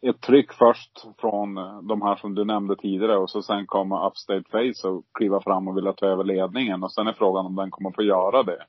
ett 0.00 0.20
tryck 0.20 0.52
först 0.52 1.06
från 1.18 1.58
eh, 1.58 1.82
de 1.82 2.02
här 2.02 2.16
som 2.16 2.34
du 2.34 2.44
nämnde 2.44 2.76
tidigare 2.76 3.16
och 3.18 3.30
så 3.30 3.42
sen 3.42 3.66
kommer 3.66 4.06
Upstate 4.06 4.44
Face 4.50 4.88
och 4.88 5.04
kliva 5.14 5.40
fram 5.40 5.68
och 5.68 5.76
vilja 5.76 5.92
ta 5.92 6.06
över 6.06 6.24
ledningen. 6.24 6.82
Och 6.84 6.92
sen 6.92 7.06
är 7.06 7.12
frågan 7.12 7.46
om 7.46 7.56
den 7.56 7.70
kommer 7.70 7.90
få 7.90 8.02
göra 8.02 8.42
det. 8.42 8.64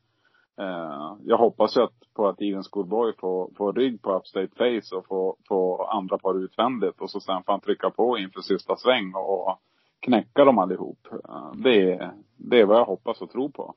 Eh, 0.60 1.14
Jag 1.26 1.38
hoppas 1.38 1.78
ju 1.78 1.82
att, 1.84 2.14
på 2.16 2.28
att 2.28 2.42
Even 2.42 2.64
Schoolboy 2.64 3.14
får, 3.20 3.50
får 3.58 3.74
rygg 3.74 4.02
på 4.02 4.14
Upstate 4.16 4.48
Face 4.58 4.96
och 4.96 5.06
får, 5.08 5.36
får 5.48 5.92
andra 5.98 6.18
par 6.18 6.44
utvändigt. 6.44 7.02
Och 7.02 7.10
så 7.12 7.20
sen 7.20 7.44
får 7.44 7.54
han 7.54 7.62
trycka 7.62 7.90
på 7.90 8.18
inför 8.18 8.42
sista 8.42 8.76
sväng 8.76 9.14
och 9.16 9.60
knäcka 10.00 10.46
dem 10.46 10.60
allihop. 10.60 11.00
Eh, 11.12 11.52
Det 11.64 11.92
är, 11.94 12.12
det 12.38 12.60
är 12.60 12.66
vad 12.66 12.78
jag 12.78 12.86
hoppas 12.86 13.22
och 13.22 13.32
tror 13.32 13.50
på. 13.50 13.74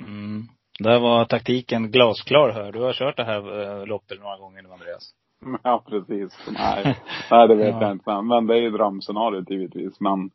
Mm. 0.00 0.42
Där 0.78 1.00
var 1.00 1.24
taktiken 1.24 1.90
glasklar 1.90 2.50
här. 2.50 2.72
Du 2.72 2.80
har 2.82 2.92
kört 2.92 3.16
det 3.16 3.24
här 3.24 3.60
eh, 3.80 3.86
loppet 3.86 4.20
några 4.20 4.38
gånger 4.38 4.62
nu 4.62 4.68
Andreas. 4.72 5.12
Ja, 5.62 5.82
precis. 5.88 6.38
Nej, 6.52 6.96
nej 7.30 7.48
det 7.48 7.54
vet 7.54 7.74
Ja. 7.74 7.80
jag 7.82 7.92
inte. 7.92 8.22
Men 8.22 8.46
det 8.46 8.54
är 8.54 8.60
ju 8.60 8.70
drömscenariot 8.70 9.50
givetvis. 9.50 10.00
Men 10.00 10.30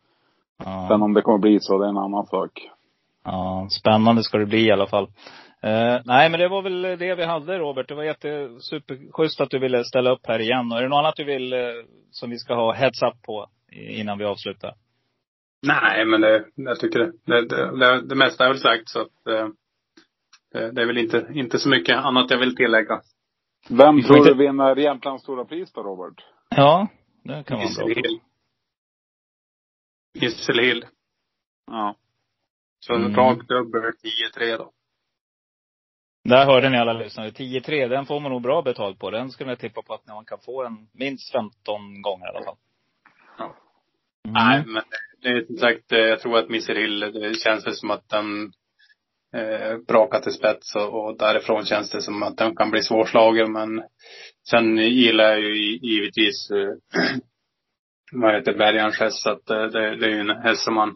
Ja. 0.66 0.86
sen 0.90 1.02
om 1.02 1.14
det 1.14 1.22
kommer 1.22 1.38
bli 1.38 1.60
så, 1.60 1.78
det 1.78 1.86
är 1.86 1.90
en 1.90 1.98
annan 1.98 2.26
sak. 2.26 2.70
Ja, 3.24 3.68
spännande 3.80 4.24
ska 4.24 4.38
det 4.38 4.46
bli 4.46 4.66
i 4.68 4.72
alla 4.72 4.88
fall. 4.88 5.08
Eh, 5.63 6.02
nej, 6.06 6.30
men 6.30 6.39
det 6.39 6.47
var 6.47 6.62
väl 6.62 6.82
det 6.82 7.15
vi 7.15 7.26
hade 7.26 7.58
Robert. 7.60 7.88
Det 7.88 7.95
var 7.95 8.04
jättesuperschysst 8.04 9.41
att 9.41 9.50
du 9.50 9.60
ville 9.60 9.84
ställa 9.84 10.12
upp 10.12 10.28
här 10.28 10.39
igen. 10.39 10.71
Och 10.71 10.78
är 10.78 10.82
det 10.82 10.89
något 10.89 10.97
annat 10.97 11.15
du 11.15 11.24
vill, 11.24 11.54
eh, 11.54 11.60
som 12.12 12.30
vi 12.30 12.38
ska 12.39 12.54
ha 12.56 12.74
heads 12.74 13.02
up 13.04 13.21
på 13.21 13.50
innan 13.71 14.17
vi 14.17 14.26
avslutar? 14.26 14.76
Nej, 15.67 16.06
men 16.06 16.21
det, 16.21 16.45
jag 16.56 16.80
tycker 16.80 17.00
det, 17.00 17.12
det, 17.26 17.47
det, 17.47 17.78
det, 17.80 18.02
det 18.08 18.15
mesta 18.15 18.45
är 18.45 18.50
väl 18.50 18.60
sagt 18.60 18.89
så 18.89 19.02
att 19.02 19.28
eh, 19.28 19.47
det, 20.52 20.71
det 20.71 20.82
är 20.82 20.86
väl 20.86 20.97
inte, 20.97 21.28
inte 21.34 21.60
så 21.60 21.69
mycket 21.69 21.97
annat 21.97 22.32
jag 22.32 22.38
vill 22.39 22.56
tillägga. 22.56 23.02
Vem 23.69 23.95
Vi 23.95 24.02
får 24.02 24.08
tror 24.08 24.17
inte- 24.17 24.32
du 24.34 24.38
vinner 24.38 24.76
Jämtlands 24.76 25.24
stora 25.24 25.45
pris 25.45 25.74
då, 25.74 25.84
Robert? 25.84 26.26
Ja, 26.50 26.88
det 27.24 27.43
kan 27.43 27.58
vara 27.58 27.67
bra. 27.78 28.08
Gisselhill. 30.13 30.86
Ja. 31.67 31.95
Så 32.80 32.93
Mm. 32.95 33.15
rakt 33.15 33.47
dubbel 33.47 33.82
10-3 33.82 34.58
då. 34.58 34.71
Där 36.24 36.46
hörde 36.46 36.70
ni 36.70 36.78
alla 36.78 36.94
lyssnare. 36.94 37.30
10-3, 37.30 37.88
den 37.88 38.06
får 38.06 38.20
man 38.20 38.32
nog 38.32 38.42
bra 38.42 38.62
betalt 38.62 39.00
på. 39.00 39.10
Den 39.10 39.32
skulle 39.32 39.50
jag 39.50 39.60
tippa 39.60 39.82
på 39.82 39.94
att 39.94 40.08
man 40.08 40.26
kan 40.26 40.40
få 40.40 40.64
en 40.66 40.88
minst 40.94 41.32
15 41.32 42.02
gånger 42.02 42.26
i 42.26 42.30
alla 42.30 42.46
fall. 42.46 42.56
Ja. 43.38 43.56
Mm. 44.28 44.34
Nej, 44.34 44.64
men 44.66 44.84
det 45.22 45.30
är 45.30 45.46
som 45.46 45.58
sagt, 45.58 45.92
eh, 45.92 46.00
jag 46.00 46.20
tror 46.20 46.38
att 46.38 46.50
Mr 46.50 46.76
Hill, 46.76 47.00
det 47.00 47.40
känns 47.40 47.68
väl 47.68 47.76
som 47.76 47.92
att 47.92 48.10
den 48.10 48.54
eh, 49.36 49.78
brakar 49.88 50.20
till 50.20 50.32
spets 50.34 50.76
och, 50.76 51.06
och 51.06 51.18
därifrån 51.18 51.66
känns 51.66 51.92
det 51.92 52.02
som 52.02 52.24
att 52.24 52.38
den 52.38 52.56
kan 52.56 52.72
bli 52.72 52.82
svårslagen. 52.82 53.52
Men 53.52 53.84
sen 54.50 54.78
gillar 54.78 55.30
jag 55.30 55.40
ju 55.40 55.56
gi- 55.56 55.80
givetvis, 55.82 56.52
eh, 56.52 56.74
vad 58.12 58.36
heter 58.36 58.54
Bergarns 58.58 59.00
häst, 59.00 59.22
så 59.22 59.30
att 59.30 59.50
eh, 59.50 59.64
det, 59.64 59.96
det 59.96 60.06
är 60.06 60.10
ju 60.10 60.20
en 60.20 60.30
häst 60.30 60.64
som 60.64 60.74
man, 60.76 60.96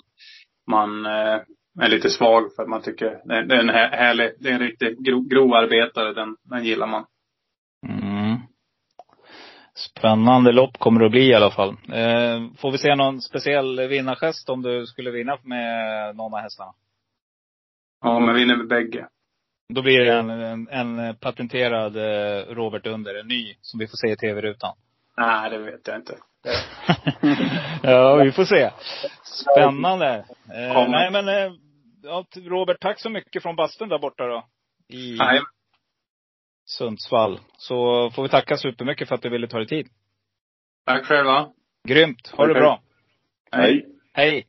man 0.67 1.05
eh, 1.05 1.41
är 1.81 1.89
lite 1.89 2.09
svag 2.09 2.55
för 2.55 2.63
att 2.63 2.69
man 2.69 2.81
tycker 2.81 3.21
det, 3.25 3.55
är 3.55 3.59
en 3.59 3.69
här- 3.69 3.91
härlig, 3.91 4.31
det 4.39 4.49
är 4.49 4.53
en 4.53 4.59
riktigt 4.59 4.99
gro, 4.99 5.21
grovarbetare, 5.21 6.13
den, 6.13 6.35
den 6.43 6.63
gillar 6.63 6.87
man. 6.87 7.05
Mm. 7.87 8.37
Spännande 9.73 10.51
lopp 10.51 10.77
kommer 10.77 10.99
det 10.99 11.05
att 11.05 11.11
bli 11.11 11.27
i 11.29 11.33
alla 11.33 11.51
fall. 11.51 11.69
Eh, 11.69 12.47
får 12.57 12.71
vi 12.71 12.77
se 12.77 12.95
någon 12.95 13.21
speciell 13.21 13.87
vinnargest 13.87 14.49
om 14.49 14.61
du 14.61 14.85
skulle 14.85 15.11
vinna 15.11 15.37
med 15.43 16.15
någon 16.15 16.33
av 16.33 16.39
hästarna? 16.39 16.71
Ja, 18.01 18.19
men 18.19 18.35
vinner 18.35 18.55
med 18.55 18.67
bägge. 18.67 19.07
Då 19.73 19.81
blir 19.81 19.99
det 19.99 20.13
en, 20.13 20.29
en, 20.29 20.67
en 20.99 21.15
patenterad 21.15 21.95
eh, 21.97 22.45
Robert 22.55 22.87
Under, 22.87 23.15
en 23.15 23.27
ny, 23.27 23.55
som 23.61 23.79
vi 23.79 23.87
får 23.87 23.97
se 23.97 24.11
i 24.11 24.15
tv-rutan. 24.15 24.75
Nej, 25.17 25.49
det 25.49 25.57
vet 25.57 25.87
jag 25.87 25.95
inte. 25.95 26.17
ja, 27.83 28.15
vi 28.15 28.31
får 28.31 28.45
se. 28.45 28.71
Spännande. 29.23 30.25
Eh, 30.55 30.89
nej 30.89 31.11
men, 31.11 31.27
eh, 31.27 31.51
ja, 32.05 32.25
Robert, 32.35 32.77
tack 32.79 32.99
så 32.99 33.09
mycket 33.09 33.43
från 33.43 33.55
bastun 33.55 33.89
där 33.89 33.99
borta 33.99 34.27
då. 34.27 34.45
I 34.87 35.15
Nej, 35.17 35.39
Sundsvall. 36.65 37.39
Så 37.57 38.09
får 38.11 38.23
vi 38.23 38.29
tacka 38.29 38.57
supermycket 38.57 39.07
för 39.07 39.15
att 39.15 39.21
du 39.21 39.29
ville 39.29 39.47
ta 39.47 39.57
dig 39.57 39.67
tid. 39.67 39.87
tack 40.85 41.05
själva. 41.05 41.51
Grymt. 41.87 42.27
Ha 42.27 42.45
det 42.45 42.51
Okej. 42.51 42.61
bra. 42.61 42.81
Hej. 43.51 43.85
Hej. 44.13 44.47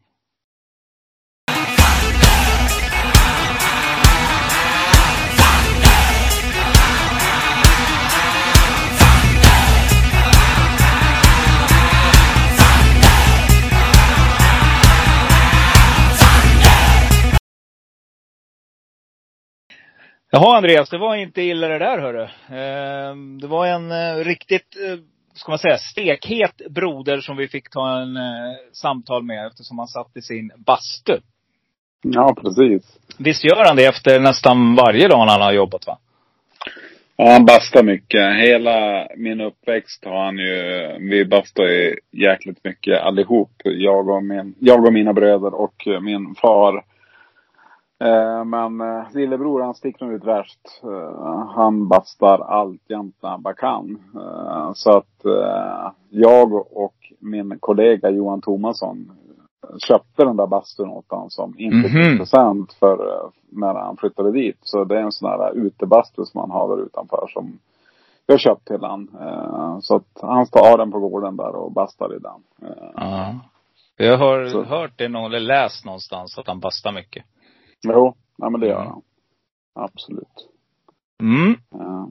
Jaha 20.37 20.57
Andreas, 20.57 20.90
det 20.90 20.99
var 20.99 21.16
inte 21.16 21.42
illa 21.42 21.68
det 21.68 21.79
där 21.79 21.99
hörru. 21.99 22.22
Eh, 22.22 23.16
Det 23.40 23.46
var 23.46 23.66
en 23.66 23.90
eh, 23.90 24.25
riktigt, 24.25 24.77
eh, 24.87 24.99
ska 25.35 25.53
man 25.53 25.59
säga, 25.59 25.79
stekhet 25.79 26.62
broder 26.70 27.20
som 27.20 27.37
vi 27.37 27.49
fick 27.49 27.70
ta 27.70 27.99
en 28.01 28.16
eh, 28.16 28.22
samtal 28.72 29.22
med 29.22 29.46
eftersom 29.46 29.79
han 29.79 29.88
satt 29.88 30.16
i 30.16 30.22
sin 30.22 30.53
bastu. 30.57 31.18
Ja, 32.03 32.37
precis. 32.42 32.99
Visst 33.18 33.44
gör 33.44 33.64
han 33.64 33.77
det 33.77 33.85
efter 33.85 34.20
nästan 34.20 34.75
varje 34.75 35.09
dag 35.09 35.27
han 35.27 35.40
har 35.40 35.53
jobbat 35.53 35.87
va? 35.87 35.99
Ja, 37.16 37.33
han 37.33 37.44
bastar 37.44 37.83
mycket. 37.83 38.37
Hela 38.37 39.09
min 39.16 39.40
uppväxt 39.40 40.05
har 40.05 40.25
han 40.25 40.38
ju, 40.38 40.96
vi 41.11 41.25
bastar 41.25 41.64
ju 41.64 41.94
jäkligt 42.12 42.64
mycket 42.64 43.01
allihop. 43.01 43.53
Jag 43.64 44.09
och, 44.09 44.25
min, 44.25 44.55
jag 44.59 44.85
och 44.87 44.92
mina 44.92 45.12
bröder 45.12 45.55
och 45.55 45.87
min 46.03 46.35
far. 46.35 46.85
Eh, 47.98 48.44
men 48.44 48.80
eh, 48.80 49.04
lillebror 49.14 49.62
han 49.62 49.74
sticker 49.74 50.04
nog 50.04 50.14
ut 50.14 50.24
värst. 50.24 50.80
Eh, 50.85 51.46
han 51.54 51.88
bastar 51.88 52.38
alltjämt 52.38 53.16
när 53.22 53.30
han 53.30 53.42
bara 53.42 53.54
kan. 53.54 53.98
Eh, 54.14 54.70
så 54.74 54.90
att 54.98 55.06
jag 56.11 56.52
och 56.76 56.94
min 57.18 57.59
kollega 57.61 58.11
Johan 58.11 58.40
Tomasson 58.40 59.12
köpte 59.88 60.24
den 60.24 60.37
där 60.37 60.46
bastun 60.46 60.88
åt 60.90 61.11
honom 61.11 61.30
som 61.30 61.54
inte 61.59 61.88
Mhm. 61.88 62.18
present 62.18 62.72
för 62.72 63.20
när 63.50 63.74
han 63.74 63.96
flyttade 63.96 64.32
dit. 64.32 64.59
Så 64.62 64.85
det 64.85 64.96
är 64.96 65.02
en 65.02 65.12
sån 65.12 65.28
här 65.30 65.52
utebastu 65.56 66.24
som 66.24 66.40
han 66.40 66.50
har 66.50 66.76
där 66.76 66.82
utanför 66.85 67.26
som 67.28 67.59
jag 68.26 68.40
köpt 68.40 68.64
till 68.66 68.80
han. 68.85 69.09
Så 69.82 69.96
att 69.96 70.18
han 70.22 70.46
står 70.46 70.78
den 70.78 70.90
på 70.92 70.98
gården 70.98 71.37
där 71.37 71.56
och 71.56 71.72
bastar 71.72 72.14
i 72.16 72.18
den. 72.18 72.42
Ja. 72.94 73.35
Jag 73.96 74.18
har 74.18 74.46
Så. 74.48 74.62
hört 74.62 74.92
det 74.96 75.09
någon, 75.09 75.24
eller 75.35 75.40
läst 75.40 75.85
någonstans 75.85 76.38
att 76.38 76.46
han 76.46 76.61
bastar 76.61 76.92
mycket. 76.92 77.24
Jo, 77.83 78.15
ja, 78.37 78.51
men 78.51 78.61
det 78.61 78.67
gör 78.67 78.85
han. 78.85 79.03
Absolut. 79.75 80.49
Mm. 81.23 81.51
Eh, 81.51 82.07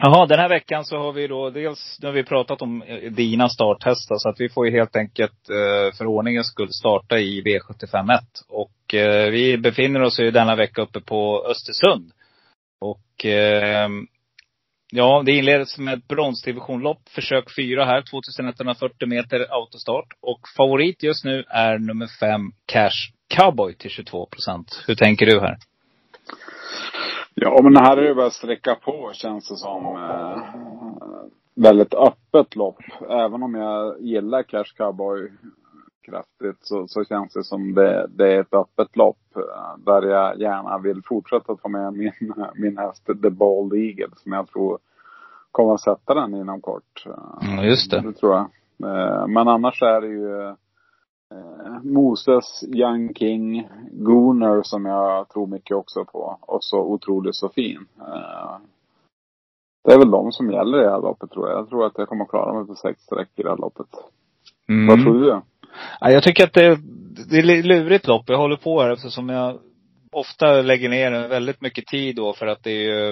Jaha, 0.00 0.26
den 0.26 0.38
här 0.38 0.48
veckan 0.48 0.84
så 0.84 0.98
har 0.98 1.12
vi 1.12 1.26
då 1.26 1.50
dels, 1.50 1.98
nu 2.00 2.08
har 2.08 2.12
vi 2.12 2.24
pratat 2.24 2.62
om 2.62 2.82
eh, 2.82 3.12
dina 3.12 3.48
starthästar 3.48 4.16
så 4.18 4.28
att 4.28 4.40
vi 4.40 4.48
får 4.48 4.66
ju 4.66 4.72
helt 4.72 4.96
enkelt 4.96 5.50
eh, 5.50 5.96
för 5.96 6.06
ordningens 6.06 6.46
skull 6.46 6.72
starta 6.72 7.18
i 7.18 7.42
V751. 7.42 8.18
Och 8.48 8.94
eh, 8.94 9.30
vi 9.30 9.58
befinner 9.58 10.02
oss 10.02 10.20
ju 10.20 10.30
denna 10.30 10.56
vecka 10.56 10.82
uppe 10.82 11.00
på 11.00 11.46
Östersund. 11.46 12.12
Och 12.80 13.26
eh, 13.26 13.88
ja, 14.90 15.22
det 15.26 15.32
inleds 15.32 15.78
med 15.78 15.94
ett 15.94 16.08
bronsdivisionlopp, 16.08 17.08
försök 17.08 17.44
fyra 17.56 17.84
här, 17.84 18.02
2140 18.10 19.08
meter 19.08 19.46
autostart. 19.50 20.06
Och 20.20 20.40
favorit 20.56 21.02
just 21.02 21.24
nu 21.24 21.44
är 21.48 21.78
nummer 21.78 22.06
fem, 22.20 22.40
Cash 22.66 23.12
Cowboy 23.36 23.74
till 23.74 23.90
22 23.90 24.26
procent. 24.26 24.84
Hur 24.86 24.94
tänker 24.94 25.26
du 25.26 25.40
här? 25.40 25.56
Ja, 27.34 27.60
men 27.62 27.76
här 27.76 27.96
är 27.96 28.08
det 28.08 28.14
bara 28.14 28.30
sträcka 28.30 28.74
på 28.74 29.10
känns 29.14 29.48
det 29.48 29.56
som. 29.56 29.96
Eh, 29.96 30.42
väldigt 31.54 31.94
öppet 31.94 32.56
lopp. 32.56 32.78
Även 33.10 33.42
om 33.42 33.54
jag 33.54 34.00
gillar 34.00 34.42
Cash 34.42 34.76
Cowboy 34.76 35.32
kraftigt 36.10 36.58
så, 36.60 36.88
så 36.88 37.04
känns 37.04 37.32
det 37.32 37.44
som 37.44 37.74
det, 37.74 38.06
det 38.10 38.32
är 38.34 38.40
ett 38.40 38.54
öppet 38.54 38.96
lopp. 38.96 39.18
där 39.78 40.02
jag 40.02 40.40
gärna 40.40 40.78
vill 40.78 41.02
fortsätta 41.04 41.56
ta 41.56 41.68
med 41.68 41.92
min, 41.92 42.12
min 42.54 42.78
häst 42.78 43.06
The 43.22 43.30
Bald 43.30 43.74
Eagle 43.74 44.10
som 44.16 44.32
jag 44.32 44.48
tror 44.48 44.78
kommer 45.50 45.74
att 45.74 45.80
sätta 45.80 46.14
den 46.14 46.34
inom 46.34 46.60
kort. 46.60 47.04
Mm, 47.42 47.64
just 47.64 47.90
det. 47.90 48.00
Det 48.00 48.12
tror 48.12 48.32
jag. 48.34 48.46
Eh, 48.84 49.26
Men 49.26 49.48
annars 49.48 49.82
är 49.82 50.00
det 50.00 50.06
ju 50.06 50.42
eh, 50.48 51.82
Moses, 51.82 52.64
Young 52.74 53.14
King, 53.14 53.68
Gooner 53.92 54.62
som 54.62 54.86
jag 54.86 55.28
tror 55.28 55.46
mycket 55.46 55.76
också 55.76 56.04
på. 56.04 56.38
Och 56.40 56.64
så 56.64 56.80
Otroligt 56.80 57.34
så 57.34 57.48
fin. 57.48 57.86
Eh, 58.00 58.56
Det 59.84 59.92
är 59.94 59.98
väl 59.98 60.10
de 60.10 60.32
som 60.32 60.50
gäller 60.50 60.78
i 60.80 60.84
det 60.84 60.90
här 60.90 61.00
loppet 61.00 61.30
tror 61.30 61.48
jag. 61.48 61.58
Jag 61.58 61.68
tror 61.68 61.86
att 61.86 61.98
jag 61.98 62.08
kommer 62.08 62.24
att 62.24 62.30
klara 62.30 62.54
mig 62.54 62.66
på 62.66 62.74
sex 62.74 63.02
streck 63.02 63.28
i 63.36 63.42
det 63.42 63.48
här 63.48 63.56
loppet. 63.56 63.88
Mm. 64.68 64.86
Vad 64.86 65.04
tror 65.04 65.20
du? 65.20 65.40
Ja, 66.00 66.10
jag 66.10 66.22
tycker 66.22 66.44
att 66.44 66.52
det, 66.52 66.78
det 67.30 67.38
är 67.38 67.62
lurigt 67.62 68.06
lopp. 68.06 68.24
Jag 68.26 68.38
håller 68.38 68.56
på 68.56 68.82
här 68.82 68.90
eftersom 68.90 69.28
jag 69.28 69.60
ofta 70.12 70.62
lägger 70.62 70.88
ner 70.88 71.28
väldigt 71.28 71.60
mycket 71.60 71.86
tid 71.86 72.16
då 72.16 72.32
för 72.32 72.46
att 72.46 72.62
det 72.62 72.70
är 72.70 72.82
ju 72.82 73.10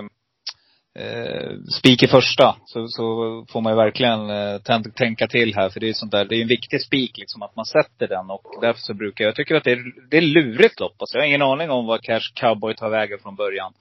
eh, 0.98 1.58
spik 1.78 2.02
i 2.02 2.06
första. 2.06 2.56
Så, 2.64 2.88
så 2.88 3.04
får 3.48 3.60
man 3.60 3.72
ju 3.72 3.76
verkligen 3.76 4.30
eh, 4.30 4.58
tänka 4.94 5.26
till 5.26 5.54
här. 5.54 5.68
För 5.68 5.80
det 5.80 5.88
är 5.88 5.92
sånt 5.92 6.12
där, 6.12 6.24
det 6.24 6.34
är 6.34 6.42
en 6.42 6.48
viktig 6.48 6.82
spik 6.82 7.18
liksom 7.18 7.42
att 7.42 7.56
man 7.56 7.66
sätter 7.66 8.08
den. 8.08 8.30
Och 8.30 8.44
därför 8.60 8.80
så 8.80 8.94
brukar 8.94 9.24
jag, 9.24 9.28
jag 9.28 9.36
tycker 9.36 9.54
att 9.54 9.64
det 9.64 9.72
är, 9.72 10.08
det 10.10 10.16
är 10.16 10.22
lurigt 10.22 10.80
lopp. 10.80 10.94
Alltså 10.98 11.16
jag 11.16 11.22
har 11.22 11.28
ingen 11.28 11.42
aning 11.42 11.70
om 11.70 11.86
vad 11.86 12.02
Cash 12.02 12.32
Cowboy 12.34 12.74
tar 12.74 12.90
vägen 12.90 13.18
från 13.22 13.36
början. 13.36 13.72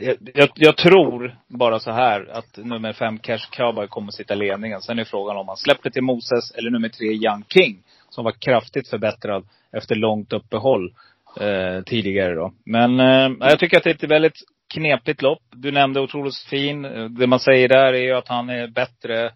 Jag, 0.00 0.16
jag, 0.34 0.48
jag 0.54 0.76
tror 0.76 1.36
bara 1.48 1.78
så 1.78 1.90
här 1.90 2.28
att 2.32 2.56
nummer 2.56 2.92
fem 2.92 3.18
Cash 3.18 3.50
Cowboy 3.50 3.88
kommer 3.88 4.10
sitta 4.10 4.34
i 4.34 4.36
ledningen. 4.36 4.80
Sen 4.80 4.98
är 4.98 5.04
frågan 5.04 5.36
om 5.36 5.48
han 5.48 5.56
släpper 5.56 5.90
till 5.90 6.02
Moses 6.02 6.50
eller 6.54 6.70
nummer 6.70 6.88
tre 6.88 7.06
Young 7.06 7.44
King. 7.48 7.82
Som 8.08 8.24
var 8.24 8.32
kraftigt 8.32 8.88
förbättrad 8.88 9.44
efter 9.72 9.94
långt 9.94 10.32
uppehåll 10.32 10.94
eh, 11.40 11.82
tidigare 11.86 12.34
då. 12.34 12.52
Men 12.64 13.00
eh, 13.00 13.30
jag 13.40 13.58
tycker 13.58 13.76
att 13.76 13.84
det 13.84 13.90
är 13.90 13.94
ett 13.94 14.10
väldigt 14.10 14.38
knepigt 14.74 15.22
lopp. 15.22 15.42
Du 15.50 15.72
nämnde 15.72 16.00
otroligt 16.00 16.36
fin. 16.36 16.82
Det 17.18 17.26
man 17.26 17.40
säger 17.40 17.68
där 17.68 17.92
är 17.92 18.02
ju 18.02 18.12
att 18.12 18.28
han 18.28 18.48
är 18.48 18.66
bättre 18.66 19.30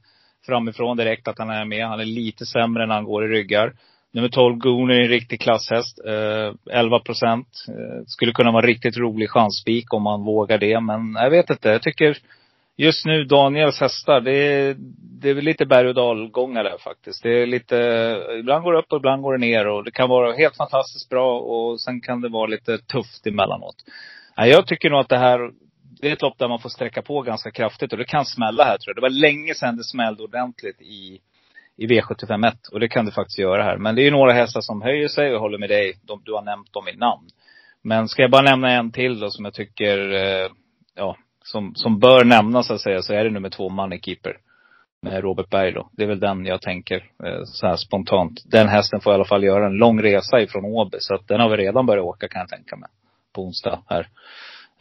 framifrån 0.47 0.97
direkt, 0.97 1.29
att 1.29 1.39
han 1.39 1.51
är 1.51 1.65
med. 1.65 1.87
Han 1.87 2.01
är 2.01 2.05
lite 2.05 2.47
sämre 2.47 2.87
när 2.87 2.95
han 2.95 3.05
går 3.05 3.25
i 3.25 3.29
ryggar. 3.29 3.73
Nummer 4.17 4.29
12, 4.29 4.59
Gooner, 4.59 4.95
är 4.95 5.03
en 5.03 5.09
riktig 5.09 5.41
klasshäst. 5.41 5.99
Eh, 6.07 6.79
11 6.79 6.99
procent. 6.99 7.49
Eh, 7.69 8.05
skulle 8.07 8.33
kunna 8.33 8.51
vara 8.51 8.63
en 8.63 8.67
riktigt 8.67 8.97
rolig 8.97 9.31
chansspik 9.31 9.93
om 9.93 10.03
man 10.03 10.25
vågar 10.25 10.59
det. 10.59 10.81
Men 10.81 11.15
jag 11.15 11.31
vet 11.31 11.51
inte. 11.51 11.69
Jag 11.69 11.83
tycker 11.83 12.19
just 12.77 13.07
nu, 13.07 13.25
Daniels 13.25 13.81
hästar, 13.81 14.21
det 14.21 14.33
är, 14.33 14.77
det 15.21 15.31
är 15.31 15.35
väl 15.35 15.45
lite 15.45 15.67
berg 15.67 15.89
och 15.89 15.95
dalgångar 15.95 16.65
där 16.65 16.79
faktiskt. 16.79 17.23
Det 17.23 17.43
är 17.43 17.47
lite, 17.47 17.77
ibland 18.41 18.65
går 18.65 18.73
det 18.73 18.79
upp 18.79 18.93
och 18.93 18.99
ibland 18.99 19.23
går 19.23 19.33
det 19.33 19.47
ner. 19.47 19.67
Och 19.67 19.85
det 19.85 19.91
kan 19.91 20.09
vara 20.09 20.33
helt 20.33 20.57
fantastiskt 20.57 21.09
bra 21.09 21.41
och 21.41 21.81
sen 21.81 22.01
kan 22.01 22.21
det 22.21 22.29
vara 22.29 22.47
lite 22.47 22.79
tufft 22.79 23.27
emellanåt. 23.27 23.77
Nej, 24.37 24.51
jag 24.51 24.67
tycker 24.67 24.91
nog 24.91 25.01
att 25.01 25.09
det 25.09 25.19
här, 25.19 25.51
det 26.01 26.09
är 26.09 26.13
ett 26.13 26.23
lopp 26.23 26.39
där 26.39 26.49
man 26.49 26.59
får 26.59 26.69
sträcka 26.69 27.03
på 27.03 27.23
ganska 27.23 27.51
kraftigt. 27.51 27.93
Och 27.93 27.99
det 27.99 28.05
kan 28.05 28.25
smälla 28.25 28.65
här 28.65 28.79
tror 28.79 28.91
jag. 28.91 28.97
Det 28.97 29.09
var 29.09 29.21
länge 29.21 29.55
sedan 29.55 29.77
det 29.77 29.85
smällde 29.85 30.23
ordentligt 30.23 30.81
i 30.81 31.21
i 31.77 31.87
V751. 31.87 32.53
Och 32.73 32.81
det 32.81 32.89
kan 32.89 33.07
du 33.07 33.13
faktiskt 33.13 33.39
göra 33.39 33.63
här. 33.63 33.77
Men 33.77 33.95
det 33.95 34.03
är 34.03 34.05
ju 34.05 34.11
några 34.11 34.33
hästar 34.33 34.61
som 34.61 34.83
höjer 34.83 35.09
sig 35.09 35.29
och 35.29 35.35
jag 35.35 35.41
håller 35.41 35.59
med 35.59 35.69
dig. 35.69 35.99
De, 36.03 36.23
du 36.25 36.33
har 36.33 36.43
nämnt 36.43 36.73
dem 36.73 36.89
i 36.89 36.97
namn. 36.97 37.29
Men 37.83 38.09
ska 38.09 38.23
jag 38.23 38.31
bara 38.31 38.43
nämna 38.43 38.71
en 38.71 38.93
till 38.93 39.21
då 39.21 39.31
som 39.31 39.45
jag 39.45 39.55
tycker, 39.55 40.13
eh, 40.15 40.51
ja, 40.95 41.17
som, 41.45 41.75
som 41.75 41.99
bör 41.99 42.25
nämnas 42.25 42.67
så 42.67 42.75
att 42.75 42.81
säga, 42.81 43.03
så 43.03 43.13
är 43.13 43.25
det 43.25 43.31
nummer 43.31 43.51
två 43.51 43.69
Moneykeeper. 43.69 44.37
Med 45.03 45.23
Robert 45.23 45.51
Berg 45.51 45.73
då. 45.73 45.91
Det 45.93 46.03
är 46.03 46.07
väl 46.07 46.21
den 46.21 46.47
jag 46.47 46.63
tänker 46.63 46.97
eh, 46.97 47.41
så 47.45 47.67
här 47.67 47.77
spontant. 47.77 48.43
Den 48.47 48.69
hästen 48.69 49.01
får 49.01 49.13
i 49.13 49.15
alla 49.15 49.25
fall 49.25 49.45
göra 49.45 49.67
en 49.67 49.77
lång 49.77 50.03
resa 50.03 50.41
ifrån 50.41 50.65
Åby. 50.65 50.97
Så 51.01 51.15
att 51.15 51.29
den 51.29 51.41
har 51.41 51.49
vi 51.49 51.57
redan 51.57 51.87
börjat 51.87 52.05
åka 52.05 52.29
kan 52.29 52.41
jag 52.41 52.49
tänka 52.49 52.77
mig. 52.77 52.89
På 53.35 53.43
onsdag 53.43 53.83
här. 53.89 54.09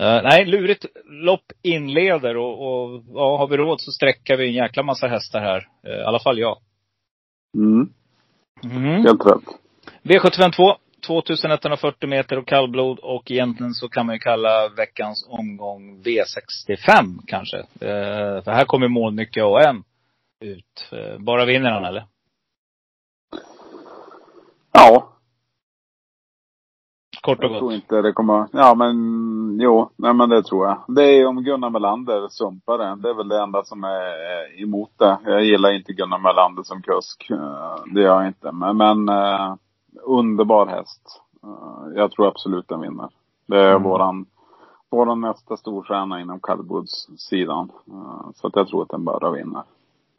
Uh, 0.02 0.24
nej, 0.24 0.46
lurigt 0.46 0.86
lopp 1.06 1.52
inleder 1.62 2.38
och, 2.38 2.54
och 2.54 3.04
ja, 3.14 3.38
har 3.38 3.48
vi 3.48 3.58
råd 3.58 3.82
så 3.82 3.92
sträcker 3.92 4.38
vi 4.38 4.48
en 4.48 4.54
jäkla 4.54 4.84
massa 4.84 5.08
hästar 5.08 5.40
här. 5.40 5.68
Uh, 5.88 6.02
I 6.02 6.04
alla 6.04 6.20
fall 6.20 6.40
jag. 6.40 6.58
Mm. 7.56 7.90
Mm. 8.64 9.04
Helt 9.04 9.26
rätt. 9.26 9.44
V752, 10.04 10.76
2140 11.08 12.10
meter 12.10 12.38
och 12.38 12.48
kallblod 12.48 13.00
och 13.00 13.32
egentligen 13.32 13.74
så 13.74 13.90
kan 13.90 14.06
man 14.06 14.16
ju 14.16 14.20
kalla 14.20 14.70
veckans 14.70 15.28
omgång 15.30 16.04
V65 16.04 17.20
kanske. 17.28 17.58
Uh, 17.58 18.44
för 18.44 18.52
här 18.52 18.66
kommer 18.66 18.88
målnycke 18.88 19.44
AM 19.44 19.84
ut. 20.40 20.90
Uh, 20.94 21.20
bara 21.20 21.46
vinner 21.46 21.72
han 21.72 21.86
eller? 21.86 22.06
Ja, 24.74 25.15
Kort 27.26 27.40
och 27.44 27.52
jag 27.52 27.58
tror 27.60 27.74
inte 27.74 28.02
det 28.02 28.14
kommer, 28.14 28.48
ja 28.52 28.76
men 28.76 28.96
jo, 29.62 29.90
nej 29.96 30.14
men 30.14 30.30
det 30.30 30.44
tror 30.44 30.66
jag. 30.68 30.78
Det 30.88 31.04
är 31.04 31.26
om 31.28 31.44
Gunnar 31.44 31.70
Melander 31.70 32.28
sumpar 32.30 32.78
det. 32.78 32.96
Det 33.02 33.10
är 33.10 33.14
väl 33.14 33.28
det 33.28 33.42
enda 33.42 33.64
som 33.64 33.84
är 33.84 34.62
emot 34.64 34.92
det. 34.98 35.18
Jag 35.26 35.44
gillar 35.44 35.72
inte 35.76 35.94
Gunnar 35.94 36.20
Melander 36.20 36.64
som 36.64 36.82
kusk. 36.82 37.28
Eh, 37.30 37.76
Det 37.94 38.02
gör 38.02 38.22
jag 38.22 38.28
inte. 38.28 38.52
Men, 38.52 38.78
men 38.78 39.10
eh, 39.10 39.56
underbar 40.04 40.66
häst. 40.66 41.22
Eh, 41.44 41.98
jag 41.98 42.12
tror 42.12 42.28
absolut 42.28 42.68
den 42.68 42.82
vinner. 42.82 43.10
Det 43.48 43.60
är 43.60 43.70
Mm. 43.72 43.84
våran, 43.84 44.26
våran 44.92 45.22
nästa 45.22 45.58
storstjärna 45.58 46.22
inom 46.22 46.40
kallblodssidan. 46.40 47.72
Eh, 47.88 48.30
Så 48.36 48.48
att 48.48 48.56
jag 48.56 48.68
tror 48.68 48.82
att 48.84 48.90
den 48.90 49.04
bara 49.04 49.32
vinner. 49.32 49.64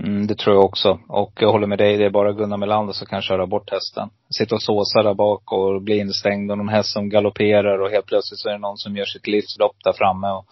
Mm, 0.04 0.26
det 0.26 0.38
tror 0.38 0.56
jag 0.56 0.64
också. 0.64 0.98
Och 1.08 1.32
jag 1.40 1.52
håller 1.52 1.66
med 1.66 1.78
dig, 1.78 1.96
det 1.96 2.04
är 2.04 2.10
bara 2.10 2.32
Gunnar 2.32 2.56
Melander 2.56 2.92
som 2.92 3.06
kan 3.06 3.22
köra 3.22 3.46
bort 3.46 3.70
hästen. 3.70 4.08
Sitta 4.30 4.54
och 4.54 4.62
såsa 4.62 5.02
där 5.02 5.14
bak 5.14 5.52
och 5.52 5.82
bli 5.82 5.98
instängd 5.98 6.50
och 6.50 6.58
någon 6.58 6.68
häst 6.68 6.92
som 6.92 7.08
galopperar 7.08 7.78
och 7.78 7.90
helt 7.90 8.06
plötsligt 8.06 8.38
så 8.38 8.48
är 8.48 8.52
det 8.52 8.58
någon 8.58 8.76
som 8.76 8.96
gör 8.96 9.04
sitt 9.04 9.26
livslopp 9.26 9.76
där 9.84 9.92
framme. 9.92 10.28
Och, 10.28 10.46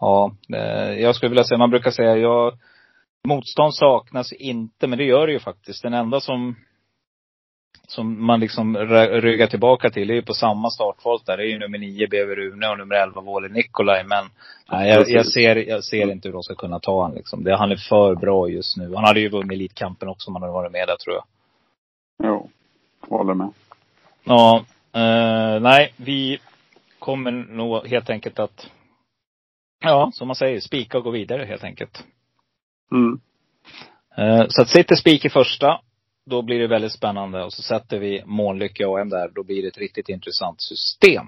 ja, 0.00 0.36
eh, 0.54 1.00
jag 1.00 1.14
skulle 1.14 1.30
vilja 1.30 1.44
säga, 1.44 1.58
man 1.58 1.70
brukar 1.70 1.90
säga, 1.90 2.16
jag, 2.16 2.58
motstånd 3.28 3.74
saknas 3.74 4.32
inte, 4.32 4.86
men 4.86 4.98
det 4.98 5.04
gör 5.04 5.26
det 5.26 5.32
ju 5.32 5.38
faktiskt. 5.38 5.82
Den 5.82 5.94
enda 5.94 6.20
som, 6.20 6.56
som 7.86 8.26
man 8.26 8.40
liksom 8.40 8.76
ryggar 8.76 9.46
tillbaka 9.46 9.90
till, 9.90 10.08
det 10.08 10.14
är 10.14 10.16
ju 10.16 10.22
på 10.22 10.34
samma 10.34 10.70
startfält 10.70 11.26
där. 11.26 11.36
Det 11.36 11.42
är 11.42 11.48
ju 11.48 11.58
nummer 11.58 11.78
nio 11.78 12.08
BV 12.08 12.34
Rune 12.34 12.68
och 12.68 12.78
nummer 12.78 12.94
elva 12.94 13.20
Wåhle 13.20 13.48
Nikolaj. 13.48 14.04
Men 14.04 14.24
nej, 14.70 14.88
jag, 14.88 15.08
jag, 15.08 15.26
ser, 15.26 15.56
jag 15.56 15.84
ser 15.84 16.12
inte 16.12 16.28
hur 16.28 16.32
de 16.32 16.42
ska 16.42 16.54
kunna 16.54 16.80
ta 16.80 17.02
han 17.02 17.14
liksom. 17.14 17.44
Det, 17.44 17.56
han 17.56 17.72
är 17.72 17.76
för 17.76 18.14
bra 18.14 18.48
just 18.48 18.76
nu. 18.76 18.94
Han 18.94 19.04
hade 19.04 19.20
ju 19.20 19.28
vunnit 19.28 19.52
Elitkampen 19.52 20.08
också 20.08 20.30
om 20.30 20.34
han 20.34 20.42
hade 20.42 20.52
varit 20.52 20.72
med 20.72 20.88
där 20.88 20.96
tror 20.96 21.14
jag. 21.16 21.24
Jo, 22.24 22.50
håller 23.00 23.34
med. 23.34 23.52
Ja, 24.24 24.64
eh, 24.92 25.60
nej, 25.60 25.92
vi 25.96 26.38
kommer 26.98 27.30
nog 27.30 27.86
helt 27.86 28.10
enkelt 28.10 28.38
att, 28.38 28.70
ja, 29.80 30.10
som 30.14 30.26
man 30.26 30.36
säger, 30.36 30.60
spika 30.60 30.98
och 30.98 31.04
gå 31.04 31.10
vidare 31.10 31.44
helt 31.44 31.64
enkelt. 31.64 32.04
Mm. 32.92 33.20
Eh, 34.16 34.46
så 34.48 34.62
att 34.62 34.68
sitter 34.68 34.96
spik 34.96 35.24
i 35.24 35.28
första, 35.28 35.80
då 36.30 36.42
blir 36.42 36.58
det 36.58 36.66
väldigt 36.66 36.92
spännande. 36.92 37.44
Och 37.44 37.52
så 37.52 37.62
sätter 37.62 37.98
vi 37.98 38.22
Månlycke 38.26 38.86
AM 38.86 39.08
där, 39.08 39.28
då 39.34 39.42
blir 39.42 39.62
det 39.62 39.68
ett 39.68 39.78
riktigt 39.78 40.08
intressant 40.08 40.60
system. 40.60 41.26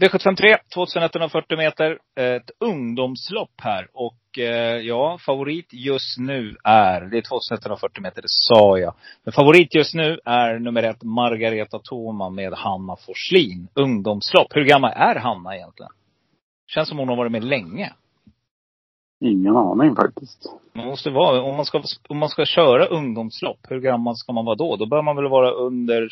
V753, 0.00 0.56
2140 0.74 1.58
meter, 1.58 1.98
ett 2.20 2.50
ungdomslopp 2.60 3.52
här. 3.62 3.88
Och 3.92 4.38
eh, 4.38 4.76
ja, 4.76 5.18
favorit 5.26 5.72
just 5.72 6.18
nu 6.18 6.56
är, 6.64 7.00
det 7.00 7.18
är 7.18 7.22
2140 7.22 8.02
meter, 8.02 8.22
det 8.22 8.28
sa 8.28 8.78
jag. 8.78 8.94
Men 9.24 9.32
favorit 9.32 9.74
just 9.74 9.94
nu 9.94 10.20
är 10.24 10.58
nummer 10.58 10.82
ett, 10.82 11.02
Margareta 11.02 11.78
Thoma 11.78 12.30
med 12.30 12.52
Hanna 12.52 12.96
Forslin. 12.96 13.68
Ungdomslopp. 13.74 14.56
Hur 14.56 14.64
gammal 14.64 14.92
är 14.96 15.14
Hanna 15.14 15.56
egentligen? 15.56 15.92
Känns 16.66 16.88
som 16.88 16.98
hon 16.98 17.08
har 17.08 17.16
varit 17.16 17.32
med 17.32 17.44
länge. 17.44 17.92
Ingen 19.20 19.56
aning 19.56 19.96
faktiskt. 19.96 20.46
Man 20.72 20.86
måste 20.86 21.10
vara, 21.10 21.42
om 21.42 21.56
man 21.56 21.64
ska, 21.64 21.82
om 22.08 22.18
man 22.18 22.28
ska 22.28 22.44
köra 22.44 22.86
ungdomslopp, 22.86 23.58
hur 23.68 23.80
gammal 23.80 24.16
ska 24.16 24.32
man 24.32 24.44
vara 24.44 24.56
då? 24.56 24.76
Då 24.76 24.86
bör 24.86 25.02
man 25.02 25.16
väl 25.16 25.28
vara 25.28 25.50
under, 25.50 26.08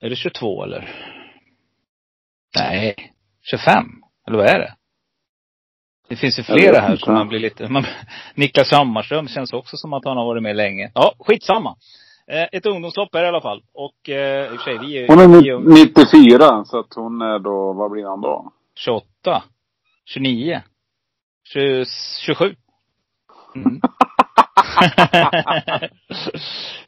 är 0.00 0.10
det 0.10 0.16
22 0.16 0.64
eller? 0.64 0.90
Nej, 2.58 3.12
25? 3.50 3.84
Eller 4.26 4.38
vad 4.38 4.46
är 4.46 4.58
det? 4.58 4.74
Det 6.08 6.16
finns 6.16 6.38
ju 6.38 6.42
flera 6.42 6.80
här 6.80 6.96
som 6.96 7.14
man 7.14 7.28
blir 7.28 7.38
lite, 7.38 7.68
man, 7.68 7.84
Niklas 8.34 8.70
Hammarström 8.72 9.28
känns 9.28 9.52
också 9.52 9.76
som 9.76 9.92
att 9.92 10.04
han 10.04 10.16
har 10.16 10.24
varit 10.26 10.42
med 10.42 10.56
länge. 10.56 10.90
Ja, 10.94 11.12
skitsamma. 11.18 11.76
Eh, 12.26 12.46
ett 12.52 12.66
ungdomslopp 12.66 13.14
är 13.14 13.18
det 13.18 13.24
i 13.24 13.28
alla 13.28 13.40
fall. 13.40 13.62
Och 13.74 14.08
eh, 14.08 14.44
i 14.52 14.56
och 14.56 14.60
för 14.60 14.64
sig, 14.64 14.78
vi 14.78 14.98
är, 14.98 15.08
Hon 15.08 15.18
är 15.18 15.42
vi 15.42 15.48
är 15.48 15.58
ni- 15.58 15.84
94, 15.84 16.64
så 16.64 16.78
att 16.78 16.94
hon 16.94 17.22
är 17.22 17.38
då, 17.38 17.72
vad 17.72 17.90
blir 17.90 18.04
han 18.04 18.20
då? 18.20 18.52
28, 18.78 19.42
29, 20.04 20.62
20, 20.62 20.62
27. 21.52 22.54
Mm. 23.56 23.80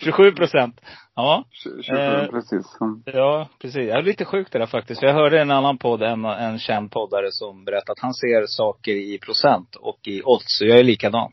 27 0.01 0.33
procent. 0.33 0.81
Ja, 1.15 1.45
27, 1.83 1.97
Eh, 1.99 2.27
precis. 2.31 2.67
Mm. 2.81 3.03
ja, 3.07 3.49
precis. 3.61 3.89
Jag 3.89 3.99
är 3.99 4.03
lite 4.03 4.25
sjukt 4.25 4.53
det 4.53 4.59
där 4.59 4.67
faktiskt. 4.67 5.03
Jag 5.03 5.15
hörde 5.15 5.41
en 5.41 5.51
annan 5.51 5.79
podd, 5.79 6.03
en, 6.03 6.25
en 6.25 6.59
känd 6.59 6.91
poddare 6.91 7.33
som 7.33 7.65
berättade 7.65 7.93
att 7.93 7.99
han 8.03 8.15
ser 8.15 8.47
saker 8.47 8.93
i 8.93 9.19
procent 9.19 9.77
och 9.77 9.99
i 10.07 10.23
odds. 10.25 10.59
Så 10.59 10.65
jag 10.67 10.79
är 10.79 10.85
likadan. 10.85 11.33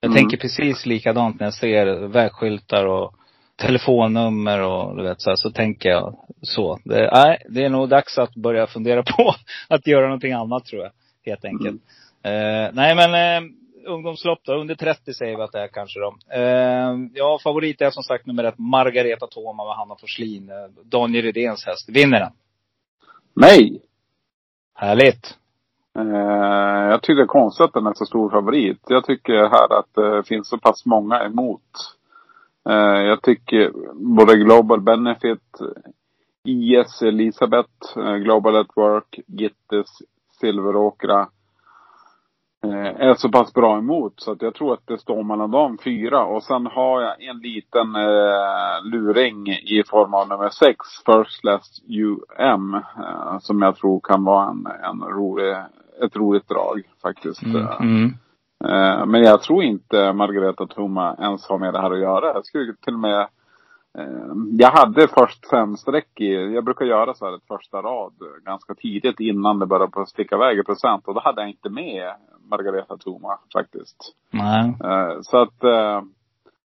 Jag 0.00 0.10
Mm. 0.10 0.16
tänker 0.22 0.36
precis 0.36 0.86
likadant 0.86 1.40
när 1.40 1.46
jag 1.46 1.54
ser 1.54 2.08
vägskyltar 2.08 2.86
och 2.86 3.14
telefonnummer 3.56 4.60
och 4.60 4.96
du 4.96 5.02
vet 5.02 5.20
så, 5.20 5.30
här, 5.30 5.36
så 5.36 5.50
tänker 5.50 5.88
jag 5.88 6.18
så. 6.42 6.78
Det, 6.84 7.10
nej, 7.14 7.42
det 7.48 7.64
är 7.64 7.68
nog 7.70 7.88
dags 7.88 8.18
att 8.18 8.34
börja 8.34 8.66
fundera 8.66 9.02
på 9.02 9.34
att 9.68 9.86
göra 9.86 10.04
någonting 10.06 10.32
annat 10.32 10.64
tror 10.64 10.82
jag. 10.82 10.92
Helt 11.26 11.44
enkelt. 11.44 11.82
Eh, 12.24 12.70
nej 12.72 12.94
men 12.94 13.14
eh, 13.14 13.50
ungdomslopp 13.86 14.38
då, 14.44 14.54
under 14.54 14.74
30 14.74 15.14
säger 15.14 15.36
vi 15.36 15.42
att 15.42 15.52
det 15.52 15.60
är 15.60 15.68
kanske 15.68 16.00
då. 16.00 16.14
Eh, 16.30 16.94
ja, 17.14 17.38
favorit 17.42 17.80
är 17.80 17.90
som 17.90 18.02
sagt 18.02 18.26
nummer 18.26 18.44
ett, 18.44 18.58
Margareta 18.58 19.26
Thoma 19.26 19.64
med 19.64 19.76
Hanna 19.76 19.96
Forslin. 20.00 20.50
Eh, 20.50 20.84
Daniel 20.84 21.24
Rydéns 21.24 21.66
häst. 21.66 21.88
Vinner 21.88 22.20
den. 22.20 22.32
Nej! 23.34 23.82
Härligt. 24.74 25.38
Eh, 25.98 26.90
jag 26.90 27.02
tycker 27.02 27.16
det 27.16 27.22
är 27.22 27.26
konstigt 27.26 27.64
att 27.64 27.72
den 27.72 27.86
är 27.86 27.94
så 27.94 28.06
stor 28.06 28.30
favorit. 28.30 28.80
Jag 28.86 29.04
tycker 29.04 29.32
här 29.34 29.78
att 29.78 29.94
det 29.94 30.28
finns 30.28 30.48
så 30.48 30.58
pass 30.58 30.86
många 30.86 31.24
emot. 31.24 31.96
Eh, 32.68 33.02
jag 33.02 33.22
tycker 33.22 33.72
både 33.94 34.36
Global 34.36 34.80
Benefit, 34.80 35.60
IS 36.44 37.02
Elisabeth, 37.02 37.98
eh, 37.98 38.14
Global 38.14 38.56
at 38.56 38.76
Work, 38.76 39.20
Gittes, 39.26 39.88
Silveråkra 40.40 41.20
eh, 41.20 41.26
är 42.72 43.14
så 43.14 43.28
pass 43.28 43.52
bra 43.54 43.78
emot 43.78 44.12
så 44.16 44.32
att 44.32 44.42
jag 44.42 44.54
tror 44.54 44.72
att 44.74 44.86
det 44.86 44.98
står 44.98 45.22
mellan 45.22 45.50
de 45.50 45.78
fyra. 45.78 46.24
Och 46.24 46.42
sen 46.42 46.66
har 46.66 47.00
jag 47.00 47.22
en 47.22 47.38
liten 47.38 47.94
eh, 47.96 48.84
luring 48.84 49.48
i 49.48 49.82
form 49.86 50.14
av 50.14 50.28
nummer 50.28 50.48
sex, 50.50 50.78
First 51.06 51.40
Class 51.40 51.80
UM, 51.88 52.74
eh, 52.74 53.38
som 53.40 53.62
jag 53.62 53.76
tror 53.76 54.00
kan 54.00 54.24
vara 54.24 54.50
en, 54.50 54.66
en 54.84 55.02
rolig, 55.08 55.56
ett 56.02 56.16
roligt 56.16 56.48
drag 56.48 56.82
faktiskt. 57.02 57.42
Mm. 57.42 57.56
Eh, 57.62 57.80
Mm. 57.80 58.14
Eh, 58.64 59.06
Men 59.06 59.22
jag 59.22 59.42
tror 59.42 59.62
inte 59.62 60.12
Margareta 60.12 60.66
Thoma 60.66 61.16
ens 61.20 61.46
har 61.48 61.58
med 61.58 61.72
det 61.74 61.80
här 61.80 61.90
att 61.90 61.98
göra. 62.00 62.26
Jag 62.34 62.46
skulle 62.46 62.74
till 62.84 62.94
och 62.94 63.00
med 63.00 63.20
eh, 63.20 63.26
jag 64.58 64.70
hade 64.70 65.08
först 65.08 65.50
fem 65.50 65.76
streck 65.76 66.20
i, 66.20 66.54
jag 66.54 66.64
brukar 66.64 66.84
göra 66.84 67.14
så 67.14 67.24
här 67.24 67.36
ett 67.36 67.46
första 67.48 67.82
rad 67.82 68.12
ganska 68.44 68.74
tidigt 68.74 69.20
innan 69.20 69.58
det 69.58 69.66
börjar 69.66 69.86
på 69.86 70.06
sticka 70.06 70.34
iväg 70.34 70.58
i 70.58 70.62
procent. 70.62 71.08
Och 71.08 71.14
då 71.14 71.20
hade 71.20 71.40
jag 71.40 71.50
inte 71.50 71.70
med 71.70 72.14
Margareta 72.50 72.96
Thoma 72.96 73.38
faktiskt. 73.52 73.96
Nej. 74.30 74.74
Eh, 74.84 75.20
Så 75.22 75.38
att, 75.38 75.64
eh, 75.64 76.02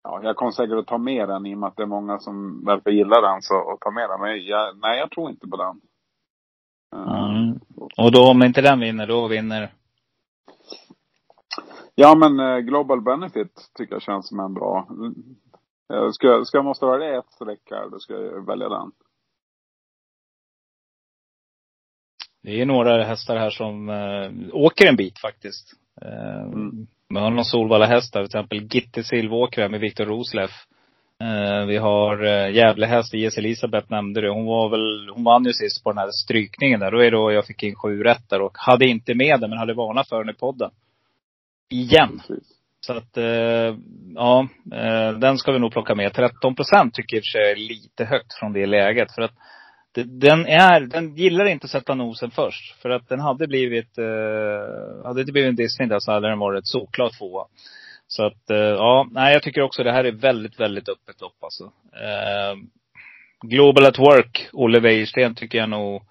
ja, 0.03 0.21
jag 0.23 0.37
kommer 0.37 0.53
säkert 0.53 0.79
att 0.79 0.87
ta 0.87 0.99
med 0.99 1.29
den 1.29 1.47
i 1.47 1.55
och 1.55 1.59
med 1.59 1.67
att 1.67 1.77
det 1.77 1.83
är 1.83 1.87
många 1.87 2.19
som 2.19 2.65
verkar 2.65 2.91
gilla 2.91 3.21
den 3.21 3.43
så, 3.43 3.57
och 3.57 3.81
ta 3.81 3.91
med 3.91 4.11
den. 4.11 4.21
Men 4.21 4.47
jag, 4.47 4.77
nej, 4.83 4.99
jag 4.99 5.11
tror 5.11 5.31
inte 5.31 5.47
på 5.47 5.57
den. 5.57 5.81
Mm. 6.97 7.61
Och 7.97 8.13
då 8.13 8.31
om 8.31 8.43
inte 8.43 8.61
den 8.61 8.81
vinner, 8.81 9.07
då 9.07 9.29
vinner 9.29 9.73
Ja 11.99 12.15
men 12.15 12.41
eh, 12.41 12.59
Global 12.59 13.01
Benefit 13.01 13.71
tycker 13.75 13.95
jag 13.95 14.03
känns 14.03 14.29
som 14.29 14.41
en 14.41 14.55
bra. 14.55 14.89
Eh, 15.93 16.11
Ska, 16.11 16.27
jag- 16.27 16.47
ska 16.47 16.59
jag 16.59 16.65
måste 16.65 16.87
välja 16.87 17.19
ett 17.19 17.33
streck 17.33 17.61
här, 17.71 17.91
då 17.91 17.99
ska 17.99 18.13
jag 18.15 18.47
välja 18.47 18.69
den. 18.69 18.93
Det 22.43 22.61
är 22.61 22.67
några 22.67 23.05
hästar 23.05 23.37
här 23.37 23.51
som 23.51 23.89
äh, 23.89 24.31
åker 24.53 24.87
en 24.89 24.97
bit 24.97 25.19
faktiskt. 25.21 25.73
Äh, 26.03 26.43
Mm. 26.47 26.87
Man 27.11 27.23
har 27.23 27.31
någon 27.31 27.45
Solvalla 27.45 27.87
hästar, 27.87 28.21
till 28.21 28.27
exempel 28.27 28.63
Gitte 28.75 29.03
Silvåkra 29.05 29.69
med 29.69 29.81
Viktor 29.81 30.05
Rosleff. 30.07 30.51
Eh, 31.21 31.67
vi 31.67 31.77
har 31.77 32.25
uh, 32.25 32.55
Gävlehäst, 32.55 33.15
IS 33.15 33.39
Elisabeth 33.39 33.91
nämnde 33.91 34.21
du. 34.21 34.31
Hon 34.31 34.45
var 34.45 34.69
väl, 34.69 35.09
hon 35.15 35.25
vann 35.25 35.45
ju 35.45 35.53
sist 35.53 35.85
på 35.85 35.91
den 35.91 35.99
här 35.99 36.11
strykningen 36.11 36.81
där. 36.81 36.91
Då 36.91 36.99
är 36.99 37.11
då 37.11 37.33
jag 37.33 37.47
fick 37.47 37.63
in 37.63 37.75
sju 37.75 38.03
rätt 38.03 38.29
där 38.29 38.41
och 38.43 38.53
hade 38.59 38.87
inte 38.89 39.15
med 39.15 39.41
den 39.41 39.51
men 39.51 39.59
hade 39.59 39.75
varnat 39.75 40.09
för 40.09 40.25
den 40.25 40.35
i 40.35 40.39
podden. 40.39 40.71
Igen. 41.71 42.21
Precis. 42.27 42.56
Så 42.87 42.93
att, 42.93 43.17
eh, 43.17 43.77
ja, 44.15 44.49
eh, 44.73 45.19
den 45.19 45.39
ska 45.39 45.53
vi 45.53 45.59
nog 45.59 45.73
plocka 45.73 45.95
med. 45.95 46.15
13 46.15 46.55
procent 46.55 46.95
tycker 46.95 47.17
jag 47.17 47.19
i 47.19 47.23
och 47.23 47.25
för 47.25 47.39
sig 47.39 47.51
är 47.51 47.57
lite 47.57 48.05
högt 48.05 48.39
från 48.39 48.53
det 48.53 48.67
läget. 48.67 49.15
För 49.15 49.23
att 49.23 49.35
den 50.05 50.47
är, 50.47 50.81
den 50.81 51.17
gillar 51.17 51.45
inte 51.45 51.65
att 51.65 51.71
sätta 51.71 51.95
nosen 51.95 52.31
först. 52.31 52.83
För 52.83 52.91
att 52.91 53.09
den 53.09 53.21
hade 53.21 53.47
blivit, 53.47 53.99
eh, 53.99 55.05
hade 55.05 55.15
det 55.15 55.21
inte 55.21 55.33
blivit 55.33 55.49
en 55.49 55.57
Disney 55.57 55.89
där 55.89 55.99
så 55.99 56.13
hade 56.13 56.29
den 56.29 56.39
varit 56.39 56.67
såklart 56.67 57.19
tvåa. 57.19 57.45
Så 58.07 58.27
att, 58.27 58.51
eh, 58.51 58.57
ja, 58.57 59.09
nej 59.11 59.33
jag 59.33 59.43
tycker 59.43 59.63
också 59.63 59.83
det 59.83 59.93
här 59.93 60.05
är 60.05 60.13
väldigt, 60.13 60.61
väldigt 60.61 60.89
öppet 60.89 61.21
lopp 61.21 61.37
alltså. 61.41 61.65
Eh, 61.93 62.57
Global 63.43 63.87
at 63.87 63.99
Work, 63.99 64.49
Olle 64.53 64.81
Wäjersten 64.81 65.35
tycker 65.35 65.59
jag 65.59 65.69
nog, 65.69 66.03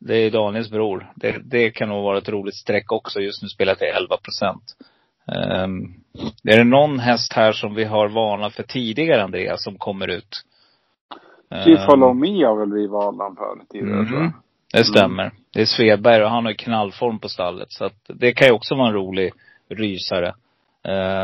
det 0.00 0.16
är 0.16 0.30
Daniels 0.30 0.70
bror. 0.70 1.12
Det, 1.16 1.38
det 1.44 1.70
kan 1.70 1.88
nog 1.88 2.02
vara 2.02 2.18
ett 2.18 2.28
roligt 2.28 2.56
streck 2.56 2.92
också. 2.92 3.20
Just 3.20 3.42
nu 3.42 3.48
spelar 3.48 3.74
till 3.74 3.86
11 3.86 4.16
procent. 4.16 4.62
Um, 5.26 5.94
är 6.44 6.58
det 6.58 6.64
någon 6.64 6.98
häst 6.98 7.32
här 7.32 7.52
som 7.52 7.74
vi 7.74 7.84
har 7.84 8.08
varnat 8.08 8.54
för 8.54 8.62
tidigare, 8.62 9.22
Andreas, 9.22 9.64
som 9.64 9.78
kommer 9.78 10.08
ut? 10.08 10.42
Chief 11.64 11.80
ehm. 11.80 11.86
Follow 11.86 12.16
Me 12.16 12.44
har 12.44 12.56
väl 12.56 12.72
vi 12.72 12.86
valan 12.86 13.36
för 13.36 13.66
tidigare 13.68 13.98
mm. 13.98 14.08
tror 14.08 14.20
jag. 14.20 14.32
Det 14.72 14.84
stämmer. 14.84 15.22
Mm. 15.22 15.36
Det 15.52 15.60
är 15.60 15.66
Svedberg 15.66 16.24
och 16.24 16.30
han 16.30 16.44
har 16.44 16.52
ju 16.52 16.56
knallform 16.56 17.18
på 17.18 17.28
stallet. 17.28 17.72
Så 17.72 17.84
att 17.84 18.00
det 18.08 18.32
kan 18.32 18.46
ju 18.46 18.52
också 18.52 18.74
vara 18.74 18.88
en 18.88 18.94
rolig 18.94 19.32
rysare. 19.68 20.34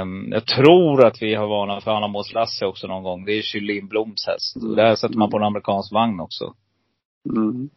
Um, 0.02 0.28
jag 0.32 0.46
tror 0.46 1.04
att 1.04 1.22
vi 1.22 1.34
har 1.34 1.46
varnat 1.46 1.84
för 1.84 1.90
Anna 1.90 2.08
Mås 2.08 2.32
Lasse 2.32 2.66
också 2.66 2.86
någon 2.86 3.02
gång. 3.02 3.24
Det 3.24 3.32
är 3.32 3.42
Kylin 3.42 3.88
Bloms 3.88 4.26
häst. 4.26 4.56
Mm. 4.56 4.76
Där 4.76 4.94
sätter 4.94 5.18
man 5.18 5.30
på 5.30 5.36
en 5.36 5.42
amerikansk 5.42 5.92
vagn 5.92 6.20
också. 6.20 6.54
Mm. 7.36 7.70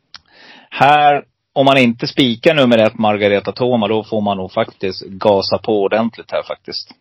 Här, 0.69 1.25
om 1.55 1.65
man 1.65 1.77
inte 1.77 2.07
spikar 2.07 2.55
nummer 2.55 2.77
ett 2.77 2.97
Margareta 2.97 3.51
Toma, 3.51 3.87
då 3.87 4.03
får 4.03 4.21
man 4.21 4.37
nog 4.37 4.51
faktiskt 4.51 5.01
gasa 5.01 5.57
på 5.57 5.81
ordentligt 5.81 6.31
här 6.31 6.43
faktiskt. 6.43 6.91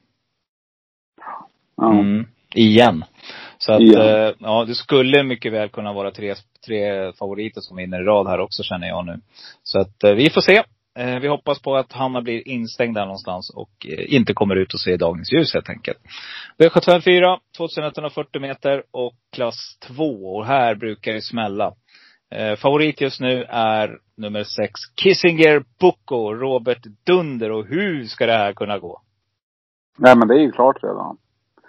Mm. 1.83 2.27
Igen. 2.55 3.05
Så 3.59 3.73
att, 3.73 3.83
ja. 3.83 4.05
Eh, 4.05 4.35
ja, 4.39 4.65
det 4.65 4.75
skulle 4.75 5.23
mycket 5.23 5.53
väl 5.53 5.69
kunna 5.69 5.93
vara 5.93 6.11
tre, 6.11 6.35
tre 6.67 7.13
favoriter 7.13 7.61
som 7.61 7.77
vinner 7.77 8.01
i 8.01 8.05
rad 8.05 8.27
här 8.27 8.41
också 8.41 8.63
känner 8.63 8.89
jag 8.89 9.07
nu. 9.07 9.21
Så 9.63 9.81
att 9.81 10.05
eh, 10.05 10.13
vi 10.13 10.31
får 10.31 10.41
se. 10.41 10.63
Eh, 10.99 11.19
vi 11.19 11.29
hoppas 11.29 11.63
på 11.63 11.77
att 11.77 11.93
Hanna 11.93 12.23
blir 12.23 12.49
instängd 12.49 12.95
där 12.95 13.05
någonstans 13.05 13.51
och 13.51 13.87
inte 14.09 14.35
kommer 14.35 14.57
ut 14.57 14.75
och 14.75 14.81
ser 14.81 14.99
dagens 14.99 15.33
ljus 15.33 15.55
helt 15.55 15.69
enkelt. 15.69 15.99
V754, 16.59 17.39
2140 17.57 18.41
meter 18.41 18.83
och 18.91 19.15
klass 19.33 19.79
2. 19.87 20.05
Och 20.05 20.47
här 20.47 20.75
brukar 20.75 21.13
det 21.13 21.23
smälla. 21.23 21.75
Favorit 22.59 23.01
just 23.01 23.21
nu 23.21 23.45
är 23.49 23.99
nummer 24.17 24.45
6, 24.45 24.73
Kissinger 24.97 25.65
Boko, 25.81 26.35
Robert 26.35 26.87
Dunder. 27.07 27.51
Och 27.51 27.67
hur 27.67 28.05
ska 28.05 28.27
det 28.27 28.33
här 28.33 28.53
kunna 28.53 28.79
gå? 28.79 29.01
Nej 29.99 30.17
men 30.17 30.29
det 30.29 30.35
är 30.35 30.41
ju 30.41 30.53
klart 30.53 30.83
redan. 30.83 31.17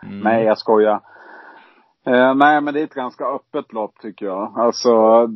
Mm. 0.03 0.19
Nej 0.19 0.43
jag 0.43 0.57
skojar. 0.57 1.01
Eh, 2.07 2.35
nej, 2.35 2.61
men 2.61 2.73
det 2.73 2.79
är 2.79 2.83
ett 2.83 2.93
ganska 2.93 3.25
öppet 3.25 3.73
lopp 3.73 3.99
tycker 4.01 4.25
jag. 4.25 4.53
Alltså, 4.55 5.27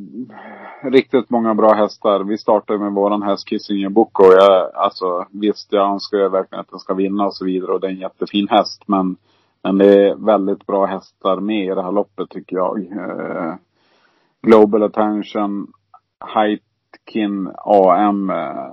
riktigt 0.84 1.30
många 1.30 1.54
bra 1.54 1.74
hästar. 1.74 2.24
Vi 2.24 2.38
startade 2.38 2.80
med 2.80 2.92
våran 2.92 3.24
häst 3.24 3.50
Kissinger 3.50 3.90
Boko. 3.90 4.24
Jag, 4.24 4.76
alltså, 4.76 5.26
visst, 5.32 5.72
jag 5.72 5.92
önskar 5.92 6.18
ju 6.18 6.30
verkligen 6.30 6.60
att 6.60 6.70
den 6.70 6.80
ska 6.80 6.94
vinna 6.94 7.26
och 7.26 7.36
så 7.36 7.46
vidare. 7.46 7.72
Och 7.72 7.80
det 7.80 7.88
är 7.88 7.92
en 7.92 7.98
jättefin 8.00 8.48
häst. 8.50 8.84
Men, 8.86 9.18
men 9.64 9.78
det 9.78 10.10
är 10.10 10.16
väldigt 10.16 10.68
bra 10.68 10.86
hästar 10.86 11.40
med 11.40 11.66
i 11.66 11.76
det 11.76 11.84
här 11.84 11.92
loppet 11.92 12.30
tycker 12.30 12.56
jag. 12.56 12.80
Eh, 12.80 13.54
Global 14.42 14.84
Attention, 14.84 15.68
Heitkin 16.20 17.52
AM 17.58 18.30
eh, 18.30 18.72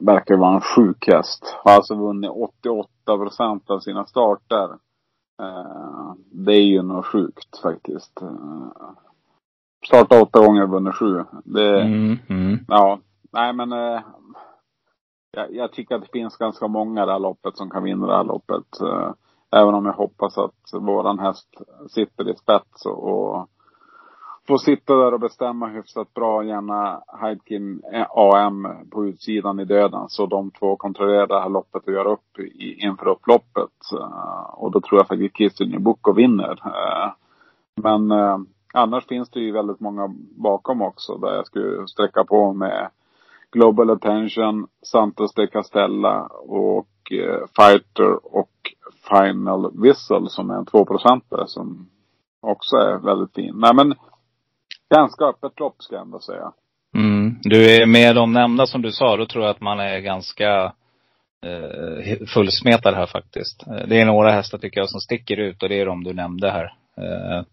verkar 0.00 0.36
vara 0.36 0.54
en 0.54 0.60
sjuk 0.60 1.06
häst. 1.06 1.56
Har 1.64 1.72
alltså 1.72 1.94
vunnit 1.94 2.30
88 2.30 2.88
procent 3.04 3.70
av 3.70 3.80
sina 3.80 4.06
starter. 4.06 4.68
Eh, 5.42 6.14
det 6.32 6.52
är 6.52 6.64
ju 6.64 6.82
något 6.82 7.06
sjukt 7.06 7.58
faktiskt. 7.62 8.22
Eh, 8.22 8.70
starta 9.86 10.22
åtta 10.22 10.46
gånger 10.46 10.62
och 10.62 10.70
vunnit 10.70 10.94
sju. 10.94 11.24
Det, 11.44 11.82
mm, 11.82 12.18
mm. 12.28 12.58
ja, 12.68 12.98
nej 13.32 13.52
men 13.52 13.72
eh, 13.72 14.00
jag, 15.30 15.54
jag, 15.54 15.72
tycker 15.72 15.94
att 15.94 16.02
det 16.02 16.12
finns 16.12 16.36
ganska 16.36 16.68
många 16.68 17.02
i 17.02 17.06
det 17.06 17.12
här 17.12 17.18
loppet 17.18 17.56
som 17.56 17.70
kan 17.70 17.82
vinna 17.82 18.06
det 18.06 18.16
här 18.16 18.24
loppet. 18.24 18.66
även 19.56 19.74
om 19.74 19.86
jag 19.86 19.92
hoppas 19.92 20.38
att 20.38 20.72
våran 20.72 21.18
häst 21.18 21.48
sitter 21.90 22.28
i 22.30 22.36
spets 22.36 22.86
och, 22.86 23.08
och 23.08 23.48
får 24.46 24.58
sitta 24.58 24.96
där 24.96 25.14
och 25.14 25.20
bestämma 25.20 25.66
hyfsat 25.66 26.14
bra, 26.14 26.44
gärna 26.44 27.02
Heidkin 27.20 27.82
eh, 27.92 28.06
AM 28.10 28.68
på 28.90 29.06
utsidan 29.06 29.60
i 29.60 29.64
döden. 29.64 30.08
Så 30.08 30.26
de 30.26 30.50
två 30.50 30.76
kontrollerar 30.76 31.26
det 31.26 31.40
här 31.40 31.48
loppet 31.48 31.86
och 31.86 31.92
gör 31.92 32.06
upp 32.06 32.38
i, 32.38 32.86
inför 32.86 33.08
upploppet. 33.08 33.92
Eh, 33.92 34.54
och 34.54 34.70
då 34.70 34.80
tror 34.80 35.00
jag 35.00 35.08
faktiskt 35.08 35.36
Kissinger 35.36 35.78
Boko 35.78 36.12
vinner. 36.12 36.60
Eh, 36.64 37.12
men 37.82 38.12
annars 38.74 39.06
finns 39.06 39.30
det 39.30 39.40
ju 39.40 39.52
väldigt 39.52 39.80
många 39.80 40.14
bakom 40.36 40.82
också 40.82 41.16
där 41.16 41.34
jag 41.34 41.46
skulle 41.46 41.88
sträcka 41.88 42.24
på 42.24 42.52
med 42.52 42.88
Global 43.52 43.90
Attention, 43.90 44.66
Santos 44.82 45.34
de 45.34 45.46
Castella 45.46 46.22
och 46.48 46.88
Fighter 47.56 48.36
och 48.36 48.50
Final 49.08 49.70
Whistle 49.82 50.28
som 50.28 50.50
är 50.50 50.54
en 50.54 50.66
tvåprocentare 50.66 51.46
som 51.46 51.86
också 52.40 52.76
är 52.76 52.98
väldigt 52.98 53.34
fin. 53.34 53.54
Nej 53.56 53.74
men 53.74 53.94
Ganska 54.94 55.24
öppet 55.24 55.60
lopp 55.60 55.82
ska 55.82 55.94
jag 55.94 56.04
ändå 56.04 56.20
säga. 56.20 56.52
Mm. 56.94 57.38
Du 57.42 57.70
är 57.70 57.86
med 57.86 58.14
de 58.16 58.32
nämnda 58.32 58.66
som 58.66 58.82
du 58.82 58.92
sa, 58.92 59.16
då 59.16 59.26
tror 59.26 59.44
jag 59.44 59.50
att 59.50 59.60
man 59.60 59.80
är 59.80 59.98
ganska 59.98 60.72
eh, 61.46 62.26
fullsmetad 62.34 62.94
här 62.94 63.06
faktiskt. 63.06 63.66
Eh, 63.66 63.86
det 63.88 64.00
är 64.00 64.06
några 64.06 64.32
hästar 64.32 64.58
tycker 64.58 64.80
jag 64.80 64.90
som 64.90 65.00
sticker 65.00 65.36
ut 65.36 65.62
och 65.62 65.68
det 65.68 65.80
är 65.80 65.86
de 65.86 66.04
du 66.04 66.12
nämnde 66.12 66.50
här. 66.50 66.74
Eh, 66.96 67.44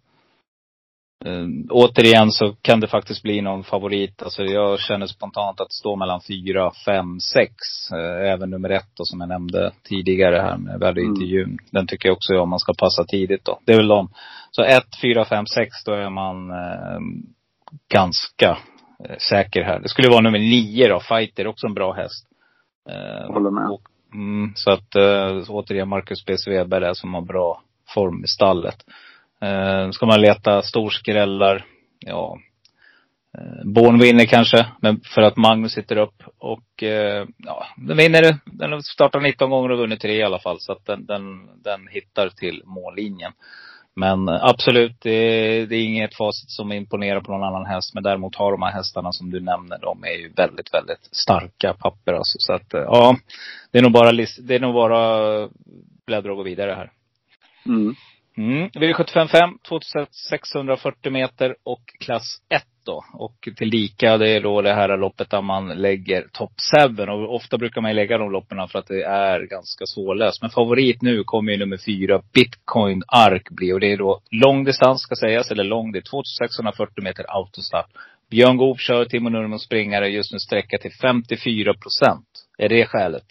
eh, 1.26 1.48
återigen 1.70 2.32
så 2.32 2.56
kan 2.62 2.80
det 2.80 2.88
faktiskt 2.88 3.24
bli 3.24 3.42
någon 3.42 3.64
favorit. 3.64 4.24
Alltså 4.24 4.44
jag 4.44 4.80
känner 4.80 5.08
spontant 5.08 5.62
att 5.62 5.74
stå 5.74 5.96
mellan 5.96 6.22
fyra, 6.22 6.72
fem, 6.86 7.20
sex. 7.20 7.54
Eh, 7.92 8.32
även 8.32 8.50
nummer 8.50 8.70
ett 8.70 8.90
då 8.98 9.04
som 9.06 9.20
jag 9.20 9.30
nämnde 9.30 9.72
tidigare 9.84 10.36
här 10.36 10.58
med 10.58 10.80
värdeintervjun. 10.80 11.44
Mm. 11.44 11.58
Den 11.72 11.88
tycker 11.88 12.10
jag 12.10 12.16
också 12.16 12.40
om 12.40 12.50
man 12.50 12.60
ska 12.60 12.74
passa 12.74 13.04
tidigt 13.04 13.46
då. 13.46 13.60
Det 13.66 13.74
är 13.74 13.78
väl 13.78 13.88
de. 13.88 14.10
Så 14.52 14.64
ett, 14.64 15.02
fyra, 15.02 15.26
fem, 15.26 15.46
sex 15.46 15.84
då 15.86 15.92
är 15.92 16.10
man 16.10 16.50
eh, 16.50 17.00
ganska 17.94 18.58
eh, 19.06 19.18
säker 19.18 19.64
här. 19.64 19.80
Det 19.80 19.90
skulle 19.90 20.10
vara 20.10 20.22
nummer 20.22 20.40
nio 20.40 20.88
då, 20.88 21.00
Fighter, 21.00 21.48
också 21.48 21.68
en 21.68 21.74
bra 21.74 21.94
häst. 21.94 22.26
Håller 23.28 23.52
med. 23.52 23.70
Och, 23.70 23.82
mm, 24.14 24.52
så 24.56 24.72
att 24.72 24.96
återigen 25.50 25.90
Marcus 25.90 26.26
B. 26.26 26.38
Svedberg 26.38 26.82
där 26.82 26.94
som 26.94 27.14
har 27.14 27.22
bra 27.22 27.62
form 27.94 28.24
i 28.24 28.28
stallet. 28.28 28.86
Eh, 29.42 29.92
ska 29.92 30.06
man 30.06 30.22
leta 30.22 30.62
storskrällar, 30.62 31.66
ja. 32.00 32.38
Eh, 33.38 33.66
Born 33.66 34.00
vinner 34.00 34.26
kanske, 34.26 34.66
men 34.82 35.02
för 35.16 35.22
att 35.22 35.38
Magnus 35.38 35.74
sitter 35.74 35.98
upp. 35.98 36.24
Och 36.38 36.84
eh, 36.84 37.28
ja, 37.38 37.66
den 37.78 37.98
vinner. 37.98 38.38
Den 38.46 38.72
har 38.72 38.82
startat 38.82 39.24
19 39.24 39.50
gånger 39.50 39.72
och 39.72 39.78
vunnit 39.78 40.02
tre 40.02 40.14
i 40.14 40.24
alla 40.24 40.40
fall. 40.40 40.58
Så 40.60 40.72
att 40.72 40.86
den, 40.86 41.06
den, 41.06 41.24
den 41.64 41.88
hittar 41.88 42.30
till 42.30 42.62
mållinjen. 42.66 43.32
Men 43.96 44.28
eh, 44.28 44.44
absolut, 44.44 45.02
det 45.02 45.12
är, 45.12 45.66
det 45.66 45.76
är 45.76 45.84
inget 45.84 46.16
facit 46.16 46.50
som 46.50 46.72
imponerar 46.72 47.22
på 47.22 47.32
någon 47.32 47.44
annan 47.44 47.66
häst. 47.66 47.94
Men 47.94 48.04
däremot 48.04 48.36
har 48.36 48.52
de 48.52 48.62
här 48.62 48.72
hästarna 48.72 49.12
som 49.12 49.30
du 49.32 49.40
nämner, 49.40 49.80
de 49.82 50.04
är 50.04 50.18
ju 50.18 50.34
väldigt, 50.34 50.74
väldigt 50.74 51.10
starka 51.12 51.74
papper 51.74 52.14
alltså. 52.14 52.36
Så 52.40 52.54
att 52.54 52.74
eh, 52.74 52.82
ja, 52.82 53.18
det 53.72 53.78
är 53.78 53.82
nog 53.82 53.92
bara, 53.92 54.12
det 54.12 54.56
är 54.56 54.60
nog 54.60 54.74
bara 54.74 55.50
bläddra 56.06 56.32
och 56.32 56.38
gå 56.38 56.44
vidare 56.44 56.72
här. 56.72 56.92
Mm. 57.66 57.96
Mm. 58.40 58.70
V755, 58.70 59.58
2640 59.68 61.12
meter 61.12 61.56
och 61.64 61.82
klass 62.00 62.38
1 62.50 62.64
då. 62.86 63.04
Och 63.14 63.50
tillika, 63.56 64.18
det 64.18 64.30
är 64.30 64.42
då 64.42 64.62
det 64.62 64.74
här 64.74 64.98
loppet 64.98 65.30
där 65.30 65.42
man 65.42 65.68
lägger 65.68 66.28
top 66.32 66.52
7. 66.98 67.04
Och 67.04 67.36
ofta 67.36 67.58
brukar 67.58 67.82
man 67.82 67.96
lägga 67.96 68.18
de 68.18 68.32
loppen 68.32 68.68
för 68.68 68.80
att 68.80 68.88
det 68.88 69.04
är 69.04 69.40
ganska 69.40 69.86
svårlöst. 69.86 70.42
Men 70.42 70.50
favorit 70.50 71.02
nu 71.02 71.24
kommer 71.24 71.52
ju 71.52 71.58
nummer 71.58 71.78
4, 71.78 72.22
Bitcoin 72.34 73.04
Ark 73.08 73.50
bli. 73.50 73.74
Och 73.74 73.80
det 73.80 73.92
är 73.92 73.98
då 73.98 74.22
lång 74.32 74.64
distans 74.64 75.02
ska 75.02 75.16
sägas, 75.16 75.52
eller 75.52 75.64
lång, 75.64 75.92
det 75.92 76.00
är 76.00 76.10
2640 76.12 77.04
meter 77.04 77.26
autostart. 77.28 77.90
Björn 78.30 78.58
Goop 78.58 78.80
kör 78.80 79.06
Timo 79.06 79.30
Nurmos 79.30 79.64
springare 79.64 80.10
just 80.10 80.32
nu 80.32 80.40
sträcka 80.40 80.78
till 80.78 80.92
54 81.02 81.74
procent. 81.74 82.28
Är 82.58 82.70
det 82.70 82.86
skälet? 82.86 83.26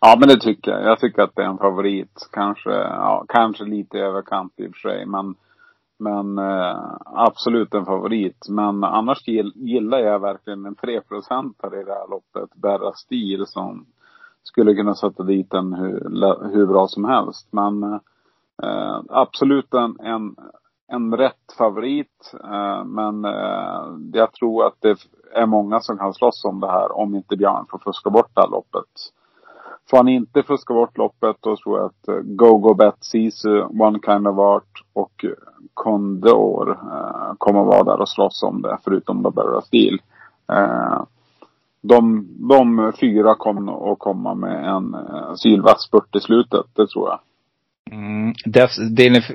Ja 0.00 0.16
men 0.20 0.28
det 0.28 0.40
tycker 0.40 0.70
jag. 0.70 0.84
Jag 0.84 0.98
tycker 0.98 1.22
att 1.22 1.36
det 1.36 1.42
är 1.42 1.46
en 1.46 1.58
favorit. 1.58 2.28
Kanske, 2.32 2.70
ja, 2.70 3.24
kanske 3.28 3.64
lite 3.64 3.98
överkant 3.98 4.52
i 4.56 4.66
och 4.68 4.74
för 4.74 4.88
sig. 4.88 5.06
Men, 5.06 5.34
men 5.98 6.38
eh, 6.38 6.76
absolut 7.04 7.74
en 7.74 7.84
favorit. 7.84 8.46
Men 8.48 8.84
annars 8.84 9.28
gillar 9.54 9.98
jag 9.98 10.18
verkligen 10.18 10.66
en 10.66 10.74
3 10.74 11.00
här 11.62 11.80
i 11.80 11.84
det 11.84 11.92
här 11.92 12.10
loppet. 12.10 12.54
Berra 12.54 12.92
Stil 12.92 13.46
som 13.46 13.86
skulle 14.42 14.74
kunna 14.74 14.94
sätta 14.94 15.22
dit 15.22 15.50
den 15.50 15.72
hur, 15.72 16.50
hur 16.52 16.66
bra 16.66 16.88
som 16.88 17.04
helst. 17.04 17.48
Men 17.50 17.82
eh, 18.62 19.00
absolut 19.08 19.74
en, 19.74 20.00
en, 20.00 20.36
en 20.88 21.16
rätt 21.16 21.52
favorit. 21.58 22.34
Eh, 22.44 22.84
men 22.84 23.24
eh, 23.24 23.96
jag 24.12 24.32
tror 24.32 24.66
att 24.66 24.76
det 24.80 24.98
är 25.34 25.46
många 25.46 25.80
som 25.80 25.98
kan 25.98 26.14
slåss 26.14 26.44
om 26.44 26.60
det 26.60 26.70
här 26.70 26.92
om 26.92 27.14
inte 27.14 27.36
Björn 27.36 27.66
får 27.70 27.78
fuska 27.78 28.10
bort 28.10 28.30
det 28.34 28.40
här 28.40 28.48
loppet. 28.48 29.15
Får 29.90 29.96
han 29.96 30.08
inte 30.08 30.42
fuska 30.42 30.74
bort 30.74 30.98
loppet 30.98 31.36
då 31.40 31.56
tror 31.56 31.78
jag 31.78 31.86
att 31.86 32.08
eh, 32.08 32.14
Go 32.14 32.58
Go 32.58 32.74
Bet, 32.74 32.96
Sisu, 33.00 33.62
One 33.62 33.98
Kind 34.06 34.28
of 34.28 34.38
Art 34.38 34.82
och 34.92 35.24
Condor 35.74 36.70
eh, 36.70 37.34
kommer 37.38 37.64
vara 37.64 37.84
där 37.84 38.00
och 38.00 38.08
slåss 38.08 38.42
om 38.42 38.62
det. 38.62 38.78
Förutom 38.84 39.22
Barbara 39.22 39.60
Steel. 39.60 39.98
Eh, 40.52 41.02
de, 41.82 42.28
de 42.48 42.92
fyra 43.00 43.34
kommer 43.34 43.92
att 43.92 43.98
komma 43.98 44.34
med 44.34 44.64
en 44.64 44.94
eh, 44.94 45.34
sylvass 45.34 45.82
spurt 45.82 46.16
i 46.16 46.20
slutet, 46.20 46.66
det 46.72 46.86
tror 46.86 47.08
jag. 47.08 47.18
Mm, 47.90 48.34
def, 48.44 48.70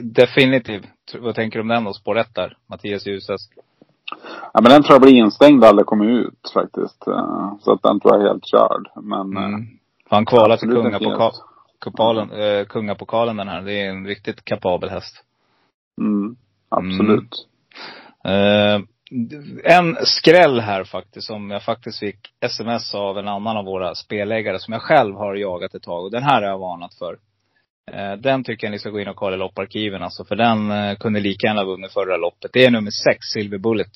definitivt. 0.02 0.86
Vad 1.20 1.36
tänker 1.36 1.60
du 1.60 1.62
om 1.62 1.68
den 1.68 1.84
då? 1.84 1.94
Spår 1.94 2.18
1 2.18 2.36
där? 2.36 2.58
Mattias 2.68 3.08
Djusas. 3.08 3.50
Ja 4.54 4.62
men 4.62 4.72
den 4.72 4.84
tror 4.84 4.94
jag 4.94 5.02
blir 5.02 5.16
instängd 5.16 5.64
aldrig 5.64 5.86
kommer 5.86 6.06
ut 6.06 6.52
faktiskt. 6.54 7.08
Eh, 7.08 7.54
så 7.60 7.74
att 7.74 7.84
den 7.84 8.00
tror 8.00 8.14
jag 8.14 8.24
är 8.24 8.28
helt 8.28 8.46
körd. 8.46 8.88
Men. 8.96 9.38
Mm. 9.38 9.68
Eh, 10.12 10.16
Han 10.16 10.26
kvalar 10.26 10.58
till 10.58 10.70
kungapokalen, 10.70 12.32
eh, 12.32 12.66
kungapokalen 12.66 13.38
den 13.38 13.48
här. 13.48 13.62
Det 13.62 13.82
är 13.82 13.90
en 13.90 14.08
riktigt 14.08 14.46
kapabel 14.46 14.90
häst. 14.90 15.24
Mm, 16.02 16.36
absolut. 16.70 17.48
Mm. 18.24 18.82
Uh, 18.82 18.88
en 19.64 19.96
skräll 20.06 20.60
här 20.60 20.84
faktiskt, 20.84 21.28
som 21.28 21.52
jag 21.52 21.64
faktiskt 21.64 22.00
fick 22.00 22.20
sms 22.42 22.96
av 22.96 23.18
en 23.18 23.28
annan 23.28 23.58
av 23.58 23.66
våra 23.66 23.96
spelägare, 23.96 24.60
som 24.60 24.72
jag 24.74 24.82
själv 24.82 25.16
har 25.16 25.36
jagat 25.36 25.76
ett 25.76 25.84
tag. 25.84 26.04
Och 26.04 26.12
den 26.12 26.24
här 26.24 26.42
har 26.42 26.50
jag 26.50 26.60
varnat 26.60 26.94
för. 26.94 27.14
Uh, 27.94 28.22
den 28.22 28.44
tycker 28.44 28.68
jag 28.68 28.72
ni 28.72 28.80
ska 28.80 28.90
gå 28.90 29.00
in 29.00 29.08
och 29.08 29.16
kolla 29.16 29.36
i 29.36 29.40
lopparkiven 29.40 30.04
alltså, 30.04 30.26
för 30.26 30.36
den 30.36 30.72
uh, 30.72 30.96
kunde 30.96 31.20
lika 31.20 31.48
gärna 31.48 31.64
vunnit 31.64 31.94
förra 31.94 32.18
loppet. 32.18 32.52
Det 32.54 32.66
är 32.66 32.72
nummer 32.72 32.92
sex, 32.92 33.26
Silver 33.34 33.58
Bullet. 33.58 33.92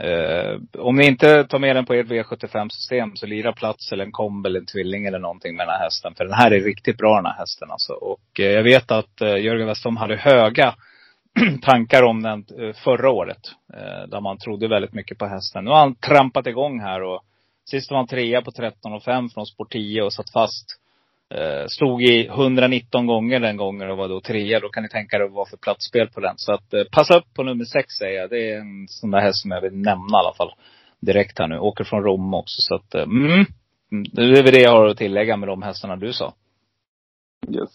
Eh, 0.00 0.60
om 0.78 0.96
ni 0.96 1.06
inte 1.06 1.44
tar 1.44 1.58
med 1.58 1.76
den 1.76 1.86
på 1.86 1.94
ert 1.94 2.06
V75-system 2.06 3.16
så 3.16 3.26
lira 3.26 3.52
plats 3.52 3.92
eller 3.92 4.04
en 4.04 4.12
komb 4.12 4.46
eller 4.46 4.60
en 4.60 4.66
tvilling 4.66 5.06
eller 5.06 5.18
någonting 5.18 5.56
med 5.56 5.66
den 5.66 5.74
här 5.74 5.84
hästen. 5.84 6.14
För 6.14 6.24
den 6.24 6.34
här 6.34 6.50
är 6.50 6.60
riktigt 6.60 6.98
bra 6.98 7.16
den 7.16 7.26
här 7.26 7.38
hästen 7.38 7.70
alltså. 7.70 7.92
Och 7.92 8.40
eh, 8.40 8.50
jag 8.50 8.62
vet 8.62 8.90
att 8.90 9.20
eh, 9.20 9.36
Jörgen 9.36 9.66
Westholm 9.66 9.96
hade 9.96 10.16
höga 10.16 10.74
tankar 11.62 12.02
om 12.02 12.22
den 12.22 12.44
eh, 12.58 12.74
förra 12.84 13.10
året. 13.10 13.40
Eh, 13.74 14.08
där 14.08 14.20
man 14.20 14.38
trodde 14.38 14.68
väldigt 14.68 14.94
mycket 14.94 15.18
på 15.18 15.26
hästen. 15.26 15.64
Nu 15.64 15.70
har 15.70 15.78
han 15.78 15.94
trampat 15.94 16.46
igång 16.46 16.80
här 16.80 17.02
och 17.02 17.22
sist 17.70 17.90
var 17.90 17.98
han 17.98 18.06
trea 18.06 18.42
på 18.42 18.50
13,5 18.50 19.34
från 19.34 19.46
sport 19.46 19.72
10 19.72 20.02
och 20.02 20.12
satt 20.12 20.32
fast. 20.32 20.80
Eh, 21.34 21.66
stod 21.66 22.02
i 22.02 22.26
119 22.26 23.06
gånger 23.06 23.40
den 23.40 23.56
gången 23.56 23.90
och 23.90 23.96
var 23.96 24.08
då 24.08 24.20
trea. 24.20 24.60
Då 24.60 24.68
kan 24.68 24.82
ni 24.82 24.88
tänka 24.88 25.16
er 25.16 25.20
vad 25.20 25.32
var 25.32 25.46
för 25.46 25.56
platsspel 25.56 26.08
på 26.08 26.20
den. 26.20 26.34
Så 26.36 26.52
att 26.52 26.74
eh, 26.74 26.84
passa 26.92 27.18
upp 27.18 27.34
på 27.34 27.42
nummer 27.42 27.64
sex 27.64 27.94
säger 27.94 28.20
jag. 28.20 28.30
Det 28.30 28.50
är 28.50 28.58
en 28.58 28.88
sån 28.88 29.10
där 29.10 29.20
häst 29.20 29.42
som 29.42 29.50
jag 29.50 29.60
vill 29.60 29.76
nämna 29.76 30.18
i 30.18 30.20
alla 30.24 30.34
fall. 30.34 30.52
Direkt 31.00 31.38
här 31.38 31.46
nu. 31.48 31.58
Åker 31.58 31.84
från 31.84 32.02
Rom 32.02 32.34
också 32.34 32.56
så 32.58 32.74
att, 32.74 32.94
eh, 32.94 33.02
mm. 33.02 33.46
Det 34.12 34.22
är 34.22 34.42
väl 34.42 34.52
det 34.52 34.60
jag 34.60 34.70
har 34.70 34.86
att 34.86 34.98
tillägga 34.98 35.36
med 35.36 35.48
de 35.48 35.62
hästarna 35.62 35.96
du 35.96 36.12
sa. 36.12 36.34
Yes. 37.50 37.70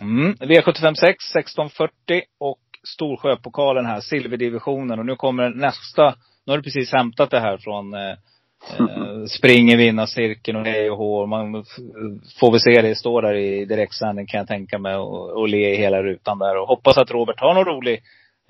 Mm. 0.00 0.34
V75 0.34 0.94
6, 0.94 1.04
1640 1.36 2.22
och 2.38 2.60
Storsjöpokalen 2.82 3.86
här, 3.86 4.00
silverdivisionen. 4.00 4.98
Och 4.98 5.06
nu 5.06 5.16
kommer 5.16 5.50
nästa, 5.50 6.14
nu 6.46 6.52
har 6.52 6.56
du 6.56 6.62
precis 6.62 6.92
hämtat 6.92 7.30
det 7.30 7.40
här 7.40 7.58
från 7.58 7.94
eh, 8.78 9.24
springer 9.24 9.76
vinnarcirkeln 9.76 10.58
och 10.58 10.66
hej 10.66 10.90
och 10.90 10.96
hår. 10.96 11.26
Man 11.26 11.64
får 12.40 12.50
väl 12.50 12.60
se 12.60 12.82
det 12.82 12.94
stå 12.94 13.20
där 13.20 13.34
i 13.34 13.64
direktsändning 13.64 14.26
kan 14.26 14.38
jag 14.38 14.48
tänka 14.48 14.78
mig 14.78 14.96
och, 14.96 15.30
och 15.30 15.48
le 15.48 15.74
i 15.74 15.76
hela 15.76 16.02
rutan 16.02 16.38
där. 16.38 16.56
Och 16.56 16.68
hoppas 16.68 16.98
att 16.98 17.10
Robert 17.10 17.40
har 17.40 17.54
någon 17.54 17.64
rolig 17.64 18.02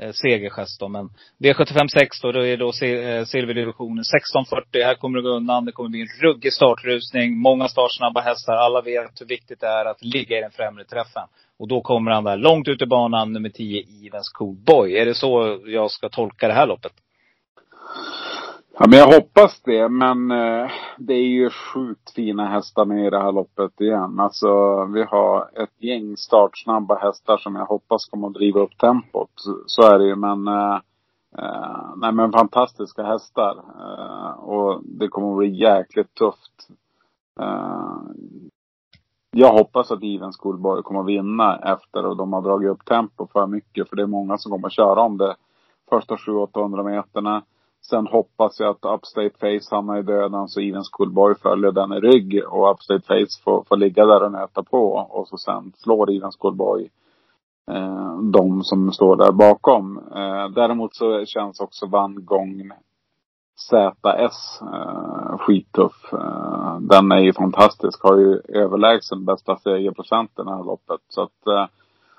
eh, 0.02 0.12
segergest 0.12 0.80
då. 0.80 0.88
Men 0.88 1.09
V75 1.38 1.88
6 1.88 2.20
då, 2.20 2.32
då 2.32 2.46
är 2.46 2.56
då 2.56 2.66
eh, 2.66 3.24
silverdivisionen 3.24 4.00
1640. 4.00 4.82
Här 4.84 4.94
kommer 4.94 5.18
det 5.18 5.22
gå 5.22 5.28
undan. 5.28 5.64
Det 5.64 5.72
kommer 5.72 5.88
bli 5.88 6.00
en 6.00 6.22
ruggig 6.22 6.52
startrusning. 6.52 7.38
Många 7.38 7.68
startsnabba 7.68 8.20
hästar. 8.20 8.54
Alla 8.54 8.80
vet 8.80 9.20
hur 9.20 9.26
viktigt 9.26 9.61
det 9.61 9.66
är 9.66 9.84
att 9.84 10.04
ligga 10.04 10.38
i 10.38 10.40
den 10.40 10.50
främre 10.50 10.84
träffen. 10.84 11.28
Och 11.59 11.68
då 11.68 11.80
kommer 11.80 12.11
han 12.11 12.24
där 12.24 12.36
långt 12.36 12.68
ut 12.68 12.82
i 12.82 12.86
banan, 12.86 13.32
nummer 13.32 13.48
10, 13.48 13.84
Evens 14.06 14.28
Cool 14.28 14.56
Boy. 14.56 14.96
Är 14.96 15.06
det 15.06 15.14
så 15.14 15.61
jag 15.66 15.90
ska 15.90 16.09
tolka 16.09 16.48
det 16.48 16.54
här 16.54 16.66
loppet? 16.66 16.92
Ja, 18.81 18.87
men 18.89 18.99
jag 18.99 19.07
hoppas 19.07 19.61
det. 19.62 19.89
Men 19.89 20.31
eh, 20.31 20.70
det 20.99 21.14
är 21.14 21.29
ju 21.29 21.51
sjukt 21.51 22.11
fina 22.11 22.47
hästar 22.49 22.85
med 22.85 23.07
i 23.07 23.11
det 23.11 23.18
här 23.18 23.33
loppet 23.33 23.81
igen. 23.81 24.20
Alltså 24.20 24.49
vi 24.85 25.03
har 25.03 25.51
ett 25.62 25.83
gäng 25.83 26.16
startsnabba 26.16 26.99
hästar 26.99 27.37
som 27.37 27.57
jag 27.57 27.66
hoppas 27.66 28.07
kommer 28.07 28.29
att 28.29 28.35
driva 28.35 28.61
upp 28.61 28.79
tempot. 28.79 29.31
Så 29.66 29.83
är 29.83 29.99
det 29.99 30.05
ju. 30.05 30.16
Men, 30.16 30.49
eh, 30.49 30.81
eh, 31.39 31.97
nej 31.97 32.12
men 32.12 32.33
fantastiska 32.33 33.03
hästar. 33.03 33.57
Eh, 33.81 34.31
och 34.31 34.81
det 34.85 35.09
kommer 35.09 35.31
att 35.33 35.39
bli 35.39 35.61
jäkligt 35.62 36.14
tufft. 36.14 36.68
Eh, 37.41 37.97
jag 39.31 39.53
hoppas 39.53 39.91
att 39.91 40.03
Even 40.03 40.33
Schoolboy 40.33 40.83
kommer 40.83 41.01
att 41.01 41.07
vinna 41.07 41.59
efter 41.59 42.07
och 42.07 42.16
de 42.16 42.33
har 42.33 42.43
dragit 42.43 42.70
upp 42.70 42.85
tempo 42.85 43.26
för 43.33 43.47
mycket. 43.47 43.89
För 43.89 43.97
det 43.97 44.03
är 44.03 44.07
många 44.07 44.39
som 44.39 44.53
kommer 44.53 44.66
att 44.66 44.72
köra 44.72 45.01
om 45.01 45.18
det 45.18 45.37
första 45.91 46.16
700-800 46.16 46.85
meterna. 46.85 47.43
Sen 47.91 48.07
hoppas 48.07 48.61
jag 48.61 48.70
att 48.70 48.95
Upstate 48.95 49.39
Face 49.41 49.76
hamnar 49.76 49.99
i 49.99 50.03
döden 50.03 50.49
så 50.49 50.61
Even 50.61 50.82
Schoolboy 50.93 51.34
följer 51.34 51.72
den 51.72 51.93
i 51.93 52.01
rygg 52.01 52.43
och 52.49 52.70
Upstate 52.70 53.07
Face 53.07 53.43
får, 53.45 53.64
får 53.68 53.76
ligga 53.76 54.07
där 54.07 54.22
och 54.22 54.32
nöta 54.32 54.62
på. 54.62 54.93
Och 54.93 55.28
så 55.28 55.39
sen 55.39 55.72
slår 55.76 56.11
Even 56.11 56.32
Schoolboy 56.32 56.91
eh, 57.70 58.18
de 58.18 58.62
som 58.64 58.93
står 58.93 59.16
där 59.16 59.32
bakom. 59.32 59.99
Eh, 59.99 60.49
däremot 60.49 60.95
så 60.95 61.24
känns 61.26 61.61
också 61.61 61.86
Van 61.86 62.24
Gogh 62.24 62.72
ZS 63.59 64.61
eh, 64.62 65.39
skittuff. 65.39 66.12
Eh, 66.12 66.78
den 66.80 67.12
är 67.12 67.18
ju 67.18 67.32
fantastisk. 67.32 68.03
Har 68.03 68.16
ju 68.16 68.41
överlägsen 68.49 69.24
bästa 69.24 69.57
segerprocenten 69.57 70.49
i 70.49 70.51
det 70.51 70.57
här 70.57 70.64
loppet. 70.64 71.01
Så 71.09 71.22
att, 71.22 71.47
eh, 71.47 71.66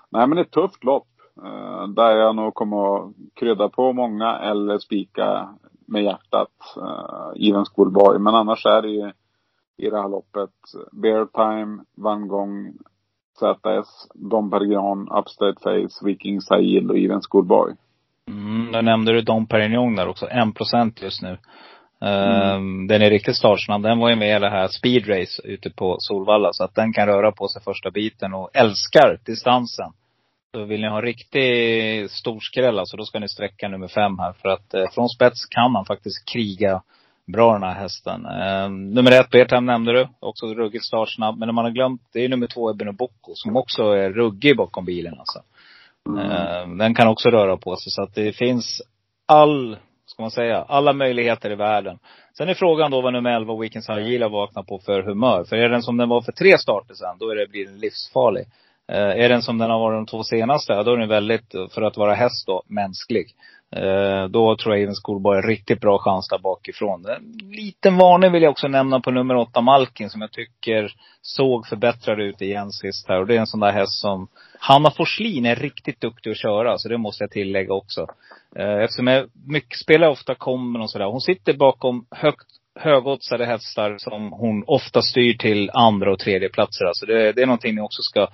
nej 0.09 0.27
men 0.27 0.35
det 0.35 0.41
är 0.41 0.45
ett 0.45 0.51
tufft 0.51 0.83
lopp. 0.83 1.07
Uh, 1.43 1.87
där 1.87 2.17
jag 2.17 2.35
nog 2.35 2.53
kommer 2.53 2.95
att 2.95 3.13
krydda 3.35 3.69
på 3.69 3.93
många 3.93 4.37
eller 4.37 4.77
spika 4.77 5.49
med 5.87 6.03
hjärtat 6.03 6.77
uh, 6.77 7.47
Even 7.49 7.65
Schoolboy. 7.65 8.19
Men 8.19 8.35
annars 8.35 8.65
är 8.65 8.81
det 8.81 8.89
ju 8.89 9.11
i 9.77 9.89
det 9.89 10.01
här 10.01 10.09
loppet 10.09 10.49
Bear 10.91 11.25
Time, 11.25 11.83
Van 11.95 12.27
Gogh, 12.27 12.71
ZS, 13.39 14.07
Dom 14.13 14.51
Perignon, 14.51 15.07
Upstate 15.11 15.59
Face, 15.63 16.05
Viking 16.05 16.41
Sail 16.41 16.89
och 16.89 16.97
Even 16.97 17.21
Schoolboy. 17.21 17.75
Mm, 18.27 18.71
då 18.71 18.81
nämnde 18.81 19.11
du 19.11 19.21
Dom 19.21 19.47
Perignon 19.47 19.95
där 19.95 20.07
också. 20.07 20.25
1% 20.25 21.03
just 21.03 21.21
nu. 21.21 21.37
Mm. 22.01 22.55
Um, 22.55 22.87
den 22.87 23.01
är 23.01 23.09
riktigt 23.09 23.35
startsnabb. 23.35 23.81
Den 23.81 23.99
var 23.99 24.09
ju 24.09 24.15
med 24.15 24.37
i 24.37 24.39
det 24.39 24.49
här 24.49 24.67
speedrace 24.67 25.41
ute 25.43 25.69
på 25.69 25.95
Solvalla. 25.99 26.49
Så 26.53 26.63
att 26.63 26.75
den 26.75 26.93
kan 26.93 27.07
röra 27.07 27.31
på 27.31 27.47
sig 27.47 27.61
första 27.61 27.91
biten 27.91 28.33
och 28.33 28.49
älskar 28.53 29.19
distansen. 29.25 29.91
Så 30.51 30.65
vill 30.65 30.81
ni 30.81 30.87
ha 30.87 30.97
en 30.97 31.01
riktig 31.01 32.11
storskräll 32.11 32.79
alltså, 32.79 32.97
då 32.97 33.05
ska 33.05 33.19
ni 33.19 33.29
sträcka 33.29 33.67
nummer 33.67 33.87
fem 33.87 34.19
här. 34.19 34.33
För 34.33 34.49
att 34.49 34.73
eh, 34.73 34.85
från 34.93 35.09
spets 35.09 35.45
kan 35.45 35.71
man 35.71 35.85
faktiskt 35.85 36.25
kriga 36.33 36.81
bra 37.33 37.53
den 37.53 37.63
här 37.63 37.73
hästen. 37.73 38.25
Eh, 38.25 38.69
nummer 38.69 39.11
ett, 39.11 39.29
Bertham 39.29 39.65
nämnde 39.65 39.93
du. 39.93 40.07
Också 40.19 40.53
ruggigt 40.53 40.85
startsnabb. 40.85 41.37
Men 41.37 41.47
när 41.47 41.53
man 41.53 41.65
har 41.65 41.71
glömt, 41.71 42.01
det 42.13 42.25
är 42.25 42.29
nummer 42.29 42.47
två, 42.47 42.71
Ebben 42.71 42.95
Bocco, 42.95 43.31
som 43.33 43.57
också 43.57 43.83
är 43.83 44.09
ruggig 44.09 44.57
bakom 44.57 44.85
bilen 44.85 45.15
alltså. 45.19 45.39
Mm. 46.07 46.31
Eh, 46.31 46.77
den 46.77 46.95
kan 46.95 47.07
också 47.07 47.29
röra 47.29 47.57
på 47.57 47.75
sig. 47.75 47.91
Så 47.91 48.03
att 48.03 48.15
det 48.15 48.33
finns 48.33 48.81
all, 49.25 49.77
ska 50.05 50.23
man 50.23 50.31
säga, 50.31 50.65
alla 50.67 50.93
möjligheter 50.93 51.51
i 51.51 51.55
världen. 51.55 51.99
Sen 52.37 52.49
är 52.49 52.53
frågan 52.53 52.91
då 52.91 53.01
vad 53.01 53.13
nummer 53.13 53.29
11, 53.29 53.59
Weekends 53.59 53.89
Agila 53.89 54.29
vaknar 54.29 54.63
på 54.63 54.79
för 54.85 55.01
humör. 55.01 55.43
För 55.43 55.55
är 55.55 55.69
den 55.69 55.83
som 55.83 55.97
den 55.97 56.09
var 56.09 56.21
för 56.21 56.31
tre 56.31 56.57
starter 56.57 56.93
sen, 56.93 57.17
då 57.19 57.29
är 57.29 57.35
det, 57.35 57.47
blir 57.47 57.65
den 57.65 57.79
livsfarlig. 57.79 58.45
Eh, 58.89 59.23
är 59.23 59.29
den 59.29 59.41
som 59.41 59.57
den 59.57 59.69
har 59.69 59.79
varit 59.79 59.97
de 59.97 60.05
två 60.05 60.23
senaste, 60.23 60.83
då 60.83 60.93
är 60.93 60.97
den 60.97 61.09
väldigt, 61.09 61.51
för 61.71 61.81
att 61.81 61.97
vara 61.97 62.13
häst 62.13 62.47
då, 62.47 62.63
mänsklig. 62.67 63.35
Eh, 63.75 64.25
då 64.29 64.55
tror 64.55 64.75
jag 64.75 64.83
Even 64.83 64.95
Schoolboy 65.03 65.35
har 65.35 65.43
riktigt 65.43 65.81
bra 65.81 65.99
chans 65.99 66.27
där 66.27 66.37
bakifrån. 66.37 67.05
En 67.05 67.51
liten 67.51 67.97
varning 67.97 68.31
vill 68.31 68.43
jag 68.43 68.51
också 68.51 68.67
nämna 68.67 68.99
på 68.99 69.11
nummer 69.11 69.35
åtta, 69.35 69.61
Malkin, 69.61 70.09
som 70.09 70.21
jag 70.21 70.31
tycker 70.31 70.91
såg 71.21 71.67
förbättrad 71.67 72.19
ut 72.19 72.41
igen 72.41 72.71
sist 72.71 73.07
här. 73.07 73.19
Och 73.19 73.27
det 73.27 73.35
är 73.35 73.39
en 73.39 73.47
sån 73.47 73.59
där 73.59 73.71
häst 73.71 74.01
som, 74.01 74.27
Hanna 74.59 74.91
Forslin 74.91 75.45
är 75.45 75.55
riktigt 75.55 76.01
duktig 76.01 76.31
att 76.31 76.37
köra, 76.37 76.77
så 76.77 76.89
det 76.89 76.97
måste 76.97 77.23
jag 77.23 77.31
tillägga 77.31 77.73
också. 77.73 78.07
Eh, 78.55 78.83
eftersom 78.83 79.07
jag 79.07 79.29
mycket, 79.47 79.79
spelar 79.79 80.09
ofta 80.09 80.35
kommer 80.35 80.81
och 80.81 80.91
sådär. 80.91 81.05
Hon 81.05 81.21
sitter 81.21 81.53
bakom 81.53 82.05
högt 82.11 82.47
högoddsade 82.79 83.45
hästar 83.45 83.95
som 83.97 84.31
hon 84.31 84.63
ofta 84.67 85.01
styr 85.01 85.33
till 85.33 85.69
andra 85.73 86.11
och 86.11 86.19
tredje 86.19 86.49
platser. 86.49 86.85
Alltså 86.85 87.05
det, 87.05 87.31
det 87.31 87.41
är 87.41 87.45
någonting 87.45 87.75
ni 87.75 87.81
också 87.81 88.01
ska 88.01 88.27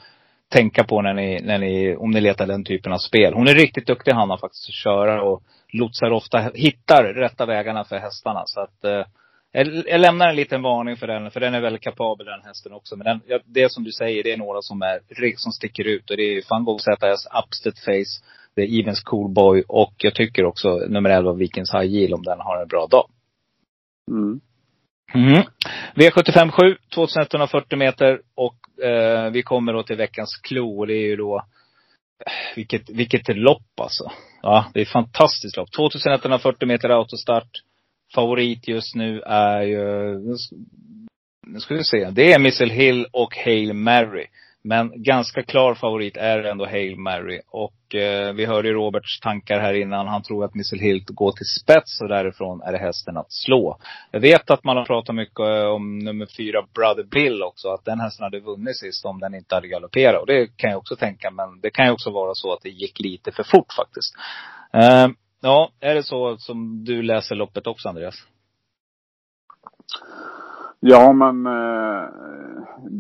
tänka 0.50 0.84
på 0.84 1.02
när 1.02 1.14
ni, 1.14 1.42
när 1.42 1.58
ni, 1.58 1.96
om 1.96 2.12
ni 2.12 2.22
letar 2.22 2.48
den 2.48 2.64
typen 2.64 2.94
av 2.94 2.98
spel. 2.98 3.34
Hon 3.34 3.48
är 3.48 3.54
riktigt 3.54 3.88
duktig 3.88 4.12
Hanna 4.12 4.38
faktiskt 4.38 4.70
att 4.70 4.74
köra 4.74 5.22
och 5.22 5.44
lotsar 5.74 6.12
ofta, 6.12 6.52
hittar 6.54 7.04
rätta 7.04 7.46
vägarna 7.46 7.84
för 7.84 7.98
hästarna. 7.98 8.44
Så 8.46 8.60
att 8.60 8.84
eh, 8.84 9.06
jag, 9.52 10.00
lämnar 10.02 10.30
en 10.30 10.36
liten 10.36 10.62
varning 10.62 10.98
för 10.98 11.08
den, 11.08 11.32
för 11.32 11.40
den 11.40 11.54
är 11.54 11.62
väldigt 11.62 11.82
kapabel 11.82 12.26
den 12.26 12.42
hästen 12.44 12.74
också. 12.74 12.96
Men 12.96 13.06
den, 13.06 13.22
ja, 13.28 13.40
det 13.46 13.72
som 13.72 13.84
du 13.84 13.92
säger, 13.92 14.24
det 14.24 14.32
är 14.32 14.38
några 14.38 14.62
som 14.62 14.82
är, 14.82 15.00
som 15.38 15.52
sticker 15.52 15.88
ut. 15.88 16.10
Och 16.10 16.18
det 16.18 16.24
är 16.24 16.42
Fango 16.42 16.78
ZS, 16.78 17.28
Upstead 17.44 17.78
Face, 17.78 18.24
det 18.56 18.62
är 18.62 18.80
Evens 18.80 19.02
Coolboy 19.02 19.64
och 19.68 19.94
jag 19.98 20.16
tycker 20.16 20.46
också 20.46 20.70
nummer 20.88 21.10
11 21.10 21.34
Vikings 21.34 21.74
High 21.74 21.86
Yield 21.86 22.14
om 22.14 22.24
den 22.24 22.40
har 22.40 22.62
en 22.62 22.68
bra 22.68 22.88
dag. 22.88 23.08
Mm. 24.12 24.42
Mm. 25.14 25.44
V75 25.96 26.52
7, 26.52 26.78
2140 26.94 27.78
meter 27.78 28.22
och 28.36 28.84
eh, 28.86 29.32
vi 29.32 29.44
kommer 29.44 29.74
då 29.74 29.84
till 29.84 29.96
veckans 29.96 30.38
klo 30.38 30.80
och 30.80 30.88
det 30.88 30.94
är 30.94 31.08
ju 31.08 31.16
då 31.16 31.38
eh, 32.26 32.56
vilket, 32.56 32.90
vilket 32.90 33.38
lopp 33.38 33.80
alltså. 33.82 34.12
Ja, 34.42 34.66
det 34.74 34.80
är 34.80 34.84
ett 34.84 34.90
fantastiskt 34.90 35.58
lopp. 35.58 35.70
2140 35.78 36.68
meter 36.68 36.90
autostart. 36.90 37.50
Favorit 38.16 38.68
just 38.68 38.96
nu 38.96 39.22
är 39.22 39.62
ju, 39.62 40.20
nu 41.48 41.60
ska 41.60 41.76
vi 41.76 41.84
se. 41.84 42.10
Det 42.12 42.34
är 42.34 42.40
Missile 42.40 42.74
Hill 42.74 43.08
och 43.12 43.36
Hail 43.36 43.74
Mary. 43.74 44.26
Men 44.68 45.04
ganska 45.04 45.44
klar 45.44 45.74
favorit 45.74 46.18
är 46.18 46.44
ändå 46.44 46.66
Hail 46.66 46.98
Mary. 47.00 47.42
Och 47.48 47.96
eh, 47.96 48.34
vi 48.34 48.46
hörde 48.46 48.68
ju 48.68 48.74
Roberts 48.74 49.20
tankar 49.20 49.60
här 49.60 49.74
innan. 49.74 50.08
Han 50.08 50.24
tror 50.24 50.46
att 50.46 50.56
Missile 50.56 50.84
Hilt 50.84 51.10
går 51.10 51.32
till 51.32 51.46
spets 51.46 52.02
och 52.02 52.10
därifrån 52.10 52.62
är 52.62 52.72
det 52.72 52.78
hästen 52.78 53.18
att 53.18 53.32
slå. 53.32 53.78
Jag 54.12 54.20
vet 54.20 54.50
att 54.52 54.64
man 54.64 54.78
har 54.78 54.86
pratat 54.86 55.16
mycket 55.16 55.40
eh, 55.40 55.66
om 55.66 56.00
nummer 56.00 56.28
fyra, 56.38 56.66
Brother 56.74 57.04
Bill 57.04 57.44
också. 57.44 57.68
Att 57.68 57.86
den 57.86 58.00
hästen 58.00 58.24
hade 58.24 58.40
vunnit 58.40 58.78
sist 58.78 59.06
om 59.06 59.20
den 59.20 59.36
inte 59.36 59.56
hade 59.56 59.68
galopperat. 59.68 60.22
Och 60.22 60.28
det 60.28 60.58
kan 60.58 60.70
jag 60.70 60.78
också 60.78 60.96
tänka. 60.96 61.32
Men 61.32 61.62
det 61.62 61.70
kan 61.70 61.86
ju 61.86 61.92
också 61.92 62.12
vara 62.12 62.32
så 62.34 62.54
att 62.54 62.62
det 62.62 62.70
gick 62.70 63.00
lite 63.00 63.32
för 63.32 63.44
fort 63.44 63.74
faktiskt. 63.74 64.16
Eh, 64.74 65.08
ja, 65.42 65.72
är 65.80 65.96
det 65.96 66.04
så 66.04 66.38
som 66.38 66.86
du 66.86 67.02
läser 67.02 67.36
loppet 67.36 67.68
också 67.68 67.90
Andreas? 67.90 68.16
Ja, 70.80 71.14
men 71.14 71.46
eh, 71.46 72.10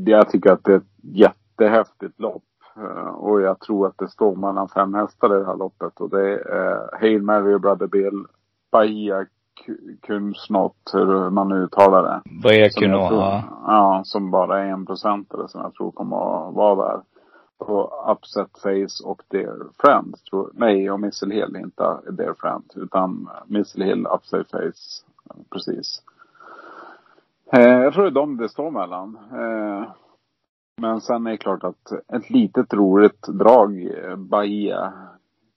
jag 0.06 0.30
tycker 0.30 0.52
att 0.52 0.64
det 0.64 0.72
är 0.72 0.78
ett 0.78 0.84
jättehäftigt 1.60 2.20
lopp. 2.20 2.44
Eh, 2.78 3.08
och 3.08 3.42
jag 3.42 3.60
tror 3.60 3.88
att 3.88 3.98
det 3.98 4.08
står 4.08 4.36
mellan 4.36 4.70
fem 4.70 4.94
hästar 4.94 5.36
i 5.36 5.40
det 5.40 5.46
här 5.46 5.58
loppet. 5.58 6.00
Och 6.02 6.10
det 6.10 6.30
är 6.30 6.72
eh, 6.72 7.00
Hail 7.00 7.22
Mary 7.22 7.54
och 7.54 7.62
Brother 7.62 7.88
Bill, 7.88 8.26
Bahia 8.72 9.26
Kunsnott, 10.02 10.92
hur 10.94 11.30
man 11.30 11.50
nu 11.50 11.56
uttalar 11.56 12.04
det. 12.04 12.22
Bahia 12.44 12.70
Kunsnott, 12.70 13.12
ja. 13.12 13.44
Ja, 13.68 14.02
som 14.06 14.32
bara 14.32 14.60
är 14.60 14.68
en 14.68 14.86
procentare 14.86 15.48
som 15.48 15.62
jag 15.62 15.74
tror 15.74 15.92
kommer 15.92 16.48
att 16.48 16.54
vara 16.54 16.88
där. 16.88 17.02
Och 17.58 18.12
Upset 18.12 18.60
Face 18.60 19.04
och 19.10 19.22
Dear 19.28 19.68
Friend. 19.78 20.16
Tror, 20.30 20.50
nej, 20.54 20.92
och 20.92 21.00
Missile 21.00 21.36
Hill, 21.36 21.56
inte 21.56 21.98
Dear 22.12 22.34
Friend. 22.34 22.64
Utan 22.76 23.30
Missile 23.46 23.86
Hill, 23.86 24.08
Upset 24.08 24.52
Face. 24.52 25.06
Precis. 25.50 26.02
Eh, 27.52 27.62
jag 27.62 27.94
tror 27.94 28.04
det 28.04 28.10
är 28.10 28.12
de 28.12 28.38
det 28.38 28.50
står 28.50 28.72
mellan. 28.72 29.18
Eh, 29.32 29.84
men 30.78 31.02
sen 31.02 31.28
är 31.28 31.32
det 31.32 31.38
klart 31.38 31.64
att 31.64 31.92
ett 31.92 32.30
litet 32.30 32.74
roligt 32.74 33.28
drag, 33.28 33.84
eh, 33.84 34.16
Bahia 34.16 34.94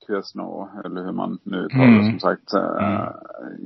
Quesno, 0.07 0.69
eller 0.85 1.05
hur 1.05 1.13
man 1.13 1.39
nu 1.43 1.57
uttalar 1.57 1.87
det 1.87 1.93
mm. 1.93 2.11
som 2.11 2.21
sagt. 2.21 2.55
Eh, 2.55 2.85
mm. 2.85 3.13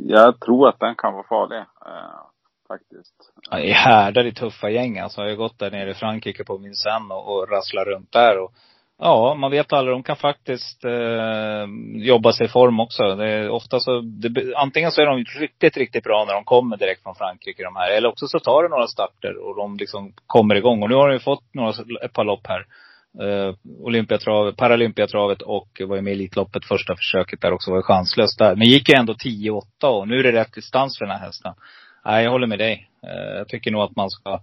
Jag 0.09 0.41
tror 0.41 0.69
att 0.69 0.81
den 0.81 0.95
kan 0.95 1.13
vara 1.13 1.27
farlig. 1.29 1.59
Eh, 1.59 2.23
faktiskt. 2.69 3.33
Ja, 3.51 3.59
I 3.59 3.71
härdar 3.71 4.25
i 4.25 4.33
tuffa 4.33 4.71
gäng 4.71 4.99
alltså. 4.99 5.21
Jag 5.21 5.29
har 5.29 5.37
gått 5.37 5.59
där 5.59 5.71
nere 5.71 5.91
i 5.91 5.95
Frankrike 5.95 6.45
på 6.45 6.57
Vincennes 6.57 7.11
och, 7.11 7.33
och 7.33 7.51
rasslar 7.51 7.85
runt 7.85 8.13
där. 8.13 8.39
Och 8.39 8.53
Ja, 9.05 9.35
man 9.35 9.51
vet 9.51 9.73
aldrig. 9.73 9.95
De 9.95 10.03
kan 10.03 10.17
faktiskt 10.17 10.85
eh, 10.85 11.67
jobba 11.95 12.33
sig 12.33 12.47
i 12.47 12.49
form 12.49 12.81
också. 12.81 13.15
Det 13.17 13.31
är 13.31 13.49
ofta 13.49 13.81
så, 13.81 14.01
det, 14.01 14.55
antingen 14.57 14.91
så 14.91 15.03
är 15.03 15.07
de 15.07 15.25
riktigt, 15.41 15.77
riktigt 15.77 16.05
bra 16.05 16.25
när 16.25 16.35
de 16.35 16.45
kommer 16.45 16.77
direkt 16.77 17.03
från 17.03 17.15
Frankrike 17.15 17.63
de 17.63 17.77
här. 17.77 17.91
Eller 17.91 18.09
också 18.09 18.27
så 18.27 18.39
tar 18.39 18.63
det 18.63 18.69
några 18.69 18.87
starter 18.87 19.37
och 19.37 19.57
de 19.57 19.77
liksom 19.77 20.13
kommer 20.27 20.55
igång. 20.55 20.83
Och 20.83 20.89
nu 20.89 20.95
har 20.95 21.09
de 21.09 21.15
ju 21.15 21.21
fått 21.21 21.55
några, 21.55 21.73
ett 22.05 22.13
par 22.13 22.25
lopp 22.25 22.47
här. 22.47 22.67
Eh, 23.21 23.55
Olympiatravet, 23.81 24.57
Paralympiatravet 24.57 25.43
och 25.43 25.81
var 25.87 25.97
ju 25.97 26.03
med 26.03 26.13
i 26.13 26.17
Elitloppet 26.17 26.65
första 26.65 26.97
försöket 26.97 27.41
där 27.41 27.53
också. 27.53 27.71
Var 27.71 27.79
ju 27.79 27.83
chanslöst 27.83 28.39
där. 28.39 28.57
Men 28.57 28.69
gick 28.69 28.89
ju 28.89 28.95
ändå 28.95 29.13
10-8 29.13 29.63
och 29.85 30.09
nu 30.09 30.19
är 30.19 30.23
det 30.23 30.33
rätt 30.33 30.55
distans 30.55 30.99
för 30.99 31.07
den 31.07 31.17
här 31.17 31.27
hästen. 31.27 31.55
Nej, 32.05 32.25
jag 32.25 32.31
håller 32.31 32.47
med 32.47 32.59
dig. 32.59 32.89
Eh, 33.03 33.37
jag 33.39 33.49
tycker 33.49 33.71
nog 33.71 33.83
att 33.83 33.97
man 33.97 34.11
ska 34.11 34.41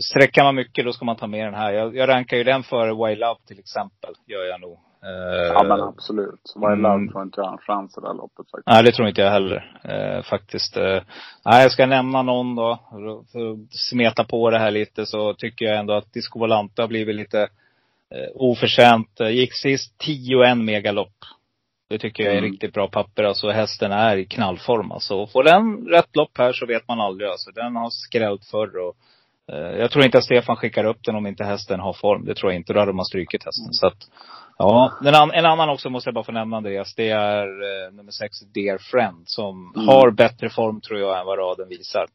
Sträcker 0.00 0.42
man 0.42 0.54
mycket 0.54 0.84
då 0.84 0.92
ska 0.92 1.04
man 1.04 1.16
ta 1.16 1.26
med 1.26 1.46
den 1.46 1.54
här. 1.54 1.72
Jag, 1.72 1.96
jag 1.96 2.08
rankar 2.08 2.36
ju 2.36 2.44
den 2.44 2.62
före 2.62 2.94
Why 2.94 3.16
Love 3.16 3.40
till 3.46 3.58
exempel. 3.58 4.14
Gör 4.26 4.44
jag 4.44 4.60
nog. 4.60 4.78
ja 5.54 5.62
men 5.62 5.80
absolut. 5.80 6.52
Love 6.56 6.72
mm. 6.72 7.08
tror 7.08 7.22
inte 7.22 7.40
jag 7.40 7.46
har 7.46 7.52
en 7.52 7.58
chans 7.58 7.98
i 7.98 8.00
det 8.00 8.06
här 8.06 8.14
loppet 8.14 8.50
faktiskt. 8.50 8.66
Nej 8.66 8.82
det 8.82 8.92
tror 8.92 9.08
inte 9.08 9.20
jag 9.20 9.30
heller. 9.30 9.80
Eh, 9.84 10.22
faktiskt. 10.22 10.76
Eh, 10.76 11.02
nej 11.44 11.62
jag 11.62 11.72
ska 11.72 11.86
nämna 11.86 12.22
någon 12.22 12.54
då. 12.54 12.78
För 13.32 13.52
att 13.52 13.58
smeta 13.70 14.24
på 14.24 14.50
det 14.50 14.58
här 14.58 14.70
lite 14.70 15.06
så 15.06 15.34
tycker 15.34 15.64
jag 15.64 15.78
ändå 15.78 15.94
att 15.94 16.12
Disco 16.12 16.38
Volante 16.38 16.82
har 16.82 16.88
blivit 16.88 17.16
lite 17.16 17.42
eh, 18.10 18.28
oförtjänt. 18.34 19.20
Gick 19.20 19.54
sist 19.54 19.94
10-1 20.06 20.54
megalopp. 20.54 21.16
Det 21.88 21.98
tycker 21.98 22.24
jag 22.24 22.32
är 22.32 22.38
mm. 22.38 22.50
riktigt 22.50 22.74
bra 22.74 22.88
papper. 22.88 23.24
Alltså 23.24 23.50
hästen 23.50 23.92
är 23.92 24.16
i 24.16 24.24
knallform 24.24 24.92
alltså. 24.92 25.26
Får 25.26 25.44
den 25.44 25.86
rätt 25.86 26.16
lopp 26.16 26.38
här 26.38 26.52
så 26.52 26.66
vet 26.66 26.88
man 26.88 27.00
aldrig 27.00 27.30
alltså. 27.30 27.50
Den 27.50 27.76
har 27.76 27.90
skrällt 27.90 28.44
förr 28.44 28.76
och 28.76 28.96
jag 29.56 29.90
tror 29.90 30.04
inte 30.04 30.18
att 30.18 30.24
Stefan 30.24 30.56
skickar 30.56 30.84
upp 30.84 31.04
den 31.04 31.16
om 31.16 31.26
inte 31.26 31.44
hästen 31.44 31.80
har 31.80 31.92
form. 31.92 32.24
Det 32.24 32.34
tror 32.34 32.52
jag 32.52 32.60
inte. 32.60 32.72
Då 32.72 32.80
hade 32.80 32.92
man 32.92 33.04
strykit 33.04 33.44
hästen. 33.44 33.64
Mm. 33.64 33.72
Så 33.72 33.86
att, 33.86 34.10
ja. 34.58 34.92
En, 35.04 35.30
en, 35.30 35.46
annan 35.46 35.68
också 35.68 35.90
måste 35.90 36.08
jag 36.08 36.14
bara 36.14 36.24
få 36.24 36.32
nämna 36.32 36.56
Andreas. 36.56 36.94
Det 36.94 37.10
är 37.10 37.46
eh, 37.46 37.92
nummer 37.92 38.12
sex, 38.12 38.40
Dear 38.40 38.78
Friend. 38.78 39.22
Som 39.28 39.72
mm. 39.76 39.88
har 39.88 40.10
bättre 40.10 40.50
form 40.50 40.80
tror 40.80 41.00
jag 41.00 41.20
än 41.20 41.26
vad 41.26 41.38
raden 41.38 41.68
visar. 41.68 42.06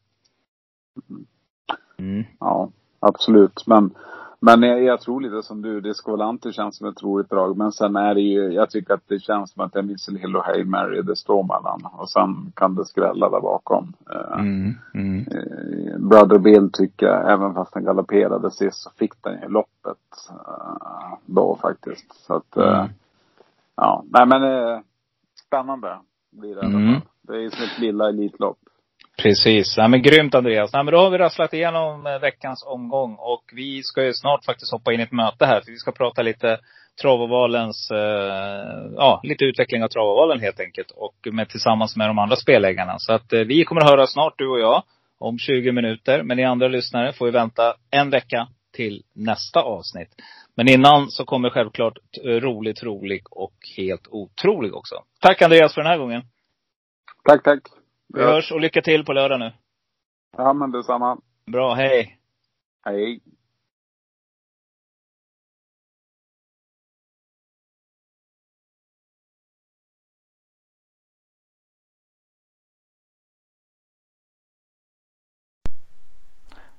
Mm. 1.99 2.25
Ja, 2.39 2.69
absolut. 2.99 3.67
Men 3.67 3.95
men 4.39 4.61
jag, 4.63 4.83
jag, 4.83 5.01
tror 5.01 5.21
lite 5.21 5.43
som 5.43 5.61
du, 5.61 5.81
det 5.81 5.93
alltid 6.07 6.53
kännas 6.53 6.77
som 6.77 6.87
ett 6.87 7.03
roligt 7.03 7.29
drag. 7.29 7.57
Men 7.57 7.71
sen 7.71 7.95
är 7.95 8.15
det 8.15 8.21
ju, 8.21 8.53
jag 8.53 8.69
tycker 8.69 8.93
att 8.93 9.07
det 9.07 9.19
känns 9.19 9.51
som 9.51 9.63
att 9.63 9.73
det 9.73 9.79
är 9.79 9.83
Missile 9.83 10.19
Hill 10.19 10.35
och 10.35 10.43
Hail 10.43 10.65
Mary 10.65 11.01
det 11.01 11.15
står 11.15 11.43
mellan. 11.43 11.81
Och 11.93 12.09
sen 12.09 12.51
kan 12.55 12.75
det 12.75 12.85
skrälla 12.85 13.29
där 13.29 13.41
bakom. 13.41 13.93
Eh, 14.09 14.39
mm, 14.39 14.73
mm. 14.93 15.27
Eh, 15.27 15.97
Brother 15.97 16.37
Bill 16.37 16.69
tycker 16.73 17.05
jag, 17.05 17.31
även 17.31 17.53
fast 17.53 17.73
den 17.73 17.85
galopperade 17.85 18.51
sist, 18.51 18.77
så 18.77 18.89
fick 18.89 19.23
den 19.23 19.41
ju 19.41 19.47
loppet 19.47 20.29
uh, 20.31 21.13
då 21.25 21.57
faktiskt. 21.61 22.25
Så 22.25 22.33
att, 22.33 22.57
uh, 22.57 22.85
ja, 23.75 24.03
nej 24.09 24.25
men 24.25 24.41
spännande 25.47 25.97
blir 26.31 26.55
det 26.55 26.65
mm. 26.65 27.01
Det 27.21 27.33
är 27.33 27.39
ju 27.39 27.49
som 27.49 27.63
ett 27.63 27.79
lilla 27.79 28.09
Elitlopp. 28.09 28.57
Precis. 29.23 29.77
Ja, 29.77 29.87
men 29.87 30.01
grymt 30.01 30.35
Andreas. 30.35 30.69
Ja, 30.73 30.83
men 30.83 30.91
då 30.91 30.99
har 30.99 31.09
vi 31.09 31.17
rasslat 31.17 31.53
igenom 31.53 32.07
eh, 32.07 32.19
veckans 32.19 32.63
omgång 32.67 33.15
och 33.19 33.43
vi 33.53 33.83
ska 33.83 34.03
ju 34.03 34.13
snart 34.13 34.45
faktiskt 34.45 34.71
hoppa 34.71 34.93
in 34.93 34.99
i 34.99 35.03
ett 35.03 35.11
möte 35.11 35.45
här. 35.45 35.61
För 35.61 35.71
vi 35.71 35.77
ska 35.77 35.91
prata 35.91 36.21
lite 36.21 36.59
Travovalens, 37.01 37.91
eh, 37.91 38.91
ja, 38.95 39.21
lite 39.23 39.45
utveckling 39.45 39.83
av 39.83 39.87
Travovalen 39.87 40.39
helt 40.39 40.59
enkelt. 40.59 40.91
Och 40.91 41.15
med, 41.31 41.49
tillsammans 41.49 41.95
med 41.95 42.09
de 42.09 42.19
andra 42.19 42.35
spelägarna. 42.35 42.95
Så 42.99 43.13
att 43.13 43.33
eh, 43.33 43.39
vi 43.39 43.63
kommer 43.63 43.81
att 43.81 43.89
höra 43.89 44.07
snart 44.07 44.33
du 44.37 44.47
och 44.47 44.59
jag 44.59 44.83
om 45.19 45.39
20 45.39 45.71
minuter. 45.71 46.23
Men 46.23 46.37
ni 46.37 46.43
andra 46.43 46.67
lyssnare 46.67 47.13
får 47.13 47.27
ju 47.27 47.31
vänta 47.31 47.73
en 47.91 48.09
vecka 48.09 48.47
till 48.73 49.03
nästa 49.15 49.61
avsnitt. 49.61 50.09
Men 50.55 50.69
innan 50.69 51.09
så 51.09 51.25
kommer 51.25 51.49
självklart 51.49 51.97
eh, 52.25 52.29
roligt, 52.29 52.83
rolig 52.83 53.23
och 53.31 53.55
helt 53.77 54.07
otrolig 54.07 54.75
också. 54.75 54.95
Tack 55.21 55.41
Andreas 55.41 55.73
för 55.73 55.81
den 55.81 55.91
här 55.91 55.97
gången. 55.97 56.21
Tack, 57.29 57.43
tack. 57.43 57.76
Vi 58.13 58.21
ja. 58.21 58.27
hörs 58.27 58.51
och 58.51 58.61
lycka 58.61 58.81
till 58.81 59.05
på 59.05 59.13
lördag 59.13 59.39
nu. 59.39 59.53
Ja, 60.37 60.53
men 60.53 60.71
detsamma. 60.71 61.17
Bra, 61.45 61.73
hej. 61.73 62.19
Hej. 62.85 63.21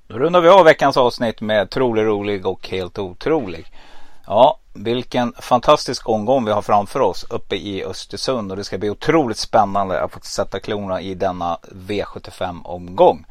Då 0.09 0.18
rundar 0.18 0.41
vi 0.41 0.49
av 0.49 0.64
veckans 0.64 0.97
avsnitt 0.97 1.41
med 1.41 1.70
trolig, 1.70 2.05
rolig 2.05 2.47
och 2.47 2.68
helt 2.68 2.99
otrolig. 2.99 3.66
Ja, 4.26 4.61
vilken 4.85 5.33
fantastisk 5.39 6.09
omgång 6.09 6.45
vi 6.45 6.53
har 6.53 6.62
framför 6.62 7.01
oss 7.01 7.26
uppe 7.31 7.57
i 7.57 7.85
Östersund 7.85 8.51
och 8.51 8.57
det 8.57 8.64
ska 8.64 8.79
bli 8.79 8.91
otroligt 8.91 9.37
spännande 9.37 10.01
att 10.01 10.12
få 10.12 10.20
sätta 10.20 10.61
klorna 10.61 11.01
i 11.01 11.14
denna 11.14 11.59
V75 11.72 12.64
omgång. 12.64 13.26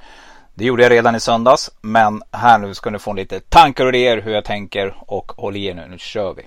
Det 0.53 0.65
gjorde 0.65 0.83
jag 0.83 0.91
redan 0.91 1.15
i 1.15 1.19
söndags 1.19 1.71
men 1.81 2.23
här 2.31 2.57
nu 2.57 2.73
ska 2.73 2.89
ni 2.89 2.99
få 2.99 3.13
lite 3.13 3.39
tankar 3.39 3.85
och 3.85 3.89
idéer 3.89 4.21
hur 4.21 4.33
jag 4.33 4.45
tänker 4.45 4.95
och 4.99 5.31
håll 5.31 5.55
i 5.55 5.65
er 5.65 5.73
nu, 5.73 5.87
nu 5.89 5.97
kör 5.97 6.33
vi. 6.33 6.43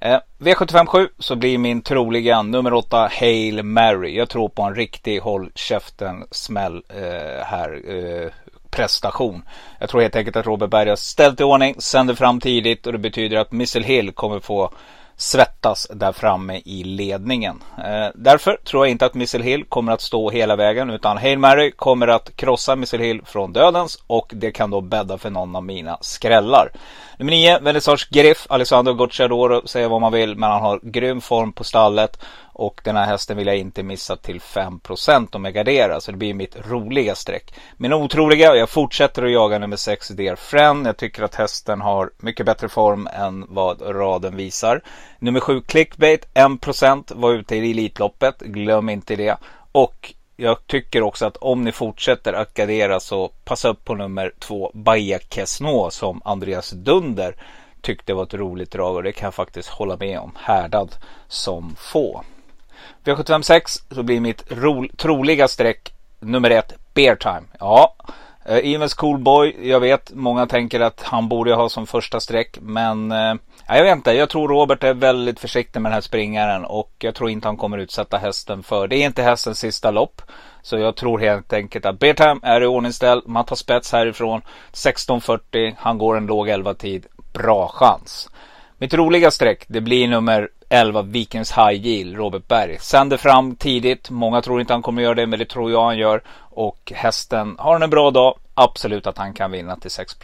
Eh, 0.00 0.20
V75 0.38 0.86
7 0.86 1.08
så 1.18 1.36
blir 1.36 1.58
min 1.58 1.82
troliga 1.82 2.42
nummer 2.42 2.72
8 2.72 3.10
Hail 3.20 3.62
Mary. 3.62 4.16
Jag 4.16 4.28
tror 4.28 4.48
på 4.48 4.62
en 4.62 4.74
riktig 4.74 5.20
håll 5.20 5.50
käften 5.54 6.24
smäll 6.30 6.82
eh, 6.88 7.44
här. 7.44 7.82
Eh, 7.88 8.30
prestation. 8.74 9.42
Jag 9.78 9.88
tror 9.88 10.00
helt 10.00 10.16
enkelt 10.16 10.36
att 10.36 10.46
Robert 10.46 10.70
Berg 10.70 10.88
har 10.88 10.96
ställt 10.96 11.40
i 11.40 11.44
ordning, 11.44 11.74
sänder 11.78 12.14
fram 12.14 12.40
tidigt 12.40 12.86
och 12.86 12.92
det 12.92 12.98
betyder 12.98 13.36
att 13.36 13.52
Missile 13.52 13.86
Hill 13.86 14.12
kommer 14.12 14.40
få 14.40 14.70
svettas 15.16 15.86
där 15.90 16.12
framme 16.12 16.60
i 16.64 16.84
ledningen. 16.84 17.62
Eh, 17.78 18.08
därför 18.14 18.56
tror 18.64 18.86
jag 18.86 18.90
inte 18.90 19.06
att 19.06 19.14
Missile 19.14 19.44
Hill 19.44 19.64
kommer 19.64 19.92
att 19.92 20.00
stå 20.00 20.30
hela 20.30 20.56
vägen 20.56 20.90
utan 20.90 21.18
Hail 21.18 21.38
Mary 21.38 21.70
kommer 21.70 22.08
att 22.08 22.36
krossa 22.36 22.76
Missile 22.76 23.04
Hill 23.04 23.22
från 23.24 23.52
dödens 23.52 24.04
och 24.06 24.32
det 24.34 24.52
kan 24.52 24.70
då 24.70 24.80
bädda 24.80 25.18
för 25.18 25.30
någon 25.30 25.56
av 25.56 25.64
mina 25.64 25.98
skrällar. 26.00 26.70
Nummer 27.18 27.32
9, 27.32 27.58
Vernissage 27.58 28.08
Griff, 28.10 28.46
Alessandro 28.48 28.94
Gocciadoro, 28.94 29.66
säger 29.66 29.88
vad 29.88 30.00
man 30.00 30.12
vill 30.12 30.36
men 30.36 30.50
han 30.50 30.62
har 30.62 30.80
grym 30.82 31.20
form 31.20 31.52
på 31.52 31.64
stallet 31.64 32.18
och 32.56 32.80
den 32.84 32.96
här 32.96 33.06
hästen 33.06 33.36
vill 33.36 33.46
jag 33.46 33.56
inte 33.56 33.82
missa 33.82 34.16
till 34.16 34.40
5% 34.40 35.36
om 35.36 35.44
jag 35.44 35.54
garderar. 35.54 36.00
Så 36.00 36.10
det 36.10 36.16
blir 36.16 36.34
mitt 36.34 36.56
roliga 36.70 37.14
streck. 37.14 37.54
Min 37.76 37.92
otroliga, 37.92 38.56
jag 38.56 38.70
fortsätter 38.70 39.22
att 39.22 39.32
jaga 39.32 39.58
nummer 39.58 39.76
6 39.76 40.08
Dear 40.08 40.36
Friend. 40.36 40.86
Jag 40.86 40.96
tycker 40.96 41.22
att 41.22 41.34
hästen 41.34 41.80
har 41.80 42.10
mycket 42.18 42.46
bättre 42.46 42.68
form 42.68 43.08
än 43.12 43.44
vad 43.48 43.82
raden 43.82 44.36
visar. 44.36 44.80
Nummer 45.18 45.40
7 45.40 45.60
Clickbait, 45.60 46.28
1% 46.34 47.12
var 47.14 47.32
ute 47.32 47.56
i 47.56 47.70
Elitloppet. 47.70 48.40
Glöm 48.40 48.88
inte 48.88 49.16
det. 49.16 49.36
Och 49.72 50.14
jag 50.36 50.66
tycker 50.66 51.02
också 51.02 51.26
att 51.26 51.36
om 51.36 51.64
ni 51.64 51.72
fortsätter 51.72 52.32
att 52.32 52.54
gardera 52.54 53.00
så 53.00 53.28
passa 53.44 53.68
upp 53.68 53.84
på 53.84 53.94
nummer 53.94 54.32
2 54.38 54.70
Bahia 54.74 55.18
Kesno 55.18 55.90
som 55.90 56.22
Andreas 56.24 56.70
Dunder 56.70 57.36
tyckte 57.80 58.14
var 58.14 58.22
ett 58.22 58.34
roligt 58.34 58.70
drag 58.70 58.96
och 58.96 59.02
det 59.02 59.12
kan 59.12 59.26
jag 59.26 59.34
faktiskt 59.34 59.68
hålla 59.68 59.96
med 59.96 60.18
om. 60.18 60.32
Härdad 60.40 60.96
som 61.28 61.76
få. 61.78 62.24
V756 63.04 63.94
så 63.94 64.02
blir 64.02 64.20
mitt 64.20 64.44
ro, 64.48 64.88
troliga 64.96 65.48
streck 65.48 65.92
nummer 66.20 66.50
ett 66.50 66.74
Bear 66.94 67.16
Time. 67.16 67.42
Ja, 67.58 67.96
eh, 68.44 68.56
uh, 68.56 68.74
Evens 68.74 68.94
Coolboy. 68.94 69.68
Jag 69.68 69.80
vet 69.80 70.12
många 70.14 70.46
tänker 70.46 70.80
att 70.80 71.02
han 71.02 71.28
borde 71.28 71.54
ha 71.54 71.68
som 71.68 71.86
första 71.86 72.20
streck. 72.20 72.58
Men 72.60 73.12
eh, 73.12 73.34
Ja, 73.68 73.76
jag 73.76 73.84
vet 73.84 73.96
inte. 73.96 74.12
Jag 74.12 74.30
tror 74.30 74.48
Robert 74.48 74.84
är 74.84 74.94
väldigt 74.94 75.40
försiktig 75.40 75.80
med 75.80 75.90
den 75.90 75.94
här 75.94 76.00
springaren. 76.00 76.64
Och 76.64 76.92
jag 76.98 77.14
tror 77.14 77.30
inte 77.30 77.48
han 77.48 77.56
kommer 77.56 77.78
utsätta 77.78 78.18
hästen 78.18 78.62
för. 78.62 78.88
Det 78.88 78.96
är 78.96 79.06
inte 79.06 79.22
hästens 79.22 79.58
sista 79.58 79.90
lopp. 79.90 80.22
Så 80.62 80.78
jag 80.78 80.96
tror 80.96 81.18
helt 81.18 81.52
enkelt 81.52 81.86
att 81.86 81.98
Bear 81.98 82.38
är 82.42 82.60
i 82.60 82.66
ordningställ. 82.66 83.22
Man 83.26 83.44
tar 83.44 83.56
spets 83.56 83.92
härifrån. 83.92 84.42
16.40. 84.72 85.74
Han 85.78 85.98
går 85.98 86.16
en 86.16 86.26
låg 86.26 86.48
11 86.48 86.74
tid. 86.74 87.06
Bra 87.32 87.68
chans. 87.68 88.30
Mitt 88.78 88.94
roliga 88.94 89.30
streck 89.30 89.64
det 89.68 89.80
blir 89.80 90.08
nummer 90.08 90.48
11 90.68 91.02
Vikings 91.02 91.52
High 91.52 91.86
Yield, 91.86 92.16
Robert 92.16 92.48
Berg. 92.48 92.78
Sänder 92.80 93.16
fram 93.16 93.56
tidigt. 93.56 94.10
Många 94.10 94.42
tror 94.42 94.60
inte 94.60 94.72
han 94.72 94.82
kommer 94.82 95.02
göra 95.02 95.14
det, 95.14 95.26
men 95.26 95.38
det 95.38 95.44
tror 95.44 95.70
jag 95.70 95.84
han 95.84 95.98
gör. 95.98 96.22
Och 96.38 96.92
hästen, 96.94 97.56
har 97.58 97.72
han 97.72 97.82
en 97.82 97.90
bra 97.90 98.10
dag, 98.10 98.38
absolut 98.54 99.06
att 99.06 99.18
han 99.18 99.32
kan 99.32 99.50
vinna 99.50 99.76
till 99.76 99.90
6 99.90 100.14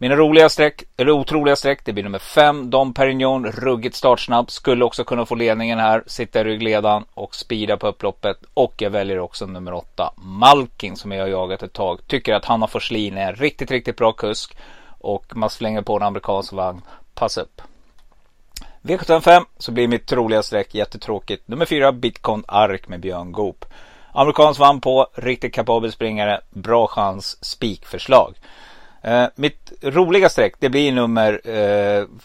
mina 0.00 0.16
roliga 0.16 0.48
streck, 0.48 0.82
eller 0.96 1.12
otroliga 1.12 1.56
streck, 1.56 1.84
det 1.84 1.92
blir 1.92 2.04
nummer 2.04 2.18
5, 2.18 2.70
Dom 2.70 2.94
Perignon, 2.94 3.46
ruggigt 3.46 3.96
startsnabb. 3.96 4.50
Skulle 4.50 4.84
också 4.84 5.04
kunna 5.04 5.26
få 5.26 5.34
ledningen 5.34 5.78
här, 5.78 6.02
sitta 6.06 6.40
i 6.40 6.44
ryggledan 6.44 7.04
och 7.14 7.34
speeda 7.34 7.76
på 7.76 7.86
upploppet. 7.86 8.36
Och 8.54 8.74
jag 8.78 8.90
väljer 8.90 9.18
också 9.18 9.46
nummer 9.46 9.72
8, 9.72 10.12
Malkin 10.16 10.96
som 10.96 11.12
jag 11.12 11.22
har 11.22 11.28
jagat 11.28 11.62
ett 11.62 11.72
tag. 11.72 12.00
Tycker 12.06 12.34
att 12.34 12.44
Hanna 12.44 12.66
Forslin 12.66 13.18
är 13.18 13.28
en 13.28 13.36
riktigt, 13.36 13.70
riktigt 13.70 13.96
bra 13.96 14.12
kusk. 14.12 14.56
Och 14.98 15.36
man 15.36 15.50
slänger 15.50 15.82
på 15.82 15.96
en 15.96 16.02
amerikansk 16.02 16.52
vagn. 16.52 16.82
Pass 17.14 17.38
upp. 17.38 17.62
V75 18.82 19.44
så 19.58 19.72
blir 19.72 19.88
mitt 19.88 20.06
troliga 20.06 20.42
streck 20.42 20.74
jättetråkigt. 20.74 21.48
Nummer 21.48 21.66
4 21.66 21.92
Bitcoin 21.92 22.44
Ark 22.48 22.88
med 22.88 23.00
Björn 23.00 23.32
Goop. 23.32 23.64
Amerikansk 24.12 24.60
vann 24.60 24.80
på, 24.80 25.06
riktigt 25.14 25.54
kapabel 25.54 25.92
springare, 25.92 26.40
bra 26.50 26.86
chans, 26.86 27.44
spikförslag. 27.44 28.34
Eh, 29.08 29.28
mitt 29.34 29.72
roliga 29.82 30.28
streck 30.28 30.54
det 30.58 30.68
blir 30.68 30.92
nummer 30.92 31.40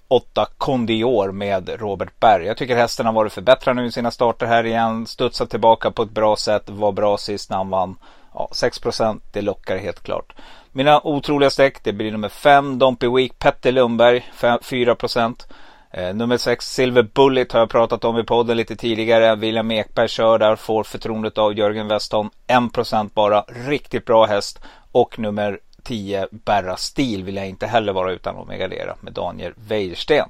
8 0.08 0.42
eh, 0.42 0.48
Condior 0.58 1.32
med 1.32 1.70
Robert 1.80 2.20
Berg. 2.20 2.46
Jag 2.46 2.58
tycker 2.58 2.76
hästen 2.76 3.06
har 3.06 3.14
varit 3.14 3.34
förbättrad 3.34 3.76
nu 3.76 3.86
i 3.86 3.92
sina 3.92 4.12
starter 4.12 4.46
här 4.46 4.66
igen. 4.66 5.08
Studsat 5.08 5.50
tillbaka 5.50 5.92
på 5.92 6.04
ett 6.04 6.12
bra 6.12 6.36
sätt. 6.36 6.70
Var 6.70 6.92
bra 6.92 7.18
sist 7.18 7.50
när 7.50 7.58
han 7.58 7.70
vann. 7.70 7.96
Ja, 8.34 8.50
6% 8.54 9.22
det 9.32 9.42
lockar 9.42 9.78
helt 9.78 10.04
klart. 10.04 10.34
Mina 10.72 11.02
otroliga 11.04 11.50
streck 11.50 11.84
det 11.84 11.94
blir 11.94 12.12
nummer 12.12 12.30
5 12.30 12.80
Dompy 12.80 13.08
Week 13.08 13.40
Petter 13.40 13.72
Lundberg 13.72 14.32
4%. 14.40 15.48
Eh, 15.92 16.16
nummer 16.16 16.38
6 16.38 16.74
Silver 16.74 17.04
Bullet 17.14 17.52
har 17.52 17.60
jag 17.60 17.70
pratat 17.70 18.06
om 18.06 18.18
i 18.18 18.24
podden 18.24 18.58
lite 18.58 18.76
tidigare. 18.76 19.36
William 19.36 19.72
Ekberg 19.72 20.08
kör 20.08 20.40
där, 20.40 20.56
får 20.56 20.84
förtroendet 20.84 21.38
av 21.38 21.58
Jörgen 21.58 21.88
Westholm. 21.88 22.30
1% 22.48 23.10
bara, 23.14 23.42
riktigt 23.48 24.06
bra 24.06 24.26
häst. 24.26 24.60
Och 24.92 25.20
nummer 25.20 25.60
10 25.84 26.28
Berra 26.32 26.78
Stil 26.78 27.24
vill 27.24 27.36
jag 27.36 27.48
inte 27.48 27.68
heller 27.68 27.94
vara 27.94 28.12
utan 28.12 28.38
att 28.38 28.60
gardera 28.60 28.96
med 29.02 29.14
Daniel 29.14 29.54
Wäjersten. 29.56 30.30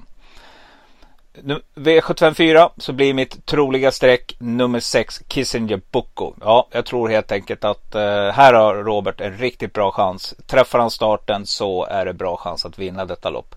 V754 1.74 2.70
så 2.76 2.92
blir 2.92 3.14
mitt 3.14 3.46
troliga 3.46 3.90
streck 3.90 4.36
nummer 4.38 4.80
6 4.80 5.20
Kissinger 5.28 5.80
Boko. 5.90 6.34
Ja, 6.40 6.68
jag 6.70 6.86
tror 6.86 7.08
helt 7.08 7.32
enkelt 7.32 7.64
att 7.64 7.94
eh, 7.94 8.30
här 8.30 8.52
har 8.52 8.74
Robert 8.74 9.20
en 9.20 9.38
riktigt 9.38 9.72
bra 9.72 9.90
chans. 9.90 10.34
Träffar 10.46 10.78
han 10.78 10.90
starten 10.90 11.46
så 11.46 11.84
är 11.84 12.06
det 12.06 12.12
bra 12.12 12.36
chans 12.36 12.64
att 12.64 12.78
vinna 12.78 13.04
detta 13.04 13.30
lopp. 13.30 13.54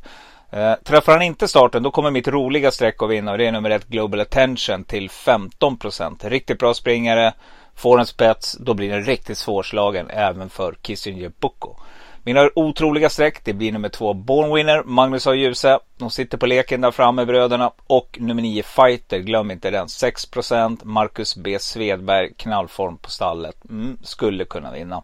Eh, 0.50 0.74
träffar 0.84 1.14
han 1.14 1.22
inte 1.22 1.48
starten 1.48 1.84
då 1.84 1.92
kommer 1.92 2.12
mitt 2.12 2.28
roliga 2.28 2.72
streck 2.72 3.02
att 3.02 3.10
vinna 3.10 3.32
och 3.32 3.38
det 3.38 3.48
är 3.48 3.52
nummer 3.52 3.70
1 3.70 3.88
Global 3.88 4.20
Attention 4.20 4.84
till 4.84 5.10
15%. 5.10 6.30
Riktigt 6.30 6.60
bra 6.60 6.74
springare. 6.74 7.34
Får 7.78 8.00
en 8.00 8.06
spets 8.06 8.58
då 8.60 8.74
blir 8.74 8.90
den 8.90 9.04
riktigt 9.04 9.38
svårslagen 9.38 10.10
även 10.10 10.50
för 10.50 10.76
Kissinger 10.82 11.32
Boko. 11.40 11.76
Mina 12.24 12.50
otroliga 12.56 13.10
streck 13.10 13.44
det 13.44 13.54
blir 13.54 13.72
nummer 13.72 13.90
två 13.90 14.14
Born 14.14 14.54
Winner, 14.54 14.84
Magnus 14.84 15.28
A. 15.28 15.34
Djuse. 15.34 15.80
De 15.98 16.10
sitter 16.12 16.38
på 16.38 16.46
leken 16.46 16.82
där 16.82 16.92
framme 16.92 17.26
bröderna. 17.26 17.72
Och 17.88 18.18
nummer 18.22 18.42
nio 18.42 18.64
Fighter, 18.64 19.20
glöm 19.20 19.52
inte 19.52 19.70
den. 19.70 19.88
6% 19.88 20.80
Marcus 20.84 21.36
B. 21.36 21.60
Svedberg, 21.60 22.34
knallform 22.34 22.98
på 22.98 23.10
stallet. 23.10 23.56
Mm, 23.70 23.98
skulle 24.04 24.46
kunna 24.46 24.72
vinna. 24.72 25.04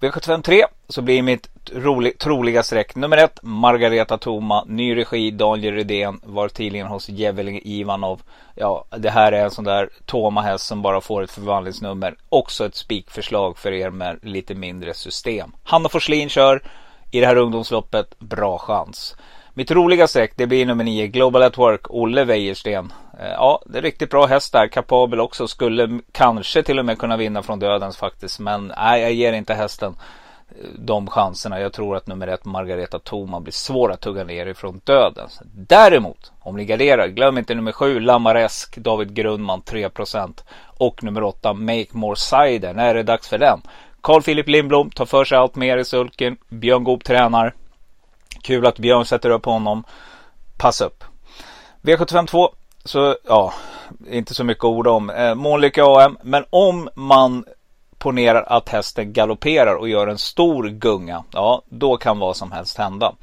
V753 0.00 0.64
så 0.88 1.02
blir 1.02 1.22
mitt 1.22 1.48
rolig, 1.72 2.18
troliga 2.18 2.62
streck 2.62 2.94
nummer 2.94 3.16
ett 3.16 3.38
Margareta 3.42 4.18
Toma, 4.18 4.64
ny 4.64 4.96
regi 4.96 5.30
Daniel 5.30 5.74
Redén, 5.74 6.20
var 6.22 6.48
tidigare 6.48 6.88
hos 6.88 7.08
Jeveling 7.08 7.60
Ivanov. 7.64 8.22
Ja, 8.54 8.84
det 8.98 9.10
här 9.10 9.32
är 9.32 9.44
en 9.44 9.50
sån 9.50 9.64
där 9.64 9.90
Toma-häst 10.06 10.66
som 10.66 10.82
bara 10.82 11.00
får 11.00 11.22
ett 11.22 11.30
förvandlingsnummer. 11.30 12.16
Också 12.28 12.66
ett 12.66 12.74
spikförslag 12.74 13.58
för 13.58 13.72
er 13.72 13.90
med 13.90 14.18
lite 14.22 14.54
mindre 14.54 14.94
system. 14.94 15.52
Hanna 15.62 15.88
Forslin 15.88 16.28
kör 16.28 16.62
i 17.10 17.20
det 17.20 17.26
här 17.26 17.36
ungdomsloppet, 17.36 18.18
bra 18.18 18.58
chans. 18.58 19.16
Mitt 19.56 19.70
roliga 19.70 20.06
streck 20.06 20.32
det 20.36 20.46
blir 20.46 20.66
nummer 20.66 20.84
9 20.84 21.06
Global 21.06 21.42
at 21.42 21.58
Work 21.58 21.90
Olle 21.90 22.24
Wäjersten. 22.24 22.92
Eh, 23.20 23.32
ja, 23.32 23.62
det 23.66 23.78
är 23.78 23.82
riktigt 23.82 24.10
bra 24.10 24.26
häst 24.26 24.52
där. 24.52 24.68
Kapabel 24.68 25.20
också. 25.20 25.48
Skulle 25.48 26.00
kanske 26.12 26.62
till 26.62 26.78
och 26.78 26.84
med 26.84 26.98
kunna 26.98 27.16
vinna 27.16 27.42
från 27.42 27.58
dödens 27.58 27.96
faktiskt. 27.96 28.40
Men 28.40 28.72
nej, 28.76 29.02
jag 29.02 29.12
ger 29.12 29.32
inte 29.32 29.54
hästen 29.54 29.96
eh, 30.48 30.68
de 30.78 31.06
chanserna. 31.06 31.60
Jag 31.60 31.72
tror 31.72 31.96
att 31.96 32.06
nummer 32.06 32.26
ett 32.26 32.44
Margareta 32.44 32.98
Thoma 32.98 33.40
blir 33.40 33.52
svår 33.52 33.92
att 33.92 34.00
tugga 34.00 34.24
ner 34.24 34.46
ifrån 34.46 34.80
dödens. 34.84 35.40
Däremot, 35.54 36.32
om 36.40 36.56
ni 36.56 36.64
garderar, 36.64 37.06
glöm 37.06 37.38
inte 37.38 37.54
nummer 37.54 37.72
7 37.72 38.00
Lamaresk 38.00 38.76
David 38.76 39.14
Grundman 39.14 39.62
3% 39.62 40.42
och 40.78 41.04
nummer 41.04 41.22
8 41.22 41.52
Make 41.52 41.88
More 41.90 42.16
Cider. 42.16 42.74
När 42.74 42.88
är 42.88 42.94
det 42.94 43.02
dags 43.02 43.28
för 43.28 43.38
den? 43.38 43.60
Carl 44.00 44.22
Philip 44.22 44.48
Lindblom 44.48 44.90
tar 44.90 45.06
för 45.06 45.24
sig 45.24 45.38
allt 45.38 45.56
mer 45.56 45.76
i 45.76 45.84
sulken. 45.84 46.36
Björn 46.48 46.84
Goop 46.84 47.04
tränar. 47.04 47.54
Kul 48.44 48.66
att 48.66 48.78
Björn 48.78 49.04
sätter 49.04 49.30
upp 49.30 49.44
honom. 49.44 49.84
Pass 50.58 50.80
upp. 50.80 51.04
V752 51.82 52.48
så 52.84 53.16
ja, 53.28 53.54
inte 54.10 54.34
så 54.34 54.44
mycket 54.44 54.64
ord 54.64 54.86
om. 54.86 55.10
Eh, 55.10 55.34
Månlycke 55.34 55.82
AM. 55.84 56.18
Men 56.22 56.44
om 56.50 56.88
man 56.94 57.44
ponerar 57.98 58.42
att 58.42 58.68
hästen 58.68 59.12
galopperar 59.12 59.74
och 59.74 59.88
gör 59.88 60.06
en 60.06 60.18
stor 60.18 60.68
gunga. 60.68 61.24
Ja, 61.32 61.62
då 61.68 61.96
kan 61.96 62.18
vad 62.18 62.36
som 62.36 62.52
helst 62.52 62.78
hända. 62.78 63.14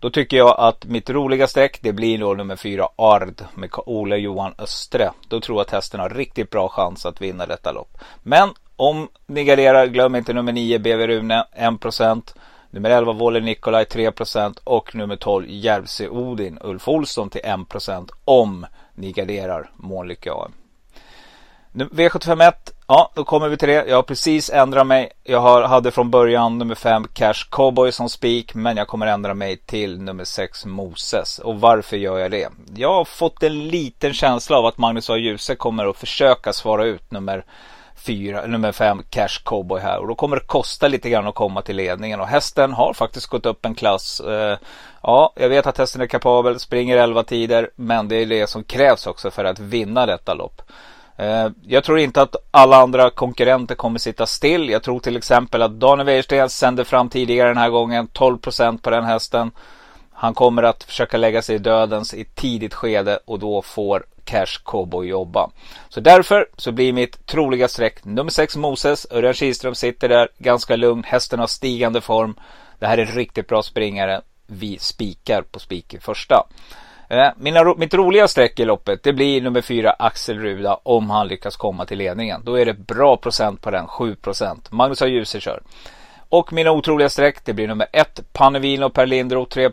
Då 0.00 0.10
tycker 0.10 0.36
jag 0.36 0.54
att 0.58 0.84
mitt 0.84 1.10
roliga 1.10 1.46
streck 1.46 1.78
det 1.82 1.92
blir 1.92 2.18
då 2.18 2.34
nummer 2.34 2.56
4, 2.56 2.88
Ard 2.96 3.44
med 3.54 3.70
Ole 3.86 4.16
Johan 4.16 4.54
Östre. 4.58 5.10
Då 5.28 5.40
tror 5.40 5.58
jag 5.58 5.64
att 5.64 5.70
hästen 5.70 6.00
har 6.00 6.10
riktigt 6.10 6.50
bra 6.50 6.68
chans 6.68 7.06
att 7.06 7.20
vinna 7.20 7.46
detta 7.46 7.72
lopp. 7.72 7.98
Men 8.22 8.50
om 8.76 9.08
ni 9.26 9.44
garderar, 9.44 9.86
glöm 9.86 10.14
inte 10.14 10.32
nummer 10.32 10.52
9 10.52 10.78
BV 10.78 11.06
Rune 11.06 11.46
1%. 11.58 12.34
Nummer 12.74 12.90
11 12.90 13.12
Volle 13.12 13.40
Nikolaj 13.40 13.84
3% 13.84 14.58
och 14.64 14.94
nummer 14.94 15.16
12 15.16 15.46
Järvsö 15.48 16.08
Odin 16.08 16.58
Ulf 16.60 16.88
Olsson 16.88 17.30
till 17.30 17.40
1% 17.40 18.08
om 18.24 18.66
ni 18.94 19.12
garderar 19.12 19.70
Månlycke 19.76 20.32
AM. 20.32 20.52
V751, 21.72 22.52
ja 22.86 23.10
då 23.14 23.24
kommer 23.24 23.48
vi 23.48 23.56
till 23.56 23.68
det. 23.68 23.84
Jag 23.88 23.96
har 23.96 24.02
precis 24.02 24.50
ändrat 24.50 24.86
mig. 24.86 25.10
Jag 25.24 25.40
har, 25.40 25.62
hade 25.62 25.90
från 25.90 26.10
början 26.10 26.58
nummer 26.58 26.74
5 26.74 27.06
Cash 27.12 27.48
Cowboy 27.50 27.92
som 27.92 28.08
spik 28.08 28.54
men 28.54 28.76
jag 28.76 28.88
kommer 28.88 29.06
ändra 29.06 29.34
mig 29.34 29.56
till 29.56 30.00
nummer 30.00 30.24
6 30.24 30.66
Moses. 30.66 31.38
Och 31.38 31.60
varför 31.60 31.96
gör 31.96 32.18
jag 32.18 32.30
det? 32.30 32.48
Jag 32.76 32.94
har 32.94 33.04
fått 33.04 33.42
en 33.42 33.68
liten 33.68 34.12
känsla 34.12 34.58
av 34.58 34.66
att 34.66 34.78
Magnus 34.78 35.10
A. 35.10 35.16
Djuse 35.16 35.54
kommer 35.56 35.86
att 35.86 35.96
försöka 35.96 36.52
svara 36.52 36.84
ut 36.84 37.10
nummer 37.10 37.44
fyra, 38.06 38.46
nummer 38.46 38.72
fem 38.72 39.02
Cash 39.10 39.42
Cowboy 39.44 39.80
här 39.80 39.98
och 39.98 40.08
då 40.08 40.14
kommer 40.14 40.36
det 40.36 40.46
kosta 40.46 40.88
lite 40.88 41.10
grann 41.10 41.26
att 41.26 41.34
komma 41.34 41.62
till 41.62 41.76
ledningen 41.76 42.20
och 42.20 42.26
hästen 42.26 42.72
har 42.72 42.92
faktiskt 42.94 43.26
gått 43.26 43.46
upp 43.46 43.66
en 43.66 43.74
klass. 43.74 44.20
Eh, 44.20 44.58
ja, 45.02 45.32
jag 45.36 45.48
vet 45.48 45.66
att 45.66 45.78
hästen 45.78 46.02
är 46.02 46.06
kapabel, 46.06 46.60
springer 46.60 46.96
11 46.96 47.22
tider, 47.22 47.70
men 47.76 48.08
det 48.08 48.16
är 48.16 48.26
det 48.26 48.46
som 48.46 48.64
krävs 48.64 49.06
också 49.06 49.30
för 49.30 49.44
att 49.44 49.58
vinna 49.58 50.06
detta 50.06 50.34
lopp. 50.34 50.62
Eh, 51.16 51.48
jag 51.66 51.84
tror 51.84 51.98
inte 51.98 52.22
att 52.22 52.36
alla 52.50 52.76
andra 52.76 53.10
konkurrenter 53.10 53.74
kommer 53.74 53.98
sitta 53.98 54.26
still. 54.26 54.68
Jag 54.70 54.82
tror 54.82 55.00
till 55.00 55.16
exempel 55.16 55.62
att 55.62 55.72
Daniel 55.72 56.06
Wäjersten 56.06 56.50
sände 56.50 56.84
fram 56.84 57.08
tidigare 57.08 57.48
den 57.48 57.56
här 57.58 57.70
gången 57.70 58.06
12 58.06 58.38
procent 58.38 58.82
på 58.82 58.90
den 58.90 59.04
hästen. 59.04 59.50
Han 60.12 60.34
kommer 60.34 60.62
att 60.62 60.84
försöka 60.84 61.16
lägga 61.16 61.42
sig 61.42 61.56
i 61.56 61.58
dödens 61.58 62.14
i 62.14 62.24
tidigt 62.24 62.74
skede 62.74 63.18
och 63.24 63.38
då 63.38 63.62
får 63.62 64.04
Cash 64.24 64.62
Cowboy 64.64 65.08
jobba. 65.08 65.50
Så 65.88 66.00
därför 66.00 66.46
så 66.56 66.72
blir 66.72 66.92
mitt 66.92 67.26
troliga 67.26 67.68
streck 67.68 68.04
nummer 68.04 68.30
6 68.30 68.56
Moses. 68.56 69.06
Örjan 69.10 69.34
Kihlström 69.34 69.74
sitter 69.74 70.08
där 70.08 70.28
ganska 70.38 70.76
lugn. 70.76 71.04
Hästen 71.04 71.38
har 71.38 71.46
stigande 71.46 72.00
form. 72.00 72.34
Det 72.78 72.86
här 72.86 72.98
är 72.98 73.06
riktigt 73.06 73.48
bra 73.48 73.62
springare. 73.62 74.20
Vi 74.46 74.78
spikar 74.78 75.42
på 75.42 75.58
spik 75.58 75.94
i 75.94 75.98
första. 75.98 76.46
Eh, 77.08 77.28
mina, 77.36 77.74
mitt 77.74 77.94
roliga 77.94 78.28
streck 78.28 78.60
i 78.60 78.64
loppet 78.64 79.02
det 79.02 79.12
blir 79.12 79.42
nummer 79.42 79.62
4 79.62 79.90
Axel 79.98 80.38
Ruda 80.38 80.78
om 80.82 81.10
han 81.10 81.28
lyckas 81.28 81.56
komma 81.56 81.86
till 81.86 81.98
ledningen. 81.98 82.42
Då 82.44 82.54
är 82.54 82.66
det 82.66 82.74
bra 82.74 83.16
procent 83.16 83.62
på 83.62 83.70
den, 83.70 83.86
7 83.86 84.16
procent. 84.16 84.72
Magnus 84.72 85.00
har 85.00 85.06
Djuse 85.06 85.40
kör. 85.40 85.62
Och 86.34 86.52
mina 86.52 86.70
otroliga 86.72 87.08
streck 87.08 87.44
det 87.44 87.52
blir 87.52 87.68
nummer 87.68 87.86
1 87.92 88.20
Panevino 88.32 88.90
Per 88.90 89.06
Lindro 89.06 89.46
3 89.46 89.70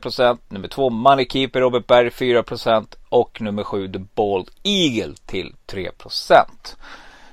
Nummer 0.50 0.68
2 0.68 0.90
Moneykeeper 0.90 1.60
Robert 1.60 1.88
Berg 1.88 2.10
4% 2.10 2.86
och 3.10 3.42
nummer 3.42 3.64
7 3.64 3.92
The 3.92 4.00
Bald 4.16 4.50
Eagle 4.64 5.16
till 5.26 5.56
3% 5.68 6.46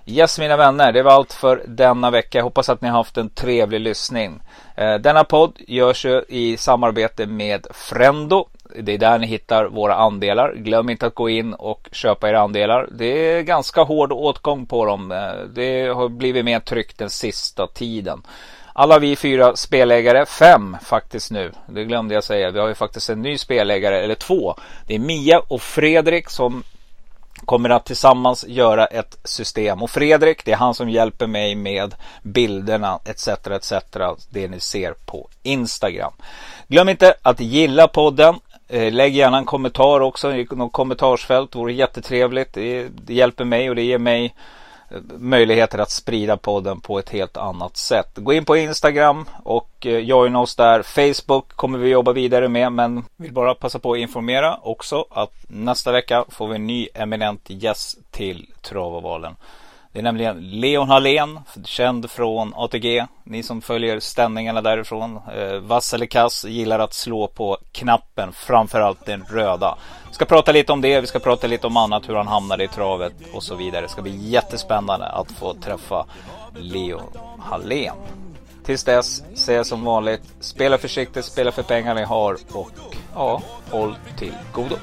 Yes 0.06 0.38
mina 0.38 0.56
vänner, 0.56 0.92
det 0.92 1.02
var 1.02 1.12
allt 1.12 1.32
för 1.32 1.64
denna 1.66 2.10
vecka. 2.10 2.38
Jag 2.38 2.44
hoppas 2.44 2.68
att 2.68 2.80
ni 2.80 2.88
har 2.88 2.96
haft 2.96 3.16
en 3.16 3.30
trevlig 3.30 3.80
lyssning. 3.80 4.40
Eh, 4.76 4.94
denna 4.94 5.24
podd 5.24 5.52
görs 5.58 6.04
ju 6.04 6.22
i 6.28 6.56
samarbete 6.56 7.26
med 7.26 7.66
Frendo. 7.70 8.48
Det 8.80 8.94
är 8.94 8.98
där 8.98 9.18
ni 9.18 9.26
hittar 9.26 9.64
våra 9.64 9.94
andelar. 9.94 10.54
Glöm 10.54 10.90
inte 10.90 11.06
att 11.06 11.14
gå 11.14 11.28
in 11.28 11.54
och 11.54 11.88
köpa 11.92 12.28
era 12.28 12.40
andelar. 12.40 12.88
Det 12.92 13.04
är 13.04 13.42
ganska 13.42 13.82
hård 13.82 14.12
åtgång 14.12 14.66
på 14.66 14.84
dem. 14.84 15.12
Eh, 15.12 15.32
det 15.54 15.88
har 15.88 16.08
blivit 16.08 16.44
mer 16.44 16.60
tryckt 16.60 16.98
den 16.98 17.10
sista 17.10 17.66
tiden. 17.66 18.22
Alla 18.80 18.98
vi 18.98 19.16
fyra 19.16 19.56
spelägare, 19.56 20.26
fem 20.26 20.76
faktiskt 20.82 21.30
nu, 21.30 21.52
det 21.66 21.84
glömde 21.84 22.14
jag 22.14 22.24
säga. 22.24 22.50
Vi 22.50 22.58
har 22.58 22.68
ju 22.68 22.74
faktiskt 22.74 23.10
en 23.10 23.22
ny 23.22 23.38
spelägare, 23.38 24.00
eller 24.04 24.14
två. 24.14 24.54
Det 24.86 24.94
är 24.94 24.98
Mia 24.98 25.38
och 25.48 25.62
Fredrik 25.62 26.30
som 26.30 26.62
kommer 27.44 27.70
att 27.70 27.86
tillsammans 27.86 28.44
göra 28.48 28.86
ett 28.86 29.18
system. 29.24 29.82
Och 29.82 29.90
Fredrik, 29.90 30.44
det 30.44 30.52
är 30.52 30.56
han 30.56 30.74
som 30.74 30.90
hjälper 30.90 31.26
mig 31.26 31.54
med 31.54 31.94
bilderna 32.22 32.98
etc. 33.04 33.28
etc. 33.28 33.72
Det 34.30 34.48
ni 34.48 34.60
ser 34.60 34.94
på 35.06 35.28
Instagram. 35.42 36.12
Glöm 36.68 36.88
inte 36.88 37.14
att 37.22 37.40
gilla 37.40 37.88
podden. 37.88 38.34
Eh, 38.68 38.92
lägg 38.92 39.14
gärna 39.14 39.38
en 39.38 39.44
kommentar 39.44 40.00
också 40.00 40.32
i 40.32 40.46
något 40.50 40.72
kommentarsfält. 40.72 41.52
Det 41.52 41.58
vore 41.58 41.72
jättetrevligt. 41.72 42.52
Det 42.52 42.88
hjälper 43.06 43.44
mig 43.44 43.70
och 43.70 43.76
det 43.76 43.82
ger 43.82 43.98
mig 43.98 44.34
möjligheter 45.18 45.78
att 45.78 45.90
sprida 45.90 46.36
podden 46.36 46.80
på 46.80 46.98
ett 46.98 47.10
helt 47.10 47.36
annat 47.36 47.76
sätt. 47.76 48.08
Gå 48.14 48.32
in 48.32 48.44
på 48.44 48.56
Instagram 48.56 49.24
och 49.44 49.68
join 49.80 50.06
joina 50.06 50.40
oss 50.40 50.56
där. 50.56 50.82
Facebook 50.82 51.48
kommer 51.48 51.78
vi 51.78 51.88
jobba 51.88 52.12
vidare 52.12 52.48
med 52.48 52.72
men 52.72 53.04
vill 53.16 53.32
bara 53.32 53.54
passa 53.54 53.78
på 53.78 53.92
att 53.92 53.98
informera 53.98 54.58
också 54.62 55.04
att 55.10 55.32
nästa 55.48 55.92
vecka 55.92 56.24
får 56.28 56.48
vi 56.48 56.54
en 56.54 56.66
ny 56.66 56.88
eminent 56.94 57.42
gäst 57.46 57.98
till 58.10 58.46
Travovalen. 58.60 59.36
Det 59.92 59.98
är 59.98 60.02
nämligen 60.02 60.50
Leon 60.50 60.88
Hallén, 60.88 61.40
känd 61.64 62.10
från 62.10 62.52
ATG. 62.56 63.06
Ni 63.24 63.42
som 63.42 63.62
följer 63.62 64.00
ställningarna 64.00 64.62
därifrån. 64.62 65.20
Eh, 65.36 65.54
vass 65.54 65.94
eller 65.94 66.06
kass, 66.06 66.44
gillar 66.44 66.78
att 66.78 66.94
slå 66.94 67.26
på 67.26 67.58
knappen, 67.72 68.32
framförallt 68.32 69.06
den 69.06 69.24
röda. 69.30 69.78
Vi 70.08 70.14
ska 70.14 70.24
prata 70.24 70.52
lite 70.52 70.72
om 70.72 70.80
det, 70.80 71.00
vi 71.00 71.06
ska 71.06 71.18
prata 71.18 71.46
lite 71.46 71.66
om 71.66 71.76
annat, 71.76 72.08
hur 72.08 72.14
han 72.14 72.28
hamnade 72.28 72.64
i 72.64 72.68
travet 72.68 73.12
och 73.34 73.42
så 73.42 73.54
vidare. 73.54 73.82
Det 73.82 73.88
ska 73.88 74.02
bli 74.02 74.28
jättespännande 74.28 75.06
att 75.06 75.32
få 75.32 75.54
träffa 75.54 76.06
Leon 76.56 77.12
Hallén. 77.38 77.94
Tills 78.64 78.84
dess, 78.84 79.22
säger 79.34 79.62
som 79.62 79.84
vanligt, 79.84 80.22
spela 80.40 80.78
försiktigt, 80.78 81.24
spela 81.24 81.52
för 81.52 81.62
pengar 81.62 81.94
ni 81.94 82.04
har 82.04 82.36
och 82.52 82.70
ja, 83.14 83.42
håll 83.70 83.94
till 84.18 84.34
godo. 84.52 84.76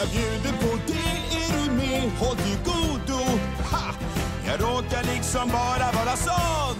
Jag 0.00 0.08
bjuder 0.08 0.58
på 0.58 0.78
det, 0.86 1.36
är 1.36 1.64
du 1.64 1.72
med? 1.72 2.10
Håll 2.18 2.36
till 2.36 2.58
godo! 2.64 3.22
Ha! 3.70 3.94
Jag 4.46 4.60
råkar 4.60 5.14
liksom 5.14 5.48
bara 5.48 5.92
vara 5.92 6.16
sån. 6.16 6.76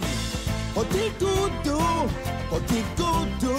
Håll 0.74 0.84
till 0.84 1.12
godo, 1.20 1.80
håll 2.50 2.60
till 2.60 2.84
godo. 2.96 3.58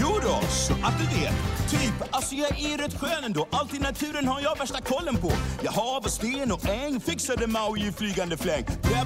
Jo 0.00 0.08
då, 0.22 0.46
så 0.48 0.72
att 0.72 0.94
du 0.98 1.20
vet. 1.20 1.34
Typ, 1.70 1.94
alltså 2.10 2.34
jag 2.34 2.60
är 2.60 2.78
rätt 2.78 3.00
skön 3.00 3.24
ändå. 3.24 3.46
Allt 3.50 3.74
i 3.74 3.78
naturen 3.78 4.28
har 4.28 4.40
jag 4.40 4.58
värsta 4.58 4.80
kollen 4.80 5.16
på. 5.16 5.32
Jag 5.62 5.72
har 5.72 5.92
hav 5.92 6.04
och 6.04 6.10
sten 6.10 6.52
och 6.52 6.68
äng 6.68 7.00
fixade 7.00 7.46
Maui 7.46 7.88
i 7.88 7.92
flygande 7.92 8.36
fläng. 8.36 8.64